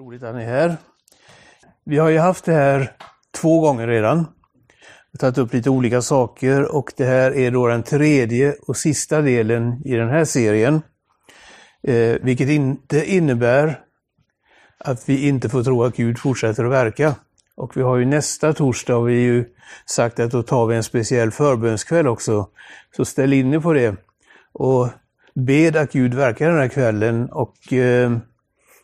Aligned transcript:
Roligt 0.00 0.22
att 0.22 0.34
ni 0.34 0.42
är 0.42 0.46
här. 0.46 0.76
Vi 1.84 1.98
har 1.98 2.08
ju 2.08 2.18
haft 2.18 2.44
det 2.44 2.52
här 2.52 2.92
två 3.40 3.60
gånger 3.60 3.86
redan. 3.86 4.18
Vi 4.18 4.24
har 5.12 5.18
tagit 5.18 5.38
upp 5.38 5.52
lite 5.52 5.70
olika 5.70 6.02
saker 6.02 6.74
och 6.74 6.92
det 6.96 7.04
här 7.04 7.36
är 7.36 7.50
då 7.50 7.66
den 7.66 7.82
tredje 7.82 8.54
och 8.66 8.76
sista 8.76 9.20
delen 9.22 9.82
i 9.84 9.96
den 9.96 10.08
här 10.08 10.24
serien. 10.24 10.82
Eh, 11.82 12.16
vilket 12.22 12.48
inte 12.48 13.04
innebär 13.04 13.80
att 14.78 15.08
vi 15.08 15.28
inte 15.28 15.48
får 15.48 15.62
tro 15.62 15.84
att 15.84 15.96
Gud 15.96 16.18
fortsätter 16.18 16.64
att 16.64 16.72
verka. 16.72 17.14
Och 17.56 17.76
vi 17.76 17.82
har 17.82 17.96
ju 17.96 18.04
nästa 18.04 18.52
torsdag 18.52 18.94
har 18.94 19.02
vi 19.02 19.20
ju 19.20 19.44
sagt 19.86 20.20
att 20.20 20.30
då 20.30 20.42
tar 20.42 20.66
vi 20.66 20.76
en 20.76 20.84
speciell 20.84 21.30
förbönskväll 21.30 22.06
också. 22.06 22.48
Så 22.96 23.04
ställ 23.04 23.32
in 23.32 23.54
er 23.54 23.60
på 23.60 23.72
det. 23.72 23.96
Och 24.52 24.88
bed 25.34 25.76
att 25.76 25.92
Gud 25.92 26.14
verkar 26.14 26.48
den 26.48 26.58
här 26.58 26.68
kvällen 26.68 27.28
och 27.30 27.72
eh, 27.72 28.18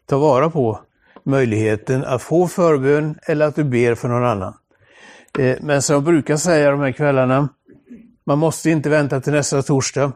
ta 0.07 0.19
vara 0.19 0.51
på 0.51 0.80
möjligheten 1.27 2.04
att 2.04 2.22
få 2.22 2.48
förbön 2.48 3.19
eller 3.23 3.46
att 3.46 3.55
du 3.55 3.64
ber 3.64 3.95
för 3.95 4.09
någon 4.09 4.24
annan. 4.24 4.55
Eh, 5.38 5.56
men 5.60 5.82
som 5.82 5.95
jag 5.95 6.02
brukar 6.02 6.37
säga 6.37 6.70
de 6.70 6.80
här 6.80 6.92
kvällarna, 6.92 7.48
man 8.27 8.38
måste 8.38 8.70
inte 8.70 8.88
vänta 8.88 9.20
till 9.20 9.32
nästa 9.32 9.62
torsdag. 9.62 10.12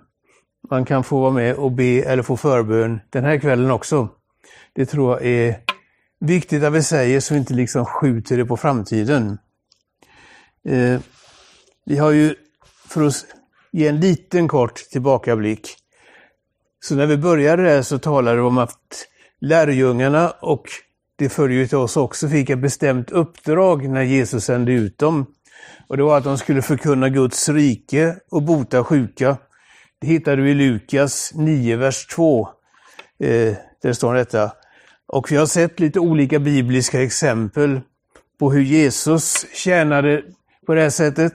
Man 0.71 0.85
kan 0.85 1.05
få 1.05 1.21
vara 1.21 1.31
med 1.31 1.55
och 1.55 1.73
be 1.73 2.03
eller 2.03 2.23
få 2.23 2.37
förbön 2.37 3.01
den 3.11 3.25
här 3.25 3.39
kvällen 3.39 3.71
också. 3.71 4.09
Det 4.73 4.87
tror 4.87 5.13
jag 5.13 5.27
är 5.27 5.57
viktigt 6.21 6.63
att 6.63 6.73
vi 6.73 6.83
säger 6.83 7.21
så 7.21 7.35
vi 7.35 7.41
inte 7.41 7.55
liksom 7.55 7.85
skjuter 7.85 8.37
det 8.37 8.45
på 8.45 8.57
framtiden. 8.57 9.39
Eh, 10.69 11.01
vi 11.87 11.97
har 11.97 12.11
ju, 12.11 12.35
för 12.89 13.07
att 13.07 13.27
ge 13.73 13.89
en 13.89 14.01
liten 14.01 14.49
kort 14.49 14.75
tillbakablick, 14.75 15.77
så 16.81 16.95
när 16.95 17.07
vi 17.07 17.17
började 17.17 17.63
där 17.63 17.83
så 17.83 17.99
talade 17.99 18.37
vi 18.37 18.43
om 18.43 18.59
att 18.59 19.07
lärjungarna 19.41 20.31
och 20.31 20.65
det 21.21 21.29
följer 21.29 21.67
till 21.67 21.77
oss 21.77 21.97
också, 21.97 22.29
fick 22.29 22.51
ett 22.51 22.59
bestämt 22.59 23.11
uppdrag 23.11 23.89
när 23.89 24.03
Jesus 24.03 24.45
sände 24.45 24.73
ut 24.73 24.99
dem. 24.99 25.27
Och 25.89 25.97
det 25.97 26.03
var 26.03 26.19
att 26.19 26.25
de 26.25 26.39
skulle 26.39 26.63
förkunna 26.63 27.09
Guds 27.09 27.49
rike 27.49 28.17
och 28.31 28.43
bota 28.43 28.85
sjuka. 28.85 29.37
Det 30.01 30.07
hittar 30.07 30.37
du 30.37 30.51
i 30.51 30.55
Lukas 30.55 31.33
9, 31.35 31.77
vers 31.77 32.07
2. 32.07 32.49
Eh, 33.19 33.55
där 33.83 33.93
står 33.93 34.15
detta. 34.15 34.53
Och 35.07 35.33
vi 35.33 35.37
har 35.37 35.47
sett 35.47 35.81
lite 35.81 36.01
olika 36.01 36.39
bibliska 36.39 37.03
exempel 37.03 37.81
på 38.39 38.53
hur 38.53 38.63
Jesus 38.63 39.47
tjänade 39.55 40.23
på 40.67 40.75
det 40.75 40.83
här 40.83 40.91
sättet. 40.91 41.33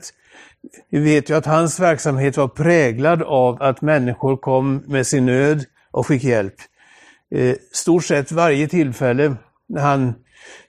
Vi 0.90 0.98
vet 0.98 1.30
ju 1.30 1.36
att 1.36 1.46
hans 1.46 1.80
verksamhet 1.80 2.36
var 2.36 2.48
präglad 2.48 3.22
av 3.22 3.62
att 3.62 3.82
människor 3.82 4.36
kom 4.36 4.76
med 4.76 5.06
sin 5.06 5.26
nöd 5.26 5.64
och 5.90 6.06
fick 6.06 6.24
hjälp. 6.24 6.54
Eh, 7.34 7.56
stort 7.72 8.04
sett 8.04 8.32
varje 8.32 8.68
tillfälle 8.68 9.36
när 9.68 9.82
han 9.82 10.14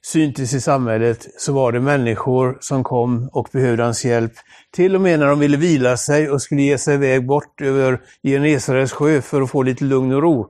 syntes 0.01 0.53
i 0.53 0.61
samhället 0.61 1.27
så 1.37 1.53
var 1.53 1.71
det 1.71 1.79
människor 1.79 2.57
som 2.61 2.83
kom 2.83 3.29
och 3.31 3.49
behövde 3.51 3.83
hans 3.83 4.05
hjälp. 4.05 4.33
Till 4.71 4.95
och 4.95 5.01
med 5.01 5.19
när 5.19 5.27
de 5.27 5.39
ville 5.39 5.57
vila 5.57 5.97
sig 5.97 6.29
och 6.29 6.41
skulle 6.41 6.61
ge 6.61 6.77
sig 6.77 6.93
iväg 6.93 7.27
bort 7.27 7.61
över 7.61 8.01
Genesarets 8.23 8.93
sjö 8.93 9.21
för 9.21 9.41
att 9.41 9.51
få 9.51 9.63
lite 9.63 9.83
lugn 9.83 10.13
och 10.13 10.21
ro. 10.21 10.47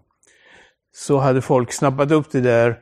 Så 0.95 1.17
hade 1.17 1.41
folk 1.41 1.73
snappat 1.73 2.11
upp 2.11 2.31
det 2.31 2.41
där 2.41 2.77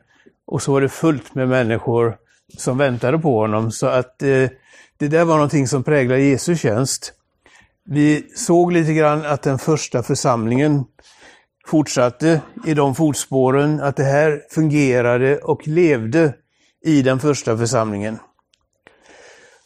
och 0.47 0.61
så 0.61 0.71
var 0.71 0.81
det 0.81 0.89
fullt 0.89 1.35
med 1.35 1.49
människor 1.49 2.15
som 2.57 2.77
väntade 2.77 3.19
på 3.19 3.39
honom. 3.39 3.71
Så 3.71 3.87
att 3.87 4.21
eh, 4.21 4.49
det 4.97 5.07
där 5.07 5.25
var 5.25 5.35
någonting 5.35 5.67
som 5.67 5.83
präglade 5.83 6.21
Jesu 6.21 6.55
tjänst. 6.55 7.13
Vi 7.85 8.25
såg 8.35 8.71
lite 8.71 8.93
grann 8.93 9.25
att 9.25 9.41
den 9.41 9.59
första 9.59 10.03
församlingen 10.03 10.83
fortsatte 11.65 12.41
i 12.65 12.73
de 12.73 12.95
fotspåren, 12.95 13.81
att 13.81 13.95
det 13.95 14.03
här 14.03 14.41
fungerade 14.49 15.37
och 15.37 15.67
levde 15.67 16.33
i 16.85 17.01
den 17.01 17.19
första 17.19 17.57
församlingen. 17.57 18.19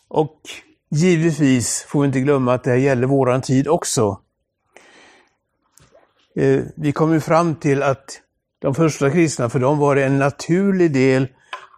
Och 0.08 0.42
givetvis 0.92 1.86
får 1.88 2.02
vi 2.02 2.08
inte 2.08 2.20
glömma 2.20 2.54
att 2.54 2.64
det 2.64 2.70
här 2.70 2.78
gäller 2.78 3.08
våran 3.08 3.42
tid 3.42 3.68
också. 3.68 4.22
Eh, 6.36 6.62
vi 6.76 6.92
kom 6.92 7.22
fram 7.22 7.56
till 7.56 7.84
att 7.84 8.22
de 8.60 8.76
första 8.76 9.12
kristna, 9.12 9.50
för 9.50 9.60
dem 9.60 9.78
var 9.78 9.96
det 9.96 10.06
en 10.06 10.20
naturlig 10.20 10.94
del 10.94 11.28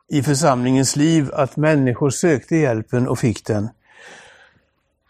i 0.09 0.23
församlingens 0.23 0.95
liv 0.95 1.31
att 1.33 1.57
människor 1.57 2.09
sökte 2.09 2.55
hjälpen 2.55 3.07
och 3.07 3.19
fick 3.19 3.45
den. 3.45 3.69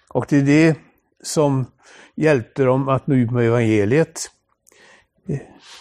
Och 0.09 0.25
det 0.29 0.37
är 0.37 0.41
det 0.41 0.75
som 1.23 1.65
hjälpte 2.15 2.63
dem 2.63 2.89
att 2.89 3.07
nå 3.07 3.15
ut 3.15 3.31
med 3.31 3.45
evangeliet. 3.45 4.29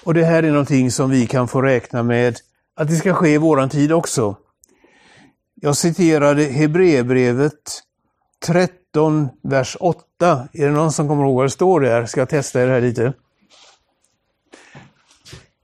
Och 0.04 0.14
det 0.14 0.24
här 0.24 0.42
är 0.42 0.50
någonting 0.50 0.90
som 0.90 1.10
vi 1.10 1.26
kan 1.26 1.48
få 1.48 1.62
räkna 1.62 2.02
med 2.02 2.36
att 2.74 2.88
det 2.88 2.96
ska 2.96 3.14
ske 3.14 3.28
i 3.28 3.38
våran 3.38 3.68
tid 3.68 3.92
också. 3.92 4.36
Jag 5.54 5.76
citerade 5.76 6.42
Hebreerbrevet 6.42 7.82
13, 8.46 9.28
vers 9.42 9.76
8. 9.80 10.48
Är 10.52 10.66
det 10.66 10.72
någon 10.72 10.92
som 10.92 11.08
kommer 11.08 11.24
ihåg 11.24 11.36
vad 11.36 11.44
det 11.44 11.50
står 11.50 11.80
där? 11.80 12.06
Ska 12.06 12.20
jag 12.20 12.28
testa 12.28 12.64
det 12.64 12.72
här 12.72 12.80
lite? 12.80 13.12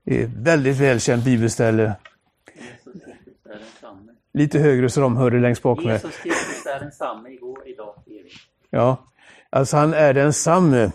Det 0.04 0.22
är 0.22 0.30
väldigt 0.36 0.76
välkänt 0.76 1.24
bibelställe. 1.24 1.96
Lite 4.32 4.58
högre 4.58 4.90
så 4.90 5.00
de 5.00 5.16
hör 5.16 5.30
det 5.30 5.40
längst 5.40 5.62
bak 5.62 5.84
med. 5.84 5.92
Jesus 5.92 6.16
Kristus 6.16 6.66
är 6.66 6.80
densamme 6.80 7.28
igår, 7.28 7.62
idag, 7.66 7.94
evigt. 8.06 8.36
Ja, 8.70 9.04
alltså 9.50 9.76
han 9.76 9.94
är 9.94 10.14
densamme. 10.14 10.90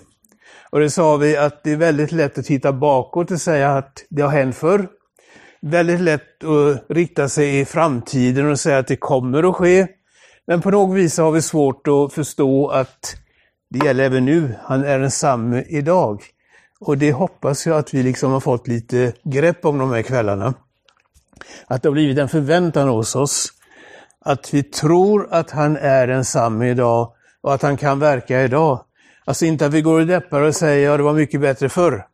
Och 0.72 0.80
det 0.80 0.90
sa 0.90 1.18
vi 1.18 1.38
att 1.38 1.64
det 1.64 1.72
är 1.72 1.78
väldigt 1.78 2.12
lätt 2.12 2.38
att 2.38 2.46
titta 2.46 2.74
bakåt 2.74 3.32
och 3.32 3.42
säga 3.42 3.72
att 3.78 4.04
det 4.10 4.22
har 4.22 4.30
hänt 4.30 4.56
förr. 4.56 4.88
Väldigt 5.62 6.02
lätt 6.02 6.44
att 6.44 6.84
rikta 6.90 7.30
sig 7.30 7.60
i 7.60 7.66
framtiden 7.66 8.52
och 8.52 8.60
säga 8.60 8.78
att 8.78 8.88
det 8.88 8.96
kommer 8.96 9.50
att 9.50 9.56
ske. 9.56 9.88
Men 10.48 10.62
på 10.62 10.72
något 10.72 10.98
vis 10.98 11.18
har 11.18 11.32
vi 11.32 11.42
svårt 11.42 11.88
att 11.88 12.14
förstå 12.14 12.68
att 12.68 13.16
det 13.70 13.86
gäller 13.86 14.04
även 14.04 14.26
nu. 14.26 14.56
Han 14.64 14.84
är 14.84 15.00
densamme 15.00 15.64
idag. 15.68 16.24
Och 16.80 16.98
det 16.98 17.12
hoppas 17.12 17.68
jag 17.68 17.78
att 17.78 17.94
vi 17.94 18.04
liksom 18.04 18.32
har 18.32 18.40
fått 18.40 18.68
lite 18.68 19.14
grepp 19.24 19.66
om 19.66 19.78
de 19.78 19.92
här 19.92 20.02
kvällarna. 20.02 20.54
Att 21.68 21.84
det 21.84 21.90
har 21.90 21.94
blivit 21.94 22.18
en 22.18 22.30
förväntan 22.30 22.88
hos 22.88 23.16
oss. 23.16 23.48
Att 24.26 24.54
vi 24.54 24.64
tror 24.64 25.28
att 25.32 25.52
han 25.52 25.78
är 25.78 26.08
densamme 26.08 26.70
idag 26.70 27.14
och 27.42 27.54
att 27.54 27.62
han 27.62 27.78
kan 27.78 28.00
verka 28.00 28.44
idag. 28.44 28.86
Alltså 29.32 29.46
inte 29.46 29.66
att 29.66 29.74
vi 29.74 29.82
går 29.82 30.00
och 30.00 30.08
deppar 30.08 30.42
och 30.42 30.56
säger 30.56 30.90
ja 30.90 30.98
det 30.98 31.04
var 31.04 31.14
mycket 31.14 31.42
bättre 31.42 31.70
förr. 31.70 32.06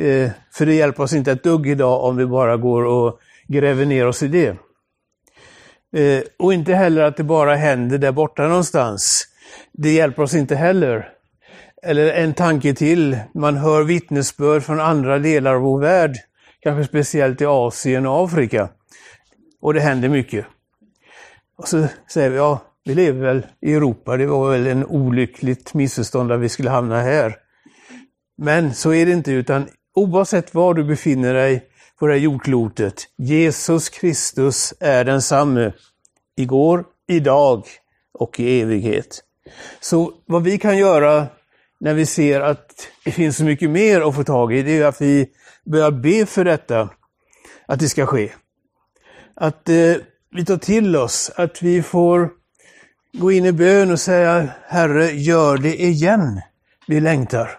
Eh, 0.00 0.30
för 0.52 0.66
det 0.66 0.74
hjälper 0.74 1.02
oss 1.02 1.12
inte 1.12 1.32
ett 1.32 1.42
dugg 1.42 1.66
idag 1.66 2.04
om 2.04 2.16
vi 2.16 2.26
bara 2.26 2.56
går 2.56 2.84
och 2.84 3.20
gräver 3.46 3.84
ner 3.84 4.06
oss 4.06 4.22
i 4.22 4.28
det. 4.28 4.48
Eh, 5.96 6.22
och 6.38 6.54
inte 6.54 6.74
heller 6.74 7.02
att 7.02 7.16
det 7.16 7.24
bara 7.24 7.54
händer 7.54 7.98
där 7.98 8.12
borta 8.12 8.48
någonstans. 8.48 9.28
Det 9.72 9.92
hjälper 9.92 10.22
oss 10.22 10.34
inte 10.34 10.56
heller. 10.56 11.08
Eller 11.82 12.12
en 12.12 12.34
tanke 12.34 12.74
till, 12.74 13.18
man 13.34 13.56
hör 13.56 13.82
vittnesbörd 13.82 14.62
från 14.62 14.80
andra 14.80 15.18
delar 15.18 15.54
av 15.54 15.60
vår 15.60 15.80
värld, 15.80 16.16
kanske 16.60 16.84
speciellt 16.84 17.40
i 17.40 17.46
Asien 17.46 18.06
och 18.06 18.24
Afrika. 18.24 18.68
Och 19.60 19.74
det 19.74 19.80
händer 19.80 20.08
mycket. 20.08 20.46
Och 21.58 21.68
så 21.68 21.86
säger 22.08 22.30
vi, 22.30 22.36
ja, 22.36 22.60
vi 22.86 22.94
lever 22.94 23.20
väl 23.20 23.46
i 23.60 23.74
Europa, 23.74 24.16
det 24.16 24.26
var 24.26 24.50
väl 24.50 24.66
en 24.66 24.86
olyckligt 24.86 25.74
missförstånd 25.74 26.32
att 26.32 26.40
vi 26.40 26.48
skulle 26.48 26.70
hamna 26.70 27.02
här. 27.02 27.36
Men 28.38 28.74
så 28.74 28.92
är 28.92 29.06
det 29.06 29.12
inte, 29.12 29.32
utan 29.32 29.68
oavsett 29.94 30.54
var 30.54 30.74
du 30.74 30.84
befinner 30.84 31.34
dig 31.34 31.64
på 31.98 32.06
det 32.06 32.12
här 32.12 32.20
jordklotet, 32.20 33.04
Jesus 33.18 33.88
Kristus 33.88 34.74
är 34.80 35.04
densamme 35.04 35.72
igår, 36.36 36.84
idag 37.08 37.64
och 38.18 38.40
i 38.40 38.60
evighet. 38.60 39.22
Så 39.80 40.12
vad 40.26 40.42
vi 40.42 40.58
kan 40.58 40.78
göra 40.78 41.26
när 41.80 41.94
vi 41.94 42.06
ser 42.06 42.40
att 42.40 42.88
det 43.04 43.10
finns 43.10 43.36
så 43.36 43.44
mycket 43.44 43.70
mer 43.70 44.00
att 44.00 44.14
få 44.14 44.24
tag 44.24 44.54
i, 44.54 44.62
det 44.62 44.78
är 44.78 44.86
att 44.86 45.00
vi 45.00 45.28
börjar 45.64 45.90
be 45.90 46.26
för 46.26 46.44
detta, 46.44 46.90
att 47.66 47.80
det 47.80 47.88
ska 47.88 48.06
ske. 48.06 48.32
Att 49.34 49.68
eh, 49.68 49.94
vi 50.30 50.44
tar 50.44 50.56
till 50.56 50.96
oss, 50.96 51.30
att 51.36 51.62
vi 51.62 51.82
får 51.82 52.30
gå 53.18 53.32
in 53.32 53.44
i 53.44 53.52
bön 53.52 53.90
och 53.90 54.00
säga 54.00 54.48
Herre, 54.68 55.10
gör 55.10 55.56
det 55.56 55.82
igen. 55.82 56.40
Vi 56.86 57.00
längtar. 57.00 57.50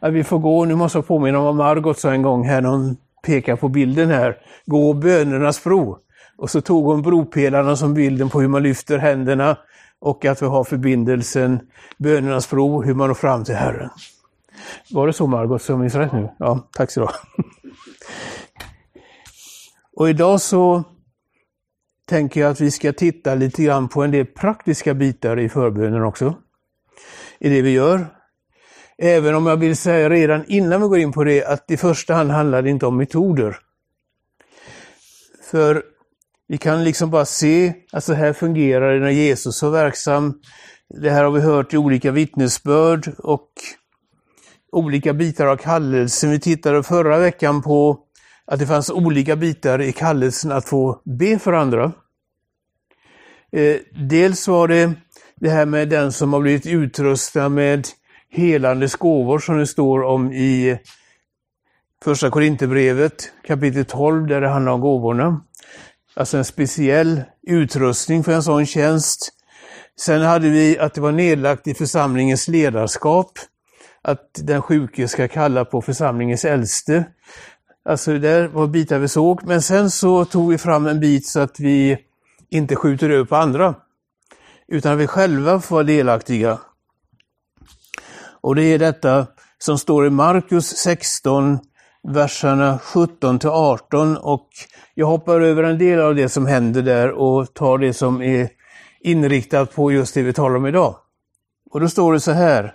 Att 0.00 0.12
vi 0.12 0.24
får 0.24 0.38
gå, 0.38 0.64
nu 0.64 0.74
måste 0.74 0.98
jag 0.98 1.06
påminna 1.06 1.38
om 1.38 1.44
vad 1.44 1.54
Margot 1.54 1.98
sa 1.98 2.12
en 2.12 2.22
gång 2.22 2.44
här, 2.44 2.60
när 2.60 2.68
hon 2.68 2.96
pekar 3.26 3.56
på 3.56 3.68
bilden 3.68 4.10
här, 4.10 4.36
gå 4.66 4.92
bönernas 4.92 5.64
bro. 5.64 5.98
Och 6.38 6.50
så 6.50 6.60
tog 6.60 6.84
hon 6.84 7.02
bropelarna 7.02 7.76
som 7.76 7.94
bilden 7.94 8.28
på 8.28 8.40
hur 8.40 8.48
man 8.48 8.62
lyfter 8.62 8.98
händerna 8.98 9.58
och 10.00 10.24
att 10.24 10.42
vi 10.42 10.46
har 10.46 10.64
förbindelsen, 10.64 11.60
bönernas 11.98 12.50
bro, 12.50 12.82
hur 12.82 12.94
man 12.94 13.08
når 13.08 13.14
fram 13.14 13.44
till 13.44 13.54
Herren. 13.54 13.90
Var 14.90 15.06
det 15.06 15.12
så 15.12 15.26
Margot, 15.26 15.62
som 15.62 15.72
jag 15.72 15.80
minns 15.80 15.94
rätt 15.94 16.12
nu? 16.12 16.28
Ja, 16.38 16.68
tack 16.72 16.90
så 16.90 17.00
du 17.00 17.06
Och 19.96 20.08
idag 20.08 20.40
så 20.40 20.84
tänker 22.06 22.40
jag 22.40 22.50
att 22.50 22.60
vi 22.60 22.70
ska 22.70 22.92
titta 22.92 23.34
lite 23.34 23.62
grann 23.62 23.88
på 23.88 24.02
en 24.02 24.10
del 24.10 24.26
praktiska 24.26 24.94
bitar 24.94 25.38
i 25.38 25.48
förbönen 25.48 26.02
också. 26.02 26.34
I 27.38 27.48
det 27.48 27.62
vi 27.62 27.70
gör. 27.70 28.06
Även 28.98 29.34
om 29.34 29.46
jag 29.46 29.56
vill 29.56 29.76
säga 29.76 30.10
redan 30.10 30.44
innan 30.48 30.82
vi 30.82 30.88
går 30.88 30.98
in 30.98 31.12
på 31.12 31.24
det 31.24 31.44
att 31.44 31.70
i 31.70 31.76
första 31.76 32.14
hand 32.14 32.30
handlar 32.30 32.62
det 32.62 32.70
inte 32.70 32.86
om 32.86 32.96
metoder. 32.96 33.56
För 35.50 35.82
vi 36.48 36.58
kan 36.58 36.84
liksom 36.84 37.10
bara 37.10 37.24
se 37.24 37.74
att 37.92 38.04
så 38.04 38.12
här 38.12 38.32
fungerar 38.32 38.94
det 38.94 39.00
när 39.00 39.10
Jesus 39.10 39.62
var 39.62 39.70
verksam. 39.70 40.40
Det 40.88 41.10
här 41.10 41.24
har 41.24 41.30
vi 41.30 41.40
hört 41.40 41.74
i 41.74 41.76
olika 41.76 42.10
vittnesbörd 42.10 43.14
och 43.18 43.48
olika 44.72 45.12
bitar 45.12 45.46
av 45.46 45.56
kallelsen. 45.56 46.30
Vi 46.30 46.40
tittade 46.40 46.82
förra 46.82 47.18
veckan 47.18 47.62
på 47.62 48.05
att 48.46 48.58
det 48.58 48.66
fanns 48.66 48.90
olika 48.90 49.36
bitar 49.36 49.80
i 49.82 49.92
kallelsen 49.92 50.52
att 50.52 50.68
få 50.68 51.00
be 51.04 51.38
för 51.38 51.52
andra. 51.52 51.92
Eh, 53.52 53.76
dels 54.08 54.48
var 54.48 54.68
det 54.68 54.92
det 55.40 55.50
här 55.50 55.66
med 55.66 55.88
den 55.88 56.12
som 56.12 56.32
har 56.32 56.40
blivit 56.40 56.66
utrustad 56.66 57.48
med 57.48 57.88
helande 58.30 58.88
gåvor 58.98 59.38
som 59.38 59.58
det 59.58 59.66
står 59.66 60.02
om 60.02 60.32
i 60.32 60.78
Första 62.04 62.30
Korinthierbrevet 62.30 63.32
kapitel 63.46 63.84
12 63.84 64.26
där 64.26 64.40
det 64.40 64.48
handlar 64.48 64.72
om 64.72 64.80
gåvorna. 64.80 65.40
Alltså 66.14 66.38
en 66.38 66.44
speciell 66.44 67.22
utrustning 67.46 68.24
för 68.24 68.32
en 68.32 68.42
sån 68.42 68.66
tjänst. 68.66 69.32
Sen 70.00 70.22
hade 70.22 70.48
vi 70.48 70.78
att 70.78 70.94
det 70.94 71.00
var 71.00 71.12
nedlagt 71.12 71.66
i 71.66 71.74
församlingens 71.74 72.48
ledarskap 72.48 73.32
att 74.02 74.30
den 74.34 74.62
sjuke 74.62 75.08
ska 75.08 75.28
kalla 75.28 75.64
på 75.64 75.82
församlingens 75.82 76.44
äldste. 76.44 77.04
Alltså 77.88 78.18
där 78.18 78.48
var 78.48 78.66
bitar 78.66 78.98
vi 78.98 79.08
såg, 79.08 79.44
men 79.44 79.62
sen 79.62 79.90
så 79.90 80.24
tog 80.24 80.50
vi 80.50 80.58
fram 80.58 80.86
en 80.86 81.00
bit 81.00 81.26
så 81.26 81.40
att 81.40 81.60
vi 81.60 81.98
inte 82.50 82.76
skjuter 82.76 83.10
över 83.10 83.24
på 83.24 83.36
andra. 83.36 83.74
Utan 84.68 84.98
vi 84.98 85.06
själva 85.06 85.60
får 85.60 85.76
vara 85.76 85.84
delaktiga. 85.84 86.58
Och 88.40 88.54
det 88.54 88.62
är 88.62 88.78
detta 88.78 89.26
som 89.58 89.78
står 89.78 90.06
i 90.06 90.10
Markus 90.10 90.66
16, 90.66 91.58
verserna 92.02 92.78
17 92.78 93.38
till 93.38 93.48
18 93.48 94.16
och 94.16 94.48
jag 94.94 95.06
hoppar 95.06 95.40
över 95.40 95.62
en 95.62 95.78
del 95.78 96.00
av 96.00 96.14
det 96.14 96.28
som 96.28 96.46
händer 96.46 96.82
där 96.82 97.10
och 97.10 97.54
tar 97.54 97.78
det 97.78 97.92
som 97.92 98.22
är 98.22 98.48
inriktat 99.00 99.74
på 99.74 99.92
just 99.92 100.14
det 100.14 100.22
vi 100.22 100.32
talar 100.32 100.56
om 100.56 100.66
idag. 100.66 100.96
Och 101.70 101.80
då 101.80 101.88
står 101.88 102.12
det 102.12 102.20
så 102.20 102.32
här. 102.32 102.74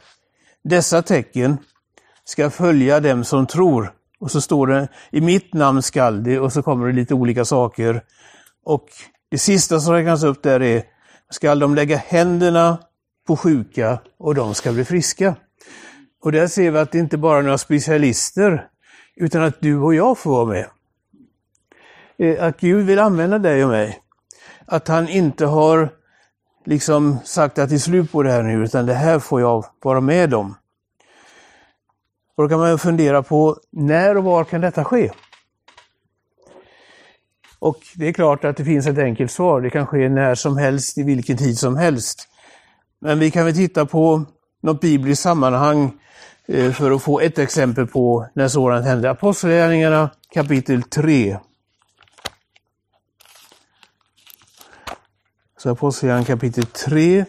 Dessa 0.64 1.02
tecken 1.02 1.58
ska 2.24 2.50
följa 2.50 3.00
dem 3.00 3.24
som 3.24 3.48
tror. 3.48 4.01
Och 4.22 4.32
så 4.32 4.42
står 4.42 4.68
det 4.68 4.88
i 5.12 5.22
mitt 5.22 5.54
namn 5.54 5.82
skall 5.82 6.24
det 6.24 6.40
och 6.40 6.54
så 6.54 6.64
kommer 6.64 6.88
det 6.88 6.94
lite 6.94 7.14
olika 7.14 7.46
saker. 7.46 8.04
Och 8.66 8.88
det 9.32 9.38
sista 9.38 9.80
som 9.80 9.94
räknas 9.94 10.24
upp 10.24 10.44
där 10.44 10.62
är, 10.62 10.84
skall 11.30 11.60
de 11.60 11.76
lägga 11.76 11.98
händerna 11.98 12.78
på 13.28 13.38
sjuka 13.38 14.00
och 14.20 14.36
de 14.36 14.54
ska 14.54 14.72
bli 14.72 14.86
friska. 14.86 15.36
Och 16.24 16.32
där 16.32 16.48
ser 16.48 16.72
vi 16.72 16.80
att 16.80 16.92
det 16.92 17.00
inte 17.00 17.18
bara 17.18 17.40
är 17.40 17.42
några 17.42 17.58
specialister, 17.58 18.68
utan 19.16 19.44
att 19.44 19.62
du 19.62 19.78
och 19.78 19.96
jag 19.96 20.18
får 20.18 20.32
vara 20.32 20.46
med. 20.46 20.68
Eh, 22.18 22.44
att 22.44 22.60
Gud 22.60 22.86
vill 22.86 23.00
använda 23.00 23.40
dig 23.40 23.64
och 23.64 23.70
mig. 23.70 24.00
Att 24.66 24.88
han 24.88 25.10
inte 25.10 25.46
har 25.46 25.90
liksom 26.66 27.18
sagt 27.24 27.60
att 27.60 27.70
det 27.70 27.76
är 27.76 27.80
slut 27.80 28.12
på 28.12 28.24
det 28.24 28.32
här 28.32 28.44
nu, 28.44 28.64
utan 28.64 28.86
det 28.86 28.94
här 28.94 29.20
får 29.20 29.42
jag 29.42 29.66
vara 29.84 30.02
med 30.02 30.34
om. 30.34 30.56
Och 32.36 32.44
då 32.44 32.50
kan 32.50 32.60
man 32.60 32.80
fundera 32.80 33.24
på 33.24 33.58
när 33.72 34.18
och 34.18 34.24
var 34.24 34.44
kan 34.44 34.62
detta 34.62 34.84
ske? 34.84 35.12
Och 37.60 37.78
det 37.96 38.08
är 38.08 38.14
klart 38.14 38.44
att 38.44 38.58
det 38.58 38.66
finns 38.66 38.88
ett 38.88 38.98
enkelt 38.98 39.32
svar. 39.32 39.62
Det 39.62 39.70
kan 39.70 39.88
ske 39.88 40.10
när 40.10 40.36
som 40.36 40.58
helst, 40.58 40.98
i 40.98 41.04
vilken 41.04 41.38
tid 41.38 41.58
som 41.58 41.76
helst. 41.76 42.28
Men 43.00 43.20
vi 43.20 43.32
kan 43.32 43.46
väl 43.46 43.56
titta 43.56 43.86
på 43.86 44.26
något 44.62 44.82
bibliskt 44.82 45.24
sammanhang 45.24 45.92
eh, 46.48 46.72
för 46.72 46.92
att 46.92 47.02
få 47.02 47.20
ett 47.20 47.40
exempel 47.40 47.88
på 47.88 48.28
när 48.36 48.48
sådant 48.48 48.86
hände. 48.86 49.10
Apostlagärningarna 49.10 50.10
kapitel 50.34 50.84
3. 50.84 51.38
Så 55.58 55.70
Apostlagärningarna 55.70 56.26
kapitel 56.26 56.66
3. 56.66 57.26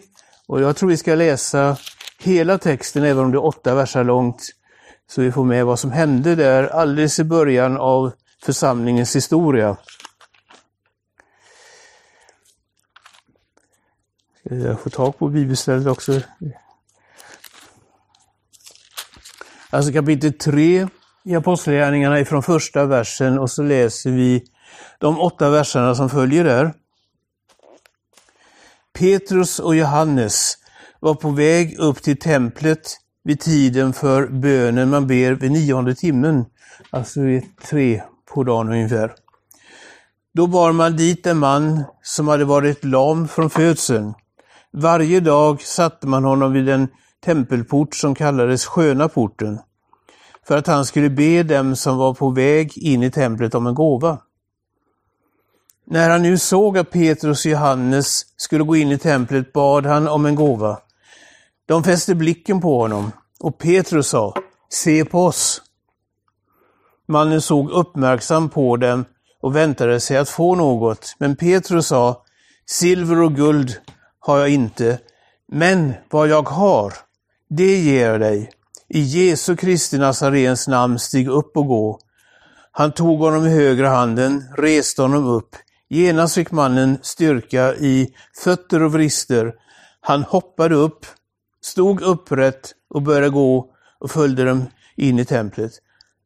Och 0.47 0.61
jag 0.61 0.75
tror 0.75 0.89
vi 0.89 0.97
ska 0.97 1.15
läsa 1.15 1.77
hela 2.19 2.57
texten, 2.57 3.03
även 3.03 3.25
om 3.25 3.31
det 3.31 3.37
är 3.37 3.45
åtta 3.45 3.75
verser 3.75 4.03
långt, 4.03 4.49
så 5.13 5.21
vi 5.21 5.31
får 5.31 5.43
med 5.43 5.65
vad 5.65 5.79
som 5.79 5.91
hände 5.91 6.35
där 6.35 6.67
alldeles 6.67 7.19
i 7.19 7.23
början 7.23 7.77
av 7.77 8.11
församlingens 8.45 9.15
historia. 9.15 9.77
Jag 14.43 14.79
får 14.79 14.89
tag 14.89 15.17
på 15.17 15.27
bibelstället 15.27 15.87
också. 15.87 16.21
Alltså 19.69 19.93
kapitel 19.93 20.33
3 20.33 20.87
i 21.23 21.35
Apostlagärningarna 21.35 22.19
ifrån 22.19 22.43
första 22.43 22.85
versen 22.85 23.39
och 23.39 23.51
så 23.51 23.63
läser 23.63 24.11
vi 24.11 24.43
de 24.99 25.19
åtta 25.19 25.49
verserna 25.49 25.95
som 25.95 26.09
följer 26.09 26.43
där. 26.43 26.73
Petrus 28.93 29.59
och 29.59 29.75
Johannes 29.75 30.57
var 30.99 31.15
på 31.15 31.29
väg 31.29 31.79
upp 31.79 32.03
till 32.03 32.19
templet 32.19 33.02
vid 33.23 33.39
tiden 33.39 33.93
för 33.93 34.27
bönen 34.27 34.89
man 34.89 35.07
ber 35.07 35.31
vid 35.31 35.51
nionde 35.51 35.95
timmen, 35.95 36.45
alltså 36.89 37.21
vid 37.21 37.43
tre 37.69 38.03
på 38.33 38.43
dagen 38.43 38.69
ungefär. 38.69 39.13
Då 40.33 40.47
bar 40.47 40.71
man 40.71 40.95
dit 40.97 41.27
en 41.27 41.37
man 41.37 41.83
som 42.01 42.27
hade 42.27 42.45
varit 42.45 42.83
lam 42.83 43.27
från 43.27 43.49
födseln. 43.49 44.13
Varje 44.71 45.19
dag 45.19 45.61
satte 45.61 46.07
man 46.07 46.23
honom 46.23 46.53
vid 46.53 46.69
en 46.69 46.87
tempelport 47.25 47.95
som 47.95 48.15
kallades 48.15 48.65
Sköna 48.65 49.09
porten, 49.09 49.59
för 50.47 50.57
att 50.57 50.67
han 50.67 50.85
skulle 50.85 51.09
be 51.09 51.43
dem 51.43 51.75
som 51.75 51.97
var 51.97 52.13
på 52.13 52.29
väg 52.29 52.77
in 52.77 53.03
i 53.03 53.11
templet 53.11 53.55
om 53.55 53.67
en 53.67 53.75
gåva. 53.75 54.17
När 55.85 56.09
han 56.09 56.21
nu 56.21 56.37
såg 56.37 56.77
att 56.77 56.91
Petrus 56.91 57.45
och 57.45 57.51
Johannes 57.51 58.25
skulle 58.37 58.63
gå 58.63 58.75
in 58.75 58.91
i 58.91 58.97
templet 58.97 59.53
bad 59.53 59.85
han 59.85 60.07
om 60.07 60.25
en 60.25 60.35
gåva. 60.35 60.79
De 61.65 61.83
fäste 61.83 62.15
blicken 62.15 62.61
på 62.61 62.81
honom 62.81 63.11
och 63.39 63.57
Petrus 63.57 64.07
sa, 64.07 64.33
se 64.69 65.05
på 65.05 65.25
oss. 65.25 65.61
Mannen 67.07 67.41
såg 67.41 67.69
uppmärksam 67.71 68.49
på 68.49 68.77
dem 68.77 69.05
och 69.41 69.55
väntade 69.55 69.99
sig 69.99 70.17
att 70.17 70.29
få 70.29 70.55
något, 70.55 71.15
men 71.17 71.35
Petrus 71.35 71.87
sa, 71.87 72.23
silver 72.65 73.21
och 73.21 73.35
guld 73.35 73.75
har 74.19 74.39
jag 74.39 74.49
inte, 74.49 74.99
men 75.51 75.93
vad 76.09 76.27
jag 76.27 76.49
har, 76.49 76.93
det 77.49 77.77
ger 77.77 78.09
jag 78.09 78.19
dig. 78.19 78.51
I 78.89 78.99
Jesu 78.99 79.55
Kristi 79.55 79.97
Nazarens 79.97 80.67
namn, 80.67 80.99
stig 80.99 81.27
upp 81.27 81.57
och 81.57 81.67
gå. 81.67 81.99
Han 82.71 82.91
tog 82.91 83.19
honom 83.19 83.45
i 83.45 83.49
högra 83.49 83.89
handen, 83.89 84.43
reste 84.57 85.01
honom 85.01 85.27
upp. 85.27 85.55
Genast 85.89 86.35
fick 86.35 86.51
mannen 86.51 86.97
styrka 87.01 87.75
i 87.75 88.13
fötter 88.43 88.83
och 88.83 88.91
vrister. 88.91 89.53
Han 90.01 90.23
hoppade 90.23 90.75
upp, 90.75 91.05
stod 91.65 92.01
upprätt 92.01 92.71
och 92.89 93.01
började 93.01 93.29
gå 93.29 93.73
och 93.99 94.11
följde 94.11 94.43
dem 94.43 94.65
in 94.95 95.19
i 95.19 95.25
templet. 95.25 95.71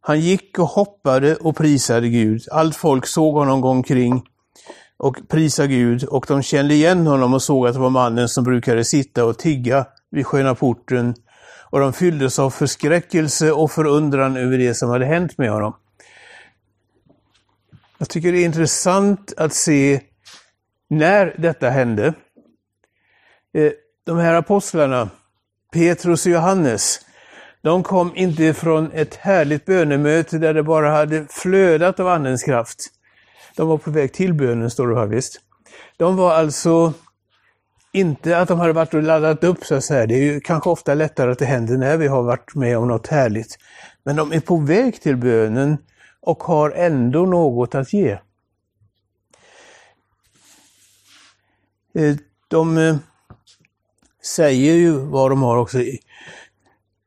Han 0.01 0.19
gick 0.19 0.59
och 0.59 0.67
hoppade 0.67 1.35
och 1.35 1.57
prisade 1.57 2.09
Gud. 2.09 2.41
Allt 2.51 2.75
folk 2.75 3.05
såg 3.05 3.35
honom 3.35 3.61
gå 3.61 3.69
omkring 3.69 4.23
och 4.97 5.17
prisa 5.29 5.67
Gud 5.67 6.03
och 6.03 6.25
de 6.27 6.41
kände 6.41 6.73
igen 6.73 7.07
honom 7.07 7.33
och 7.33 7.41
såg 7.41 7.67
att 7.67 7.73
det 7.73 7.79
var 7.79 7.89
mannen 7.89 8.29
som 8.29 8.43
brukade 8.43 8.85
sitta 8.85 9.25
och 9.25 9.37
tigga 9.37 9.85
vid 10.11 10.25
sköna 10.25 10.55
porten 10.55 11.15
och 11.69 11.79
de 11.79 11.93
fylldes 11.93 12.39
av 12.39 12.49
förskräckelse 12.49 13.51
och 13.51 13.71
förundran 13.71 14.37
över 14.37 14.57
det 14.57 14.73
som 14.73 14.89
hade 14.89 15.05
hänt 15.05 15.37
med 15.37 15.51
honom. 15.51 15.73
Jag 17.97 18.09
tycker 18.09 18.31
det 18.31 18.37
är 18.37 18.45
intressant 18.45 19.33
att 19.37 19.53
se 19.53 20.01
när 20.89 21.35
detta 21.37 21.69
hände. 21.69 22.13
Eh, 23.53 23.71
de 24.03 24.17
här 24.17 24.33
apostlarna, 24.33 25.09
Petrus 25.77 26.25
och 26.25 26.31
Johannes, 26.31 26.99
de 27.61 27.83
kom 27.83 28.15
inte 28.15 28.53
från 28.53 28.91
ett 28.91 29.15
härligt 29.15 29.65
bönemöte 29.65 30.37
där 30.37 30.53
det 30.53 30.63
bara 30.63 30.91
hade 30.91 31.25
flödat 31.29 31.99
av 31.99 32.07
Andens 32.07 32.43
kraft. 32.43 32.85
De 33.55 33.67
var 33.67 33.77
på 33.77 33.91
väg 33.91 34.13
till 34.13 34.33
bönen, 34.33 34.69
står 34.69 34.87
det 34.87 34.99
här 34.99 35.05
visst. 35.05 35.39
De 35.97 36.15
var 36.15 36.33
alltså 36.33 36.93
inte 37.93 38.39
att 38.39 38.47
de 38.47 38.59
hade 38.59 38.73
varit 38.73 38.93
och 38.93 39.03
laddat 39.03 39.43
upp 39.43 39.65
så 39.65 39.75
att 39.75 39.83
säga. 39.83 40.05
Det 40.05 40.13
är 40.13 40.23
ju 40.23 40.39
kanske 40.39 40.69
ofta 40.69 40.93
lättare 40.93 41.31
att 41.31 41.39
det 41.39 41.45
händer 41.45 41.77
när 41.77 41.97
vi 41.97 42.07
har 42.07 42.23
varit 42.23 42.55
med 42.55 42.77
om 42.77 42.87
något 42.87 43.07
härligt. 43.07 43.57
Men 44.03 44.15
de 44.15 44.33
är 44.33 44.39
på 44.39 44.57
väg 44.57 45.01
till 45.01 45.17
bönen 45.17 45.77
och 46.21 46.43
har 46.43 46.71
ändå 46.71 47.25
något 47.25 47.75
att 47.75 47.93
ge. 47.93 48.11
Eh, 51.95 52.15
de 52.47 52.77
eh, 52.77 52.95
säger 54.35 54.73
ju 54.73 54.91
vad 54.91 55.31
de 55.31 55.41
har 55.41 55.57
också. 55.57 55.77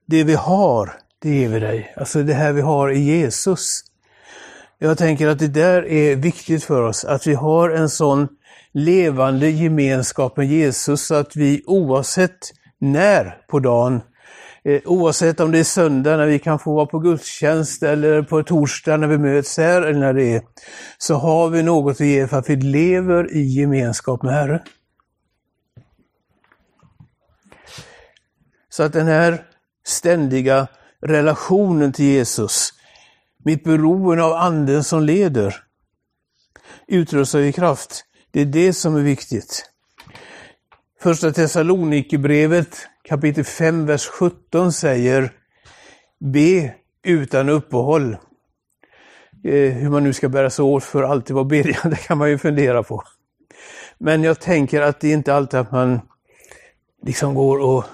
Det 0.06 0.24
vi 0.24 0.34
har, 0.34 0.92
det 1.22 1.34
ger 1.34 1.48
vi 1.48 1.60
dig. 1.60 1.94
Alltså 1.96 2.22
det 2.22 2.34
här 2.34 2.52
vi 2.52 2.60
har 2.60 2.90
i 2.90 2.98
Jesus. 2.98 3.80
Jag 4.78 4.98
tänker 4.98 5.28
att 5.28 5.38
det 5.38 5.48
där 5.48 5.86
är 5.86 6.16
viktigt 6.16 6.64
för 6.64 6.82
oss, 6.82 7.04
att 7.04 7.26
vi 7.26 7.34
har 7.34 7.70
en 7.70 7.88
sån 7.88 8.28
levande 8.72 9.50
gemenskap 9.50 10.36
med 10.36 10.46
Jesus 10.46 11.06
så 11.06 11.14
att 11.14 11.36
vi 11.36 11.62
oavsett 11.66 12.38
när 12.78 13.38
på 13.48 13.58
dagen 13.58 14.00
eh, 14.64 14.80
oavsett 14.84 15.40
om 15.40 15.50
det 15.50 15.58
är 15.58 15.64
söndag 15.64 16.16
när 16.16 16.26
vi 16.26 16.38
kan 16.38 16.58
få 16.58 16.74
vara 16.74 16.86
på 16.86 16.98
gudstjänst 16.98 17.82
eller 17.82 18.22
på 18.22 18.42
torsdag 18.42 18.96
när 18.96 19.06
vi 19.06 19.18
möts 19.18 19.58
här 19.58 19.82
eller 19.82 20.00
när 20.00 20.14
det 20.14 20.34
är, 20.34 20.42
så 20.98 21.14
har 21.14 21.48
vi 21.48 21.62
något 21.62 22.00
att 22.00 22.06
ge 22.06 22.26
för 22.26 22.38
att 22.38 22.50
vi 22.50 22.56
lever 22.56 23.36
i 23.36 23.42
gemenskap 23.42 24.22
med 24.22 24.34
Herren. 24.34 24.60
Så 28.70 28.82
att 28.82 28.92
den 28.92 29.06
här 29.06 29.44
ständiga 29.86 30.68
relationen 31.00 31.92
till 31.92 32.04
Jesus, 32.04 32.72
mitt 33.44 33.64
beroende 33.64 34.24
av 34.24 34.32
anden 34.32 34.84
som 34.84 35.02
leder, 35.02 35.56
utrustar 36.88 37.38
i 37.38 37.52
kraft. 37.52 38.04
Det 38.30 38.40
är 38.40 38.44
det 38.44 38.72
som 38.72 38.96
är 38.96 39.00
viktigt. 39.00 39.70
Första 41.00 41.32
Thessalonikerbrevet 41.32 42.76
kapitel 43.04 43.44
5, 43.44 43.86
vers 43.86 44.06
17 44.06 44.72
säger 44.72 45.32
Be 46.18 46.74
utan 47.02 47.48
uppehåll. 47.48 48.16
Eh, 49.44 49.72
hur 49.72 49.90
man 49.90 50.04
nu 50.04 50.12
ska 50.12 50.28
bära 50.28 50.50
sig 50.50 50.62
åt 50.62 50.84
för 50.84 51.02
att 51.02 51.10
alltid 51.10 51.34
vara 51.34 51.44
bedjande 51.44 51.96
kan 52.06 52.18
man 52.18 52.30
ju 52.30 52.38
fundera 52.38 52.82
på. 52.82 53.02
Men 53.98 54.22
jag 54.22 54.40
tänker 54.40 54.82
att 54.82 55.00
det 55.00 55.08
är 55.08 55.12
inte 55.12 55.34
alltid 55.34 55.60
att 55.60 55.72
man 55.72 56.00
liksom 57.02 57.34
går 57.34 57.58
och 57.58 57.84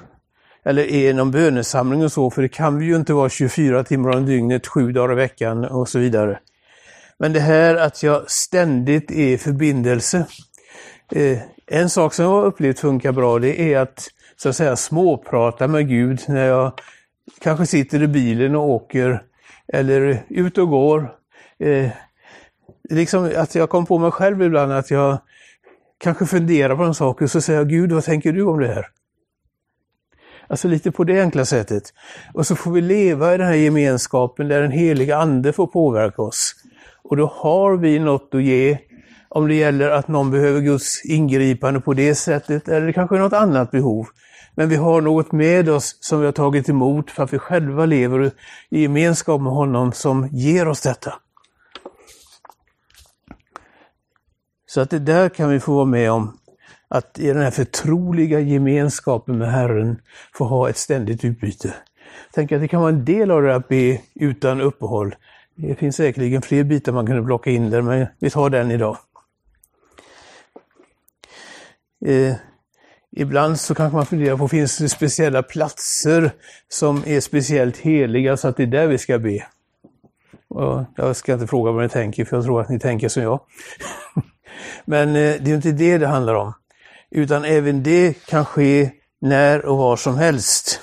eller 0.67 0.91
är 0.91 1.15
någon 1.15 1.31
bönesamling 1.31 2.05
och 2.05 2.13
så, 2.13 2.31
för 2.31 2.43
det 2.43 2.49
kan 2.49 2.79
vi 2.79 2.87
ju 2.87 2.97
inte 2.97 3.13
vara 3.13 3.29
24 3.29 3.85
timmar 3.85 4.17
om 4.17 4.27
dygnet, 4.27 4.67
sju 4.67 4.93
dagar 4.93 5.13
i 5.13 5.17
veckan 5.17 5.65
och 5.65 5.89
så 5.89 5.99
vidare. 5.99 6.39
Men 7.19 7.33
det 7.33 7.41
här 7.41 7.75
att 7.77 8.03
jag 8.03 8.31
ständigt 8.31 9.11
är 9.11 9.29
i 9.29 9.39
förbindelse. 9.39 10.27
Eh, 11.13 11.39
en 11.67 11.91
sak 11.91 12.15
som 12.15 12.25
jag 12.25 12.33
har 12.33 12.45
upplevt 12.45 12.79
funkar 12.79 13.13
bra, 13.13 13.39
det 13.39 13.75
är 13.75 13.79
att 13.79 14.09
så 14.37 14.49
att 14.49 14.57
säga 14.57 14.77
småprata 14.77 15.69
med 15.69 15.89
Gud 15.89 16.21
när 16.29 16.47
jag 16.47 16.73
kanske 17.41 17.67
sitter 17.67 18.03
i 18.03 18.09
bilen 18.09 18.57
och 18.57 18.69
åker 18.71 19.23
eller 19.73 20.23
ut 20.29 20.59
och 20.59 20.69
går. 20.69 21.15
Eh, 21.59 21.91
liksom 22.91 23.33
att 23.37 23.55
jag 23.55 23.71
kom 23.71 23.87
på 23.87 23.99
mig 23.99 24.11
själv 24.11 24.43
ibland 24.43 24.73
att 24.73 24.91
jag 24.91 25.19
kanske 25.99 26.27
funderar 26.27 26.77
på 26.77 26.83
en 26.83 26.95
sak 26.95 27.23
och 27.23 27.31
så 27.31 27.41
säger 27.41 27.59
jag 27.59 27.69
Gud, 27.69 27.93
vad 27.93 28.05
tänker 28.05 28.33
du 28.33 28.43
om 28.43 28.61
det 28.61 28.75
här? 28.75 28.87
Alltså 30.49 30.69
lite 30.69 30.91
på 30.91 31.05
det 31.05 31.21
enkla 31.21 31.45
sättet. 31.45 31.83
Och 32.35 32.47
så 32.47 32.57
får 32.57 32.71
vi 32.71 32.81
leva 32.81 33.35
i 33.35 33.39
den 33.39 33.47
här 33.47 33.55
gemenskapen 33.55 34.49
där 34.49 34.63
den 34.63 34.71
heliga 34.71 35.17
Ande 35.17 35.53
får 35.53 35.67
påverka 35.67 36.23
oss. 36.23 36.55
Och 37.03 37.17
då 37.17 37.27
har 37.35 37.77
vi 37.77 37.99
något 37.99 38.35
att 38.35 38.43
ge 38.43 38.79
om 39.29 39.49
det 39.49 39.55
gäller 39.55 39.91
att 39.91 40.09
någon 40.09 40.31
behöver 40.31 40.61
Guds 40.61 41.05
ingripande 41.05 41.81
på 41.81 41.95
det 41.95 42.15
sättet 42.15 42.69
eller 42.69 42.93
kanske 42.93 43.17
något 43.17 43.33
annat 43.33 43.71
behov. 43.71 44.07
Men 44.55 44.69
vi 44.69 44.77
har 44.77 45.01
något 45.01 45.33
med 45.33 45.69
oss 45.69 45.99
som 46.01 46.21
vi 46.21 46.27
har 46.27 46.33
tagit 46.33 46.69
emot 46.69 47.11
för 47.11 47.23
att 47.23 47.33
vi 47.33 47.39
själva 47.39 47.87
lever 47.87 48.31
i 48.71 48.83
gemenskap 48.83 49.41
med 49.41 49.53
honom 49.53 49.93
som 49.93 50.29
ger 50.33 50.69
oss 50.69 50.81
detta. 50.81 51.15
Så 54.67 54.81
att 54.81 54.91
det 54.91 54.99
där 54.99 55.29
kan 55.29 55.51
vi 55.51 55.61
få 55.61 55.75
vara 55.75 55.85
med 55.85 56.11
om 56.11 56.39
att 56.89 57.19
i 57.19 57.27
den 57.27 57.43
här 57.43 57.51
förtroliga 57.51 58.41
gemenskapen 58.41 59.39
med 59.39 59.53
Herren 59.53 60.01
få 60.35 60.45
ha 60.45 60.69
ett 60.69 60.77
ständigt 60.77 61.25
utbyte. 61.25 61.75
Tänk 62.35 62.53
att 62.53 62.61
det 62.61 62.69
kan 62.69 62.81
vara 62.81 62.93
en 62.93 63.05
del 63.05 63.31
av 63.31 63.43
det 63.43 63.55
att 63.55 63.69
be 63.69 64.01
utan 64.15 64.61
uppehåll. 64.61 65.15
Det 65.55 65.75
finns 65.75 65.97
säkerligen 65.97 66.43
fler 66.43 66.65
bitar 66.65 66.93
man 66.93 67.07
kunde 67.07 67.23
blocka 67.23 67.51
in 67.51 67.71
där, 67.71 67.83
men 67.83 68.07
vi 68.19 68.31
tar 68.31 68.51
den 68.51 68.71
idag. 68.71 68.97
Eh, 72.07 72.35
ibland 73.17 73.61
så 73.61 73.75
kanske 73.75 73.97
man 73.97 74.07
funderar 74.07 74.37
på, 74.37 74.49
finns 74.49 74.79
det 74.79 74.89
speciella 74.89 75.43
platser 75.43 76.31
som 76.69 77.03
är 77.07 77.21
speciellt 77.21 77.77
heliga 77.77 78.37
så 78.37 78.49
att 78.49 78.57
det 78.57 78.63
är 78.63 78.67
där 78.67 78.87
vi 78.87 78.99
ska 78.99 79.19
be? 79.19 79.47
Och 80.49 80.85
jag 80.97 81.17
ska 81.17 81.33
inte 81.33 81.47
fråga 81.47 81.73
vad 81.73 81.83
ni 81.83 81.89
tänker, 81.89 82.25
för 82.25 82.37
jag 82.37 82.45
tror 82.45 82.61
att 82.61 82.69
ni 82.69 82.79
tänker 82.79 83.09
som 83.09 83.23
jag. 83.23 83.41
Men 84.85 85.09
eh, 85.09 85.15
det 85.15 85.51
är 85.51 85.55
inte 85.55 85.73
det 85.73 85.99
det 85.99 86.07
handlar 86.07 86.35
om 86.35 86.53
utan 87.11 87.45
även 87.45 87.83
det 87.83 88.27
kan 88.27 88.45
ske 88.45 88.91
när 89.21 89.65
och 89.65 89.79
var 89.79 89.97
som 89.97 90.19
helst. 90.19 90.81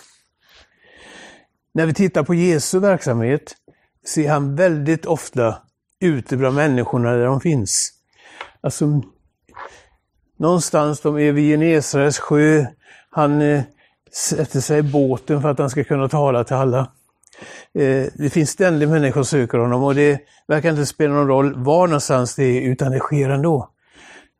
När 1.73 1.85
vi 1.85 1.93
tittar 1.93 2.23
på 2.23 2.33
Jesu 2.33 2.79
verksamhet 2.79 3.55
ser 4.07 4.29
han 4.29 4.55
väldigt 4.55 5.05
ofta 5.05 5.57
ute 5.99 6.37
bland 6.37 6.55
människorna 6.55 7.11
där 7.11 7.25
de 7.25 7.41
finns. 7.41 7.93
Alltså, 8.61 9.01
någonstans 10.37 11.01
de 11.01 11.19
är 11.19 11.31
vid 11.31 11.51
Genesarets 11.51 12.19
sjö, 12.19 12.65
han 13.09 13.41
eh, 13.41 13.61
sätter 14.13 14.59
sig 14.59 14.79
i 14.79 14.83
båten 14.83 15.41
för 15.41 15.49
att 15.49 15.59
han 15.59 15.69
ska 15.69 15.83
kunna 15.83 16.09
tala 16.09 16.43
till 16.43 16.55
alla. 16.55 16.79
Eh, 17.73 18.05
det 18.13 18.29
finns 18.33 18.49
ständigt 18.49 18.89
människor 18.89 19.23
som 19.23 19.39
söker 19.39 19.57
honom 19.57 19.83
och 19.83 19.95
det 19.95 20.19
verkar 20.47 20.69
inte 20.69 20.85
spela 20.85 21.13
någon 21.13 21.27
roll 21.27 21.53
var 21.63 21.87
någonstans 21.87 22.35
det 22.35 22.43
är, 22.43 22.61
utan 22.61 22.91
det 22.91 22.99
sker 22.99 23.29
ändå. 23.29 23.69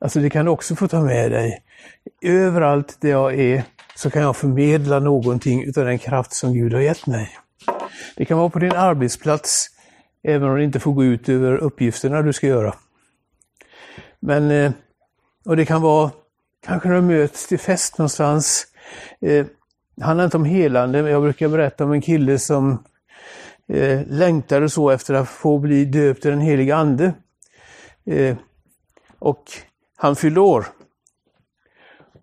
Alltså 0.01 0.19
det 0.19 0.29
kan 0.29 0.45
du 0.45 0.51
också 0.51 0.75
få 0.75 0.87
ta 0.87 1.01
med 1.01 1.31
dig. 1.31 1.63
Överallt 2.21 3.01
där 3.01 3.09
jag 3.09 3.39
är 3.39 3.63
så 3.95 4.09
kan 4.09 4.21
jag 4.21 4.35
förmedla 4.35 4.99
någonting 4.99 5.63
utav 5.63 5.85
den 5.85 5.99
kraft 5.99 6.33
som 6.33 6.53
Gud 6.53 6.73
har 6.73 6.81
gett 6.81 7.07
mig. 7.07 7.37
Det 8.15 8.25
kan 8.25 8.37
vara 8.37 8.49
på 8.49 8.59
din 8.59 8.71
arbetsplats, 8.71 9.67
även 10.23 10.49
om 10.49 10.57
det 10.57 10.63
inte 10.63 10.79
får 10.79 10.93
gå 10.93 11.03
ut 11.03 11.29
över 11.29 11.57
uppgifterna 11.57 12.21
du 12.21 12.33
ska 12.33 12.47
göra. 12.47 12.75
Men, 14.19 14.51
eh, 14.51 14.71
och 15.45 15.57
det 15.57 15.65
kan 15.65 15.81
vara 15.81 16.11
kanske 16.65 16.89
när 16.89 16.95
du 16.95 17.01
möts 17.01 17.47
till 17.47 17.59
fest 17.59 17.97
någonstans. 17.97 18.67
Eh, 19.21 19.45
det 19.95 20.03
handlar 20.03 20.25
inte 20.25 20.37
om 20.37 20.45
helande, 20.45 21.03
men 21.03 21.11
jag 21.11 21.21
brukar 21.21 21.47
berätta 21.47 21.83
om 21.83 21.91
en 21.91 22.01
kille 22.01 22.39
som 22.39 22.83
eh, 23.67 24.07
längtade 24.07 24.69
så 24.69 24.89
efter 24.89 25.13
att 25.13 25.29
få 25.29 25.57
bli 25.59 25.85
döpt 25.85 26.25
i 26.25 26.29
den 26.29 26.41
heliga 26.41 26.75
Ande. 26.75 27.13
Eh, 28.05 28.35
och 29.19 29.43
han 29.95 30.15
fyllde 30.15 30.39
år. 30.39 30.65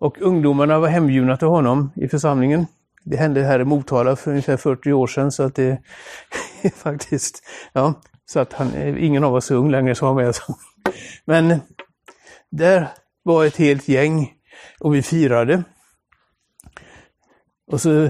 Och 0.01 0.21
ungdomarna 0.21 0.79
var 0.79 0.87
hembjudna 0.87 1.37
till 1.37 1.47
honom 1.47 1.91
i 1.95 2.07
församlingen. 2.07 2.67
Det 3.03 3.17
hände 3.17 3.43
här 3.43 3.59
i 3.59 3.65
Motala 3.65 4.15
för 4.15 4.31
ungefär 4.31 4.57
40 4.57 4.93
år 4.93 5.07
sedan 5.07 5.31
så 5.31 5.43
att 5.43 5.55
det 5.55 5.77
är 6.61 6.69
faktiskt, 6.75 7.43
ja, 7.73 7.93
så 8.25 8.39
att 8.39 8.53
han, 8.53 8.97
ingen 8.97 9.23
av 9.23 9.35
oss 9.35 9.51
är 9.51 9.55
ung 9.55 9.71
längre 9.71 9.95
som 9.95 10.15
var 10.15 10.23
med. 10.23 10.35
Men 11.25 11.59
där 12.51 12.87
var 13.23 13.45
ett 13.45 13.55
helt 13.57 13.87
gäng 13.87 14.33
och 14.79 14.95
vi 14.95 15.01
firade. 15.01 15.63
Och 17.71 17.81
så 17.81 18.09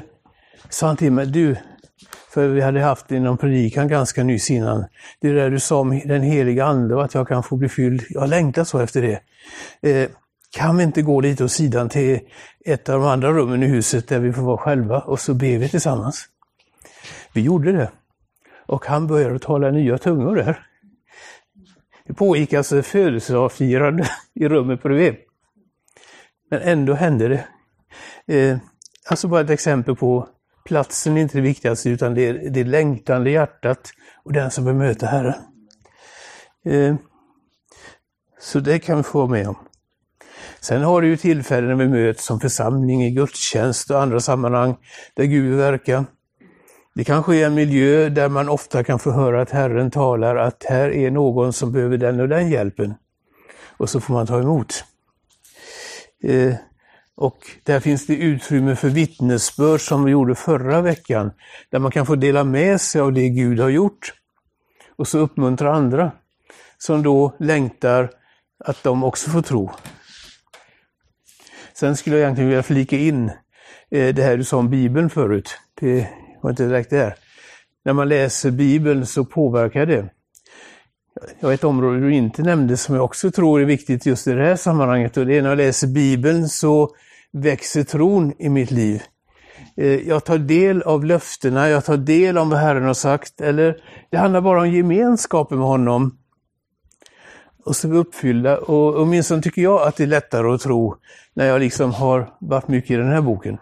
sa 0.70 0.88
han 0.88 0.98
till 0.98 1.12
mig, 1.12 1.26
du, 1.26 1.56
för 2.30 2.48
vi 2.48 2.62
hade 2.62 2.82
haft 2.82 3.12
en 3.12 3.24
någon 3.24 3.38
predikan 3.38 3.88
ganska 3.88 4.24
nyss 4.24 4.52
innan. 4.52 4.86
Det 5.20 5.34
där 5.34 5.50
du 5.50 5.60
sa 5.60 5.80
om 5.80 6.02
den 6.06 6.22
heliga 6.22 6.66
Ande 6.66 6.96
och 6.96 7.04
att 7.04 7.14
jag 7.14 7.28
kan 7.28 7.44
få 7.44 7.56
bli 7.56 7.70
fylld. 7.70 8.04
Jag 8.10 8.30
längtar 8.30 8.64
så 8.64 8.80
efter 8.80 9.02
det. 9.02 9.22
Eh, 9.90 10.10
kan 10.52 10.78
vi 10.78 10.84
inte 10.84 11.02
gå 11.02 11.22
lite 11.22 11.44
åt 11.44 11.52
sidan 11.52 11.90
till 11.90 12.20
ett 12.66 12.90
av 12.90 13.00
de 13.00 13.08
andra 13.08 13.32
rummen 13.32 13.64
i 13.64 13.68
huset 13.68 14.08
där 14.08 14.20
vi 14.20 14.34
får 14.34 14.42
vara 14.42 14.58
själva 14.58 15.00
och 15.00 15.20
så 15.20 15.34
ber 15.34 15.58
vi 15.58 15.70
tillsammans. 15.70 16.26
Vi 17.34 17.42
gjorde 17.42 17.72
det. 17.72 17.92
Och 18.66 18.86
han 18.86 19.08
började 19.08 19.40
tala 19.40 19.72
nya 19.72 19.98
tungor 19.98 20.36
där. 20.36 20.68
Det 22.06 22.14
pågick 22.14 22.54
alltså 22.54 22.82
födelsedagsfirande 22.82 24.08
i 24.34 24.48
rummet 24.48 24.84
bredvid. 24.84 25.16
Men 26.50 26.62
ändå 26.62 26.94
hände 26.94 27.28
det. 27.28 27.46
Eh, 28.36 28.58
alltså 29.10 29.28
bara 29.28 29.42
ett 29.42 29.50
exempel 29.50 29.96
på 29.96 30.28
platsen 30.66 31.18
är 31.18 31.22
inte 31.22 31.38
det 31.38 31.42
viktigaste 31.42 31.90
utan 31.90 32.14
det 32.14 32.22
är 32.22 32.50
det 32.50 32.64
längtande 32.64 33.30
hjärtat 33.30 33.92
och 34.24 34.34
den 34.34 34.52
som 34.52 34.66
vill 34.66 34.76
möta 34.76 35.06
Herren. 35.06 35.42
Eh, 36.66 36.96
så 38.40 38.60
det 38.60 38.80
kan 38.80 38.98
vi 38.98 39.04
få 39.04 39.18
vara 39.18 39.30
med 39.30 39.48
om. 39.48 39.56
Sen 40.60 40.82
har 40.82 41.02
du 41.02 41.08
ju 41.08 41.18
tillfällen 41.18 41.78
när 41.78 41.86
vi 41.86 41.88
möts 41.88 42.26
som 42.26 42.40
församling 42.40 43.04
i 43.04 43.12
gudstjänst 43.12 43.92
och 43.92 44.02
andra 44.02 44.20
sammanhang 44.20 44.76
där 45.14 45.24
Gud 45.24 45.58
verkar. 45.58 46.06
Det 46.94 47.04
kanske 47.04 47.36
är 47.36 47.46
en 47.46 47.54
miljö 47.54 48.10
där 48.10 48.30
man 48.30 48.50
ofta 48.50 48.84
kan 48.84 49.00
få 49.00 49.12
höra 49.12 49.42
att 49.42 49.50
Herren 49.50 49.92
talar 49.92 50.36
att 50.36 50.64
här 50.64 50.90
är 50.90 51.12
någon 51.12 51.54
som 51.54 51.72
behöver 51.72 51.98
den 51.98 52.20
och 52.20 52.30
den 52.30 52.50
hjälpen. 52.50 52.94
Och 53.78 53.90
så 53.90 54.00
får 54.00 54.14
man 54.14 54.28
ta 54.28 54.40
emot. 54.40 54.84
Eh, 56.24 56.54
och 57.16 57.38
där 57.64 57.80
finns 57.80 58.08
det 58.08 58.16
utrymme 58.16 58.76
för 58.76 58.90
vittnesbörd 58.90 59.82
som 59.82 60.04
vi 60.04 60.12
gjorde 60.12 60.36
förra 60.36 60.82
veckan, 60.82 61.32
där 61.70 61.80
man 61.80 61.92
kan 61.92 62.06
få 62.06 62.16
dela 62.16 62.44
med 62.44 62.82
sig 62.82 63.02
av 63.02 63.14
det 63.14 63.30
Gud 63.30 63.60
har 63.60 63.70
gjort. 63.70 64.14
Och 64.96 65.08
så 65.08 65.20
uppmuntra 65.20 65.74
andra 65.74 66.12
som 66.78 67.04
då 67.04 67.36
längtar 67.40 68.10
att 68.66 68.84
de 68.84 69.04
också 69.04 69.30
får 69.30 69.42
tro. 69.42 69.72
Sen 71.82 71.98
skulle 71.98 72.16
jag 72.16 72.24
egentligen 72.24 72.50
vilja 72.50 72.64
flika 72.64 72.98
in 72.98 73.30
eh, 73.92 74.16
det 74.16 74.24
här 74.24 74.38
du 74.38 74.44
sa 74.44 74.58
om 74.58 74.70
Bibeln 74.70 75.10
förut. 75.10 75.58
Det 75.80 76.08
var 76.42 76.50
inte 76.50 76.64
direkt 76.64 76.90
det 76.90 77.16
När 77.86 77.94
man 77.94 78.10
läser 78.10 78.52
Bibeln 78.52 79.06
så 79.06 79.26
påverkar 79.26 79.86
det. 79.86 80.10
Jag 81.40 81.48
har 81.48 81.54
ett 81.54 81.64
område 81.64 82.00
du 82.00 82.14
inte 82.14 82.42
nämnde 82.42 82.78
som 82.78 82.96
jag 82.96 83.04
också 83.04 83.32
tror 83.32 83.62
är 83.62 83.66
viktigt 83.66 84.06
just 84.06 84.28
i 84.28 84.32
det 84.32 84.44
här 84.44 84.56
sammanhanget 84.56 85.18
och 85.18 85.26
det 85.26 85.38
är 85.38 85.42
när 85.42 85.50
jag 85.50 85.58
läser 85.58 85.88
Bibeln 85.88 86.50
så 86.50 86.90
växer 87.32 87.84
tron 87.84 88.34
i 88.40 88.50
mitt 88.50 88.72
liv. 88.72 89.04
Eh, 89.78 90.08
jag 90.08 90.26
tar 90.26 90.38
del 90.38 90.82
av 90.82 91.06
löftena, 91.06 91.70
jag 91.70 91.86
tar 91.86 91.98
del 91.98 92.38
av 92.38 92.50
vad 92.50 92.60
Herren 92.60 92.84
har 92.84 92.94
sagt, 92.94 93.42
eller 93.42 93.78
det 94.10 94.18
handlar 94.18 94.42
bara 94.42 94.62
om 94.62 94.72
gemenskapen 94.72 95.58
med 95.58 95.68
honom. 95.68 96.18
Och 97.66 97.76
så 97.76 97.88
är 97.88 97.94
uppfyllda. 97.94 98.58
Och 98.58 99.02
åtminstone 99.02 99.42
tycker 99.42 99.62
jag 99.62 99.82
att 99.82 99.96
det 99.96 100.04
är 100.04 100.08
lättare 100.08 100.48
att 100.48 100.62
tro 100.62 100.96
när 101.34 101.46
jag 101.46 101.60
liksom 101.60 101.94
har 101.94 102.34
varit 102.40 102.68
mycket 102.68 102.92
i 102.92 102.96
den 102.96 103.12
här 103.12 103.22
boken. 103.22 103.58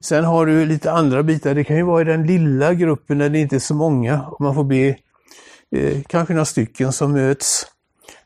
Sen 0.00 0.24
har 0.24 0.46
du 0.46 0.66
lite 0.66 0.92
andra 0.92 1.22
bitar. 1.22 1.54
Det 1.54 1.64
kan 1.64 1.76
ju 1.76 1.82
vara 1.82 2.00
i 2.00 2.04
den 2.04 2.26
lilla 2.26 2.74
gruppen 2.74 3.18
när 3.18 3.28
det 3.28 3.38
inte 3.38 3.56
är 3.56 3.60
så 3.60 3.74
många. 3.74 4.22
Och 4.22 4.40
man 4.40 4.54
får 4.54 4.64
be 4.64 4.96
eh, 5.70 6.02
kanske 6.06 6.34
några 6.34 6.44
stycken 6.44 6.92
som 6.92 7.12
möts. 7.12 7.66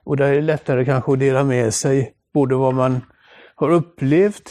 Och 0.04 0.16
där 0.16 0.26
är 0.26 0.34
det 0.34 0.40
lättare 0.40 0.84
kanske 0.84 1.12
att 1.12 1.18
dela 1.18 1.44
med 1.44 1.74
sig 1.74 2.12
både 2.34 2.54
vad 2.54 2.74
man 2.74 3.00
har 3.54 3.70
upplevt 3.70 4.50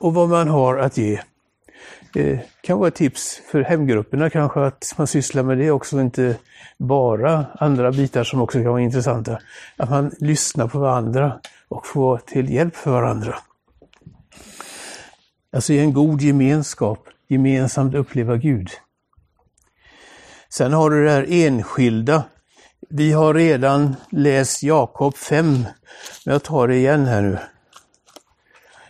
och 0.00 0.14
vad 0.14 0.28
man 0.28 0.48
har 0.48 0.76
att 0.76 0.96
ge. 0.96 1.20
Det 2.12 2.40
kan 2.62 2.78
vara 2.78 2.88
ett 2.88 2.94
tips 2.94 3.42
för 3.50 3.60
hemgrupperna 3.60 4.30
kanske 4.30 4.60
att 4.60 4.94
man 4.98 5.06
sysslar 5.06 5.42
med 5.42 5.58
det 5.58 5.70
också, 5.70 6.00
inte 6.00 6.36
bara 6.78 7.46
andra 7.54 7.92
bitar 7.92 8.24
som 8.24 8.42
också 8.42 8.58
kan 8.58 8.70
vara 8.70 8.80
intressanta. 8.80 9.38
Att 9.76 9.90
man 9.90 10.14
lyssnar 10.18 10.68
på 10.68 10.78
varandra 10.78 11.40
och 11.68 11.86
får 11.86 12.18
till 12.18 12.50
hjälp 12.50 12.76
för 12.76 12.90
varandra. 12.90 13.34
Alltså 15.52 15.72
i 15.72 15.78
en 15.78 15.92
god 15.92 16.20
gemenskap, 16.20 17.08
gemensamt 17.28 17.94
uppleva 17.94 18.36
Gud. 18.36 18.70
Sen 20.48 20.72
har 20.72 20.90
du 20.90 21.04
det 21.04 21.10
här 21.10 21.26
enskilda. 21.28 22.24
Vi 22.88 23.12
har 23.12 23.34
redan 23.34 23.96
läst 24.10 24.62
Jakob 24.62 25.16
5, 25.16 25.52
men 26.24 26.32
jag 26.32 26.42
tar 26.42 26.68
det 26.68 26.76
igen 26.76 27.06
här 27.06 27.22
nu. 27.22 27.38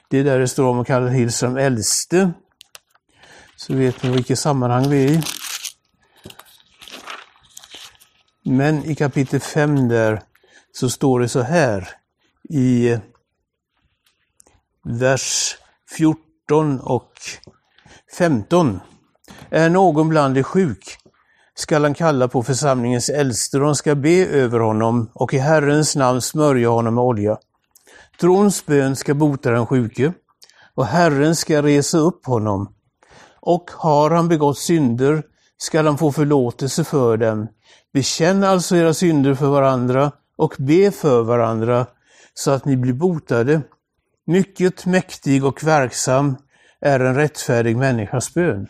Det 0.09 0.19
är 0.19 0.25
där 0.25 0.39
det 0.39 0.49
står 0.49 0.69
om 0.69 0.81
att 0.81 0.87
kalla 0.87 1.09
Hillström 1.09 1.57
äldste. 1.57 2.31
Så 3.61 3.75
vet 3.75 4.02
ni 4.02 4.11
vilket 4.11 4.38
sammanhang 4.38 4.90
vi 4.90 5.05
är 5.05 5.11
i. 5.11 5.23
Men 8.43 8.85
i 8.85 8.95
kapitel 8.95 9.40
5 9.40 9.88
där 9.88 10.23
så 10.73 10.90
står 10.90 11.21
det 11.21 11.29
så 11.29 11.40
här 11.40 11.88
i 12.49 12.90
eh, 12.90 13.00
vers 14.85 15.57
14 15.97 16.81
och 16.81 17.12
15. 18.19 18.81
Är 19.50 19.71
någon 19.71 20.09
bland 20.09 20.38
er 20.38 20.43
sjuk 20.43 20.99
skall 21.55 21.83
han 21.83 21.95
kalla 21.95 22.29
på 22.29 22.43
församlingens 22.43 23.09
äldste 23.09 23.57
och 23.57 23.64
de 23.64 23.75
ska 23.75 23.95
be 23.95 24.26
över 24.26 24.59
honom 24.59 25.11
och 25.14 25.35
i 25.35 25.38
Herrens 25.38 25.97
namn 25.97 26.21
smörja 26.21 26.69
honom 26.69 26.95
med 26.95 27.05
olja. 27.05 27.38
Trons 28.21 28.67
bön 28.67 28.97
ska 28.97 29.14
bota 29.14 29.50
den 29.50 29.67
sjuke 29.67 30.12
och 30.75 30.87
Herren 30.87 31.37
ska 31.37 31.62
resa 31.62 31.99
upp 31.99 32.26
honom. 32.26 32.75
Och 33.40 33.70
har 33.70 34.11
han 34.11 34.28
begått 34.28 34.59
synder 34.59 35.23
skall 35.59 35.87
han 35.87 35.99
få 35.99 36.12
förlåtelse 36.12 36.85
för 36.85 37.16
dem. 37.16 37.49
Bekänn 37.92 38.44
alltså 38.44 38.76
era 38.76 38.94
synder 38.94 39.35
för 39.35 39.47
varandra 39.47 40.12
och 40.37 40.54
be 40.59 40.90
för 40.90 41.23
varandra 41.23 41.87
så 42.35 42.50
att 42.50 42.64
ni 42.64 42.76
blir 42.76 42.92
botade. 42.92 43.62
Mycket 44.26 44.87
mäktig 44.87 45.44
och 45.44 45.64
verksam 45.64 46.37
är 46.80 47.00
en 47.00 47.14
rättfärdig 47.14 47.76
människas 47.76 48.35
bön. 48.35 48.68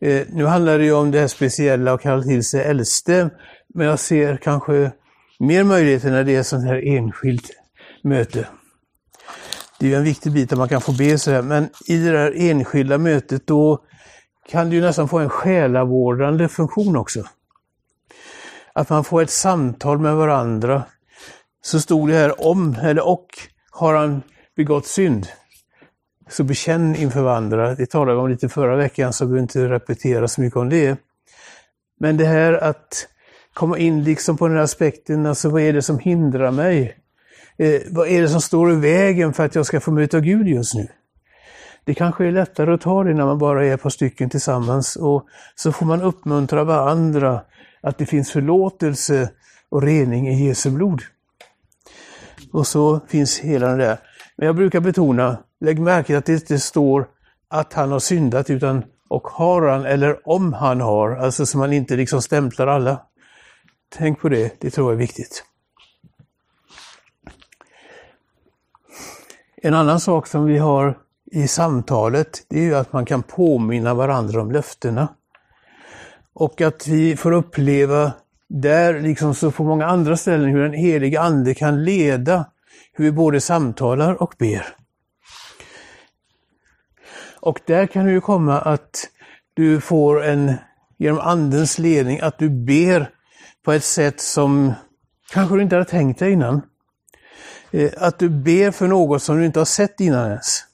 Eh, 0.00 0.26
nu 0.28 0.44
handlar 0.44 0.78
det 0.78 0.84
ju 0.84 0.92
om 0.92 1.10
det 1.10 1.20
här 1.20 1.28
speciella 1.28 1.92
och 1.92 2.00
kalla 2.00 2.22
till 2.22 2.44
sig 2.44 2.60
äldste, 2.60 3.30
men 3.74 3.86
jag 3.86 3.98
ser 3.98 4.36
kanske 4.36 4.92
mer 5.38 5.64
möjligheter 5.64 6.10
när 6.10 6.24
det 6.24 6.36
är 6.36 6.42
sånt 6.42 6.64
här 6.64 6.86
enskilt 6.86 7.50
möte. 8.02 8.46
Det 9.80 9.86
är 9.86 9.90
ju 9.90 9.96
en 9.96 10.04
viktig 10.04 10.32
bit 10.32 10.52
att 10.52 10.58
man 10.58 10.68
kan 10.68 10.80
få 10.80 10.92
be 10.92 11.18
så 11.18 11.30
här, 11.30 11.42
men 11.42 11.68
i 11.86 11.96
det 11.96 12.10
där 12.10 12.32
enskilda 12.36 12.98
mötet 12.98 13.46
då 13.46 13.84
kan 14.48 14.70
det 14.70 14.76
ju 14.76 14.82
nästan 14.82 15.08
få 15.08 15.18
en 15.18 15.28
själavårdande 15.28 16.48
funktion 16.48 16.96
också. 16.96 17.24
Att 18.72 18.88
man 18.88 19.04
får 19.04 19.22
ett 19.22 19.30
samtal 19.30 19.98
med 19.98 20.16
varandra. 20.16 20.82
Så 21.62 21.80
stod 21.80 22.08
det 22.08 22.14
här 22.14 22.46
om, 22.46 22.76
eller 22.82 23.08
och, 23.08 23.26
har 23.70 23.94
han 23.94 24.22
begått 24.56 24.86
synd. 24.86 25.26
Så 26.28 26.44
bekänn 26.44 26.96
inför 26.96 27.22
varandra. 27.22 27.74
Det 27.74 27.86
talade 27.86 28.16
vi 28.16 28.22
om 28.22 28.28
lite 28.28 28.48
förra 28.48 28.76
veckan 28.76 29.12
så 29.12 29.24
vi 29.24 29.28
behöver 29.28 29.42
inte 29.42 29.68
repetera 29.68 30.28
så 30.28 30.40
mycket 30.40 30.56
om 30.56 30.68
det. 30.68 30.98
Men 32.00 32.16
det 32.16 32.26
här 32.26 32.52
att 32.52 33.08
komma 33.54 33.78
in 33.78 34.04
liksom 34.04 34.36
på 34.36 34.48
den 34.48 34.56
här 34.56 34.64
aspekten, 34.64 35.26
alltså 35.26 35.48
vad 35.48 35.62
är 35.62 35.72
det 35.72 35.82
som 35.82 35.98
hindrar 35.98 36.50
mig? 36.50 36.96
Eh, 37.60 37.80
vad 37.90 38.08
är 38.08 38.22
det 38.22 38.28
som 38.28 38.40
står 38.40 38.72
i 38.72 38.76
vägen 38.76 39.32
för 39.32 39.44
att 39.44 39.54
jag 39.54 39.66
ska 39.66 39.80
få 39.80 39.90
möta 39.90 40.20
Gud 40.20 40.48
just 40.48 40.74
nu? 40.74 40.88
Det 41.84 41.94
kanske 41.94 42.26
är 42.26 42.32
lättare 42.32 42.74
att 42.74 42.80
ta 42.80 43.04
det 43.04 43.14
när 43.14 43.24
man 43.26 43.38
bara 43.38 43.66
är 43.66 43.74
ett 43.74 43.82
par 43.82 43.90
stycken 43.90 44.30
tillsammans 44.30 44.96
och 44.96 45.26
så 45.54 45.72
får 45.72 45.86
man 45.86 46.02
uppmuntra 46.02 46.64
varandra 46.64 47.40
att 47.80 47.98
det 47.98 48.06
finns 48.06 48.30
förlåtelse 48.30 49.30
och 49.68 49.82
rening 49.82 50.28
i 50.28 50.46
Jesu 50.46 50.70
blod. 50.70 51.02
Och 52.52 52.66
så 52.66 53.00
finns 53.08 53.38
hela 53.38 53.68
den 53.68 53.78
där 53.78 53.98
men 54.36 54.46
jag 54.46 54.56
brukar 54.56 54.80
betona, 54.80 55.38
lägg 55.60 55.80
märke 55.80 56.06
till 56.06 56.16
att 56.16 56.26
det 56.26 56.32
inte 56.32 56.58
står 56.58 57.08
att 57.48 57.72
han 57.72 57.92
har 57.92 57.98
syndat 57.98 58.50
utan 58.50 58.84
och 59.08 59.28
har 59.28 59.68
han 59.68 59.86
eller 59.86 60.28
om 60.28 60.52
han 60.52 60.80
har, 60.80 61.16
alltså 61.16 61.46
så 61.46 61.58
man 61.58 61.72
inte 61.72 61.96
liksom 61.96 62.22
stämplar 62.22 62.66
alla. 62.66 63.02
Tänk 63.88 64.20
på 64.20 64.28
det, 64.28 64.60
det 64.60 64.70
tror 64.70 64.92
jag 64.92 64.94
är 64.94 65.06
viktigt. 65.06 65.44
En 69.62 69.74
annan 69.74 70.00
sak 70.00 70.26
som 70.26 70.44
vi 70.44 70.58
har 70.58 70.98
i 71.32 71.48
samtalet, 71.48 72.46
det 72.48 72.58
är 72.58 72.62
ju 72.62 72.74
att 72.74 72.92
man 72.92 73.04
kan 73.04 73.22
påminna 73.22 73.94
varandra 73.94 74.40
om 74.40 74.52
löftena. 74.52 75.08
Och 76.34 76.60
att 76.60 76.86
vi 76.86 77.16
får 77.16 77.32
uppleva 77.32 78.12
där, 78.48 79.00
liksom 79.00 79.34
så 79.34 79.50
på 79.50 79.64
många 79.64 79.86
andra 79.86 80.16
ställen, 80.16 80.50
hur 80.50 80.62
den 80.62 80.72
helige 80.72 81.20
Ande 81.20 81.54
kan 81.54 81.84
leda 81.84 82.44
hur 82.92 83.04
vi 83.04 83.12
både 83.12 83.40
samtalar 83.40 84.22
och 84.22 84.34
ber. 84.38 84.66
Och 87.40 87.60
där 87.66 87.86
kan 87.86 88.06
det 88.06 88.12
ju 88.12 88.20
komma 88.20 88.60
att 88.60 89.08
du 89.54 89.80
får 89.80 90.24
en, 90.24 90.54
genom 90.98 91.20
Andens 91.20 91.78
ledning, 91.78 92.20
att 92.20 92.38
du 92.38 92.50
ber 92.50 93.10
på 93.64 93.72
ett 93.72 93.84
sätt 93.84 94.20
som 94.20 94.72
kanske 95.32 95.54
du 95.54 95.62
inte 95.62 95.76
hade 95.76 95.90
tänkt 95.90 96.18
dig 96.18 96.32
innan. 96.32 96.62
Eh, 97.70 97.90
att 97.96 98.18
du 98.18 98.28
ber 98.28 98.70
för 98.70 98.86
något 98.86 99.22
som 99.22 99.38
du 99.38 99.46
inte 99.46 99.60
har 99.60 99.64
sett 99.64 100.00
innan 100.00 100.28
ens. 100.28 100.64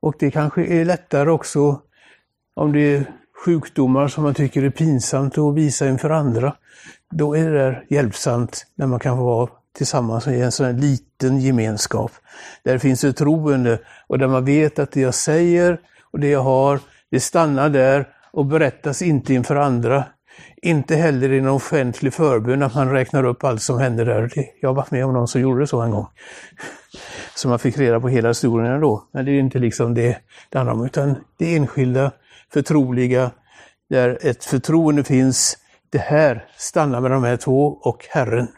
Och 0.00 0.14
det 0.18 0.30
kanske 0.30 0.64
är 0.64 0.84
lättare 0.84 1.30
också 1.30 1.82
om 2.54 2.72
det 2.72 2.80
är 2.96 3.12
sjukdomar 3.44 4.08
som 4.08 4.24
man 4.24 4.34
tycker 4.34 4.62
är 4.62 4.70
pinsamt 4.70 5.38
att 5.38 5.54
visa 5.54 5.88
inför 5.88 6.10
andra 6.10 6.54
då 7.10 7.36
är 7.36 7.50
det 7.50 7.58
där 7.58 7.84
hjälpsamt 7.88 8.66
när 8.74 8.86
man 8.86 9.00
kan 9.00 9.16
få 9.16 9.24
vara 9.24 9.48
tillsammans 9.76 10.26
i 10.26 10.40
en 10.40 10.52
sån 10.52 10.66
här 10.66 10.72
liten 10.72 11.40
gemenskap. 11.40 12.12
Där 12.62 12.72
det 12.72 12.78
finns 12.78 13.04
ett 13.04 13.16
troende 13.16 13.78
och 14.06 14.18
där 14.18 14.28
man 14.28 14.44
vet 14.44 14.78
att 14.78 14.92
det 14.92 15.00
jag 15.00 15.14
säger 15.14 15.80
och 16.10 16.20
det 16.20 16.28
jag 16.28 16.42
har, 16.42 16.80
det 17.10 17.20
stannar 17.20 17.68
där 17.68 18.08
och 18.30 18.46
berättas 18.46 19.02
inte 19.02 19.34
inför 19.34 19.56
andra. 19.56 20.04
Inte 20.62 20.96
heller 20.96 21.32
i 21.32 21.40
någon 21.40 21.54
offentlig 21.54 22.14
förbön 22.14 22.62
att 22.62 22.74
man 22.74 22.90
räknar 22.90 23.24
upp 23.24 23.44
allt 23.44 23.62
som 23.62 23.78
hände 23.78 24.04
där. 24.04 24.30
Jag 24.60 24.68
har 24.68 24.74
varit 24.74 24.90
med 24.90 25.04
om 25.04 25.12
någon 25.12 25.28
som 25.28 25.40
gjorde 25.40 25.66
så 25.66 25.80
en 25.80 25.90
gång. 25.90 26.06
Så 27.34 27.48
man 27.48 27.58
fick 27.58 27.78
reda 27.78 28.00
på 28.00 28.08
hela 28.08 28.28
historien 28.28 28.80
då. 28.80 29.04
Men 29.12 29.24
det 29.24 29.30
är 29.30 29.40
inte 29.40 29.58
liksom 29.58 29.94
det 29.94 30.18
det 30.50 30.58
handlar 30.58 30.74
om, 30.74 30.84
utan 30.84 31.16
det 31.36 31.56
enskilda, 31.56 32.12
förtroliga, 32.52 33.30
där 33.90 34.18
ett 34.22 34.44
förtroende 34.44 35.04
finns 35.04 35.58
det 35.90 35.98
här 35.98 36.48
stannar 36.56 37.00
med 37.00 37.10
de 37.10 37.24
här 37.24 37.36
två 37.36 37.66
och 37.66 38.06
Herren. 38.10 38.48